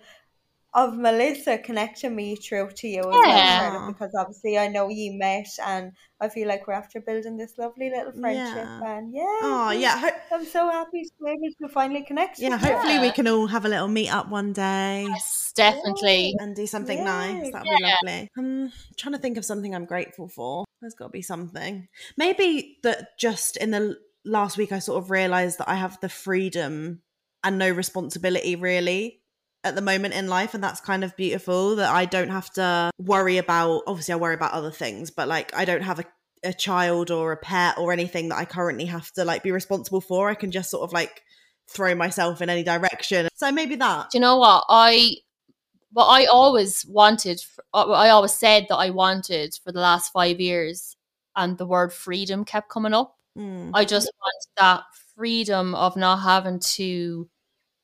of 0.74 0.96
Melissa 0.96 1.58
connecting 1.58 2.16
me 2.16 2.34
through 2.36 2.70
to 2.76 2.88
you 2.88 3.00
as 3.00 3.26
yeah. 3.26 3.72
well, 3.72 3.92
because 3.92 4.10
obviously 4.18 4.56
I 4.56 4.68
know 4.68 4.88
you 4.88 5.18
met 5.18 5.48
and 5.64 5.92
I 6.20 6.28
feel 6.28 6.48
like 6.48 6.66
we're 6.66 6.74
after 6.74 7.00
building 7.00 7.36
this 7.36 7.58
lovely 7.58 7.90
little 7.90 8.12
friendship 8.12 8.56
yeah. 8.56 8.96
and 8.96 9.12
oh, 9.14 9.18
yeah. 9.18 9.40
Oh 9.42 9.70
yeah. 9.70 9.98
Ho- 9.98 10.36
I'm 10.36 10.46
so 10.46 10.70
happy 10.70 11.02
to 11.02 11.10
be 11.22 11.30
able 11.30 11.54
to 11.60 11.68
finally 11.72 12.04
connect. 12.04 12.38
Yeah, 12.38 12.56
hopefully 12.56 12.98
we 13.00 13.10
can 13.10 13.28
all 13.28 13.46
have 13.48 13.66
a 13.66 13.68
little 13.68 13.88
meet 13.88 14.08
up 14.08 14.30
one 14.30 14.54
day. 14.54 15.04
Yes, 15.08 15.52
definitely. 15.54 16.34
And 16.38 16.56
do 16.56 16.66
something 16.66 16.98
Yay. 16.98 17.04
nice. 17.04 17.52
That'd 17.52 17.68
be 17.68 17.84
lovely. 17.84 18.30
I'm 18.38 18.72
trying 18.96 19.12
to 19.12 19.18
think 19.18 19.36
of 19.36 19.44
something 19.44 19.74
I'm 19.74 19.84
grateful 19.84 20.28
for. 20.28 20.64
There's 20.80 20.94
gotta 20.94 21.10
be 21.10 21.22
something. 21.22 21.88
Maybe 22.16 22.78
that 22.82 23.18
just 23.18 23.58
in 23.58 23.72
the 23.72 23.98
last 24.24 24.56
week 24.56 24.72
I 24.72 24.78
sort 24.78 25.02
of 25.02 25.10
realized 25.10 25.58
that 25.58 25.68
I 25.68 25.74
have 25.74 26.00
the 26.00 26.08
freedom 26.08 27.02
and 27.44 27.58
no 27.58 27.70
responsibility 27.70 28.56
really 28.56 29.21
at 29.64 29.74
the 29.74 29.82
moment 29.82 30.14
in 30.14 30.28
life 30.28 30.54
and 30.54 30.62
that's 30.62 30.80
kind 30.80 31.04
of 31.04 31.16
beautiful 31.16 31.76
that 31.76 31.92
I 31.92 32.04
don't 32.04 32.30
have 32.30 32.50
to 32.54 32.90
worry 32.98 33.38
about 33.38 33.82
obviously 33.86 34.14
I 34.14 34.16
worry 34.16 34.34
about 34.34 34.52
other 34.52 34.70
things 34.70 35.10
but 35.10 35.28
like 35.28 35.54
I 35.54 35.64
don't 35.64 35.82
have 35.82 36.00
a, 36.00 36.04
a 36.42 36.52
child 36.52 37.10
or 37.10 37.32
a 37.32 37.36
pet 37.36 37.78
or 37.78 37.92
anything 37.92 38.28
that 38.30 38.38
I 38.38 38.44
currently 38.44 38.86
have 38.86 39.10
to 39.12 39.24
like 39.24 39.42
be 39.42 39.52
responsible 39.52 40.00
for. 40.00 40.28
I 40.28 40.34
can 40.34 40.50
just 40.50 40.70
sort 40.70 40.82
of 40.82 40.92
like 40.92 41.22
throw 41.68 41.94
myself 41.94 42.42
in 42.42 42.50
any 42.50 42.64
direction. 42.64 43.28
So 43.34 43.52
maybe 43.52 43.76
that. 43.76 44.10
Do 44.10 44.18
you 44.18 44.22
know 44.22 44.38
what? 44.38 44.64
I 44.68 45.16
what 45.92 46.06
I 46.06 46.24
always 46.24 46.84
wanted 46.86 47.40
I 47.72 48.08
always 48.08 48.32
said 48.32 48.66
that 48.68 48.76
I 48.76 48.90
wanted 48.90 49.58
for 49.62 49.72
the 49.72 49.80
last 49.80 50.12
5 50.12 50.40
years 50.40 50.96
and 51.36 51.56
the 51.56 51.66
word 51.66 51.92
freedom 51.92 52.44
kept 52.44 52.68
coming 52.68 52.94
up. 52.94 53.16
Mm. 53.38 53.70
I 53.74 53.84
just 53.84 54.10
want 54.20 54.46
that 54.56 54.82
freedom 55.14 55.74
of 55.74 55.96
not 55.96 56.16
having 56.16 56.58
to 56.60 57.28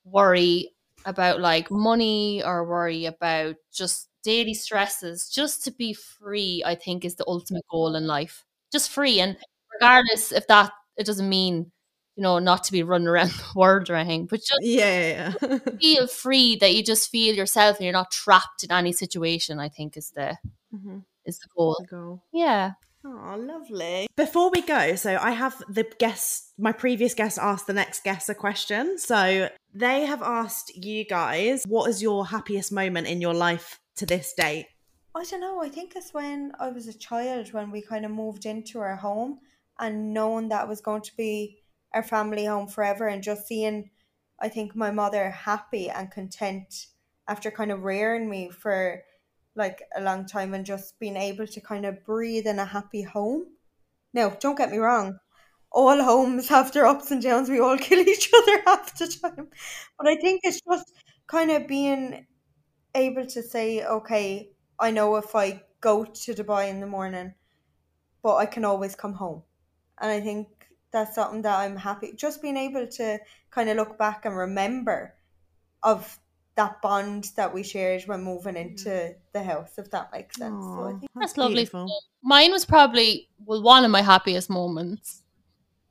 worry 0.05 0.73
about 1.05 1.41
like 1.41 1.71
money 1.71 2.43
or 2.45 2.69
worry 2.69 3.07
about 3.07 3.57
just 3.73 4.09
daily 4.23 4.55
stresses 4.55 5.29
just 5.29 5.65
to 5.65 5.71
be 5.71 5.93
free 5.93 6.63
i 6.67 6.75
think 6.75 7.05
is 7.05 7.15
the 7.17 7.25
ultimate 7.27 7.65
goal 7.71 7.95
in 7.95 8.07
life 8.07 8.45
just 8.73 8.91
free 8.91 9.21
and 9.21 9.37
regardless 9.73 10.33
if 10.33 10.47
that 10.49 10.71
it 10.97 11.07
doesn't 11.07 11.29
mean 11.29 11.71
you 12.17 12.23
know 12.23 12.39
not 12.41 12.65
to 12.65 12.73
be 12.73 12.83
running 12.83 13.09
around 13.09 13.31
the 13.31 13.53
world 13.55 13.89
or 13.89 13.95
anything 13.95 14.27
but 14.27 14.41
just 14.41 14.61
yeah, 14.61 15.33
yeah. 15.41 15.59
feel 15.81 16.07
free 16.07 16.57
that 16.57 16.75
you 16.75 16.83
just 16.83 17.11
feel 17.11 17.35
yourself 17.35 17.77
and 17.77 17.85
you're 17.85 17.93
not 17.93 18.11
trapped 18.11 18.65
in 18.65 18.73
any 18.73 18.93
situation 18.93 19.61
i 19.61 19.69
think 19.69 19.97
is 19.97 20.11
the 20.11 20.37
mm-hmm. 20.75 20.99
is 21.25 21.39
the 21.39 21.49
goal. 21.57 21.77
the 21.81 21.87
goal 21.87 22.23
yeah 22.33 22.73
Oh, 23.11 23.37
lovely. 23.39 24.07
Before 24.17 24.51
we 24.51 24.61
go, 24.61 24.95
so 24.95 25.17
I 25.19 25.31
have 25.31 25.63
the 25.67 25.87
guest, 25.99 26.53
my 26.59 26.73
previous 26.73 27.15
guest 27.15 27.39
asked 27.39 27.67
the 27.67 27.73
next 27.73 28.05
guest 28.05 28.29
a 28.29 28.35
question. 28.35 28.99
So 28.99 29.49
they 29.73 30.05
have 30.05 30.21
asked 30.21 30.77
you 30.77 31.05
guys, 31.07 31.65
what 31.67 31.89
is 31.89 32.03
your 32.03 32.27
happiest 32.27 32.71
moment 32.71 33.07
in 33.07 33.23
your 33.23 33.33
life 33.33 33.81
to 33.97 34.05
this 34.05 34.35
date? 34.35 34.67
I 35.15 35.25
don't 35.25 35.41
know. 35.41 35.63
I 35.63 35.71
think 35.71 35.97
it's 35.97 36.13
when 36.13 36.53
I 36.61 36.69
was 36.69 36.87
a 36.87 36.99
child 36.99 37.55
when 37.55 37.71
we 37.71 37.81
kind 37.81 38.05
of 38.05 38.11
moved 38.11 38.45
into 38.45 38.79
our 38.79 38.97
home 38.97 39.39
and 39.79 40.13
knowing 40.13 40.51
that 40.51 40.69
was 40.69 40.83
going 40.83 41.03
to 41.03 41.17
be 41.17 41.63
our 41.95 42.03
family 42.03 42.45
home 42.45 42.67
forever 42.67 43.09
and 43.09 43.23
just 43.23 43.47
seeing, 43.47 43.89
I 44.39 44.51
think, 44.51 44.77
my 44.77 44.91
mother 44.91 45.31
happy 45.31 45.89
and 45.89 46.11
content 46.11 46.89
after 47.27 47.51
kind 47.51 47.73
of 47.73 47.85
rearing 47.85 48.29
me 48.29 48.51
for 48.51 49.03
like 49.59 49.83
a 49.97 50.01
long 50.01 50.27
time 50.27 50.55
and 50.55 50.65
just 50.65 50.99
being 50.99 51.17
able 51.17 51.47
to 51.47 51.61
kind 51.61 51.85
of 51.85 52.05
breathe 52.05 52.47
in 52.47 52.59
a 52.59 52.65
happy 52.65 53.03
home. 53.03 53.47
Now, 54.15 54.31
don't 54.31 54.57
get 54.57 54.71
me 54.71 54.79
wrong, 54.79 55.19
all 55.73 56.03
homes 56.03 56.49
have 56.55 56.73
their 56.73 56.87
ups 56.87 57.11
and 57.11 57.23
downs. 57.23 57.51
We 57.51 57.61
all 57.61 57.79
kill 57.89 58.01
each 58.01 58.31
other 58.35 58.63
half 58.67 58.97
the 58.99 59.09
time. 59.23 59.49
But 59.99 60.09
I 60.09 60.17
think 60.17 60.41
it's 60.45 60.61
just 60.63 60.93
kind 61.27 61.51
of 61.51 61.67
being 61.69 62.27
able 62.95 63.27
to 63.27 63.43
say, 63.43 63.85
okay, 63.85 64.51
I 64.81 64.91
know 64.91 65.17
if 65.17 65.35
I 65.35 65.63
go 65.81 66.05
to 66.05 66.35
Dubai 66.35 66.71
in 66.71 66.81
the 66.81 66.87
morning, 66.87 67.35
but 68.23 68.37
I 68.37 68.47
can 68.47 68.65
always 68.65 68.95
come 68.95 69.15
home. 69.15 69.43
And 70.01 70.11
I 70.11 70.21
think 70.21 70.49
that's 70.93 71.15
something 71.15 71.43
that 71.43 71.59
I'm 71.59 71.77
happy 71.77 72.15
just 72.17 72.41
being 72.43 72.57
able 72.57 72.87
to 72.87 73.19
kind 73.51 73.69
of 73.69 73.77
look 73.77 73.99
back 73.99 74.25
and 74.25 74.37
remember 74.37 75.15
of 75.83 76.19
that 76.59 76.83
bond 76.83 77.31
that 77.37 77.55
we 77.55 77.63
shared 77.63 78.03
when 78.03 78.23
moving 78.23 78.57
into 78.57 79.15
the 79.33 79.43
house, 79.43 79.79
if 79.79 79.91
that 79.93 80.11
makes 80.13 80.37
sense. 80.37 80.53
Aww, 80.53 80.77
so 80.77 80.83
I 80.83 80.91
think 80.99 81.11
that's, 81.15 81.33
that's 81.33 81.39
lovely. 81.39 81.69
Mine 82.23 82.51
was 82.51 82.65
probably 82.65 83.29
well 83.47 83.63
one 83.63 83.85
of 83.85 83.93
my 83.93 84.03
happiest 84.03 84.51
moments. 84.51 85.23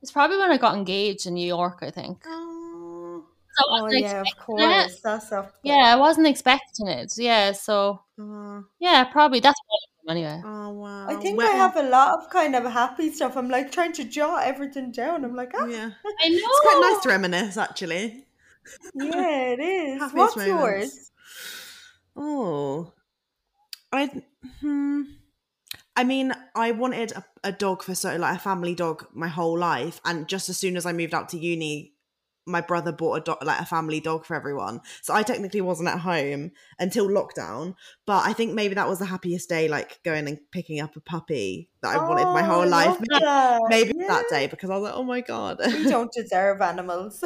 It's 0.02 0.12
probably 0.12 0.36
when 0.36 0.52
I 0.52 0.58
got 0.58 0.76
engaged 0.76 1.26
in 1.26 1.34
New 1.34 1.46
York. 1.46 1.78
I 1.80 1.90
think. 1.90 2.22
Oh, 2.26 3.24
oh 3.70 3.90
yeah, 3.90 4.20
of 4.20 4.26
course. 4.38 4.62
It. 4.62 5.00
That's 5.02 5.32
up. 5.32 5.54
Yeah, 5.62 5.84
I 5.86 5.96
wasn't 5.96 6.26
expecting 6.26 6.86
it. 6.86 7.14
Yeah, 7.16 7.52
so 7.52 8.02
uh, 8.20 8.60
yeah, 8.78 9.04
probably 9.04 9.40
that's 9.40 9.58
anyway. 10.06 10.42
Oh 10.44 10.68
wow! 10.68 11.08
I 11.08 11.14
think 11.14 11.38
well, 11.38 11.50
I 11.50 11.56
have 11.56 11.76
a 11.76 11.88
lot 11.88 12.18
of 12.18 12.28
kind 12.28 12.54
of 12.54 12.70
happy 12.70 13.10
stuff. 13.10 13.38
I'm 13.38 13.48
like 13.48 13.72
trying 13.72 13.94
to 13.94 14.04
jot 14.04 14.44
everything 14.44 14.92
down. 14.92 15.24
I'm 15.24 15.34
like, 15.34 15.52
ah. 15.54 15.66
yeah, 15.66 15.90
I 16.22 16.28
know. 16.28 16.36
It's 16.36 16.60
quite 16.60 16.92
nice 16.92 17.02
to 17.04 17.08
reminisce, 17.08 17.56
actually 17.56 18.27
yeah, 18.94 19.40
it 19.52 19.60
is. 20.00 20.12
What's 20.12 20.36
moments. 20.36 20.46
yours? 20.46 21.10
Oh, 22.16 22.92
I 23.92 24.10
hmm. 24.60 25.02
I 25.96 26.04
mean, 26.04 26.32
I 26.54 26.70
wanted 26.70 27.12
a, 27.12 27.24
a, 27.42 27.52
dog 27.52 27.82
for 27.82 27.94
so 27.94 28.16
like 28.16 28.36
a 28.36 28.38
family 28.38 28.74
dog 28.74 29.06
my 29.12 29.26
whole 29.26 29.58
life, 29.58 30.00
and 30.04 30.28
just 30.28 30.48
as 30.48 30.56
soon 30.56 30.76
as 30.76 30.86
I 30.86 30.92
moved 30.92 31.12
out 31.12 31.28
to 31.30 31.38
uni, 31.38 31.94
my 32.48 32.60
brother 32.60 32.90
bought 32.92 33.14
a 33.14 33.20
dog, 33.20 33.38
like 33.44 33.60
a 33.60 33.66
family 33.66 34.00
dog 34.00 34.24
for 34.24 34.34
everyone. 34.34 34.80
So 35.02 35.14
I 35.14 35.22
technically 35.22 35.60
wasn't 35.60 35.88
at 35.88 36.00
home 36.00 36.50
until 36.78 37.08
lockdown. 37.08 37.74
But 38.06 38.26
I 38.26 38.32
think 38.32 38.54
maybe 38.54 38.74
that 38.74 38.88
was 38.88 38.98
the 38.98 39.04
happiest 39.06 39.48
day, 39.48 39.68
like 39.68 40.00
going 40.04 40.26
and 40.26 40.38
picking 40.50 40.80
up 40.80 40.96
a 40.96 41.00
puppy 41.00 41.68
that 41.82 41.94
I 41.96 42.08
wanted 42.08 42.24
my 42.24 42.42
Oh, 42.42 42.52
whole 42.52 42.66
life. 42.68 42.98
that. 43.10 43.60
Maybe 43.68 43.92
that 44.08 44.24
Yeah. 44.30 44.38
day 44.38 44.46
because 44.48 44.70
I 44.70 44.74
was 44.74 44.82
like, 44.84 44.94
oh 44.94 45.04
my 45.04 45.20
god, 45.20 45.60
We 45.64 45.84
don't 45.88 46.10
deserve 46.12 46.60
animals. 46.60 47.22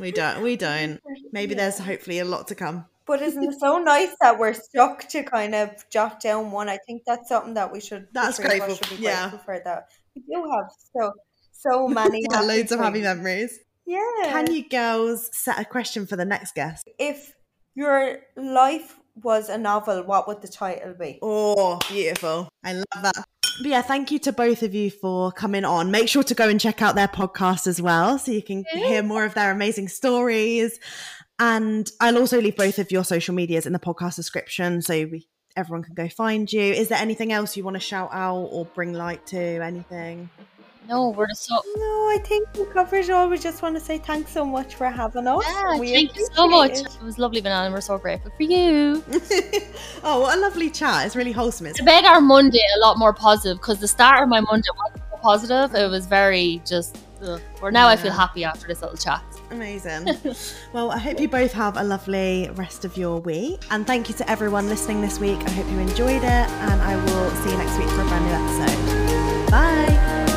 we 0.00 0.12
don't, 0.12 0.42
we 0.42 0.56
don't. 0.56 1.00
Maybe 1.32 1.54
there's 1.54 1.78
hopefully 1.78 2.18
a 2.20 2.24
lot 2.24 2.48
to 2.48 2.54
come. 2.54 2.86
But 3.06 3.22
isn't 3.22 3.42
it 3.42 3.54
so 3.58 3.78
nice 3.78 4.14
that 4.20 4.38
we're 4.38 4.52
stuck 4.52 5.08
to 5.08 5.22
kind 5.22 5.54
of 5.54 5.70
jot 5.90 6.20
down 6.20 6.50
one? 6.50 6.68
I 6.68 6.76
think 6.86 7.02
that's 7.06 7.30
something 7.30 7.54
that 7.54 7.72
we 7.72 7.80
should. 7.80 8.06
That's 8.12 8.38
grateful, 8.38 8.74
Should 8.74 8.98
be 8.98 9.02
yeah. 9.02 9.30
for 9.30 9.58
that. 9.64 9.88
We 10.14 10.22
do 10.30 10.44
have 10.52 10.66
so 10.94 11.12
so 11.52 11.88
many. 12.00 12.22
yeah, 12.30 12.42
loads 12.42 12.70
of 12.70 12.80
happy 12.80 13.00
memories. 13.00 13.58
Yeah. 13.88 14.32
Can 14.32 14.52
you 14.52 14.68
girls 14.68 15.30
set 15.32 15.58
a 15.58 15.64
question 15.64 16.06
for 16.06 16.14
the 16.14 16.26
next 16.26 16.54
guest? 16.54 16.86
If 16.98 17.32
your 17.74 18.18
life 18.36 18.98
was 19.22 19.48
a 19.48 19.56
novel, 19.56 20.02
what 20.02 20.28
would 20.28 20.42
the 20.42 20.48
title 20.48 20.92
be? 20.92 21.18
Oh, 21.22 21.78
beautiful. 21.88 22.50
I 22.62 22.74
love 22.74 22.84
that. 23.00 23.24
But 23.62 23.66
yeah, 23.66 23.80
thank 23.80 24.10
you 24.10 24.18
to 24.20 24.32
both 24.32 24.62
of 24.62 24.74
you 24.74 24.90
for 24.90 25.32
coming 25.32 25.64
on. 25.64 25.90
Make 25.90 26.08
sure 26.08 26.22
to 26.22 26.34
go 26.34 26.50
and 26.50 26.60
check 26.60 26.82
out 26.82 26.96
their 26.96 27.08
podcast 27.08 27.66
as 27.66 27.80
well 27.80 28.18
so 28.18 28.30
you 28.30 28.42
can 28.42 28.62
hear 28.74 29.02
more 29.02 29.24
of 29.24 29.32
their 29.32 29.50
amazing 29.50 29.88
stories. 29.88 30.78
And 31.38 31.90
I'll 31.98 32.18
also 32.18 32.42
leave 32.42 32.56
both 32.56 32.78
of 32.78 32.92
your 32.92 33.04
social 33.04 33.34
medias 33.34 33.64
in 33.64 33.72
the 33.72 33.78
podcast 33.78 34.16
description 34.16 34.82
so 34.82 35.06
we, 35.06 35.26
everyone 35.56 35.82
can 35.82 35.94
go 35.94 36.10
find 36.10 36.52
you. 36.52 36.60
Is 36.60 36.88
there 36.88 36.98
anything 36.98 37.32
else 37.32 37.56
you 37.56 37.64
want 37.64 37.76
to 37.76 37.80
shout 37.80 38.10
out 38.12 38.48
or 38.50 38.66
bring 38.66 38.92
light 38.92 39.26
to? 39.28 39.38
Anything? 39.38 40.28
No, 40.88 41.10
we're 41.10 41.26
just 41.26 41.44
so 41.44 41.54
No, 41.76 41.84
I 42.08 42.18
think 42.24 42.48
we 42.54 42.64
covered 42.66 43.04
it 43.04 43.10
all. 43.10 43.28
We 43.28 43.36
just 43.38 43.60
want 43.62 43.76
to 43.76 43.80
say 43.80 43.98
thanks 43.98 44.32
so 44.32 44.44
much 44.44 44.74
for 44.74 44.88
having 44.88 45.26
us. 45.26 45.44
yeah, 45.46 45.78
We 45.78 45.92
thank 45.92 46.16
you 46.16 46.26
so 46.34 46.48
much. 46.48 46.72
it. 46.72 46.86
It 46.86 47.02
was 47.02 47.18
lovely, 47.18 47.40
Banana. 47.42 47.66
and 47.66 47.74
We're 47.74 47.80
so 47.82 47.98
grateful 47.98 48.30
for 48.36 48.42
you. 48.44 49.04
oh, 50.02 50.20
what 50.20 50.38
a 50.38 50.40
lovely 50.40 50.70
chat. 50.70 51.04
It's 51.06 51.14
really 51.14 51.32
wholesome. 51.32 51.66
It's 51.66 51.78
To 51.78 51.84
make 51.84 52.04
our 52.04 52.20
Monday 52.22 52.62
a 52.76 52.80
lot 52.80 52.98
more 52.98 53.12
positive 53.12 53.58
because 53.58 53.80
the 53.80 53.88
start 53.88 54.22
of 54.22 54.28
my 54.30 54.40
Monday 54.40 54.68
wasn't 54.78 55.02
so 55.10 55.16
positive. 55.18 55.74
It 55.74 55.88
was 55.90 56.06
very 56.06 56.62
just. 56.64 56.96
Ugh. 57.22 57.40
Now 57.70 57.88
I 57.88 57.96
feel 57.96 58.12
happy 58.12 58.44
after 58.44 58.66
this 58.68 58.80
little 58.80 58.96
chat. 58.96 59.22
Amazing. 59.50 60.08
well, 60.72 60.90
I 60.90 60.98
hope 60.98 61.18
you 61.20 61.28
both 61.28 61.52
have 61.52 61.76
a 61.76 61.82
lovely 61.82 62.48
rest 62.54 62.84
of 62.84 62.96
your 62.96 63.20
week. 63.20 63.60
And 63.70 63.86
thank 63.86 64.08
you 64.08 64.14
to 64.16 64.30
everyone 64.30 64.68
listening 64.68 65.00
this 65.00 65.18
week. 65.18 65.38
I 65.40 65.50
hope 65.50 65.66
you 65.70 65.78
enjoyed 65.80 66.22
it. 66.22 66.24
And 66.24 66.80
I 66.80 66.96
will 66.96 67.30
see 67.42 67.50
you 67.50 67.58
next 67.58 67.76
week 67.76 67.88
for 67.88 68.02
a 68.02 68.06
brand 68.06 68.24
new 68.24 68.32
episode. 68.32 69.50
Bye. 69.50 70.27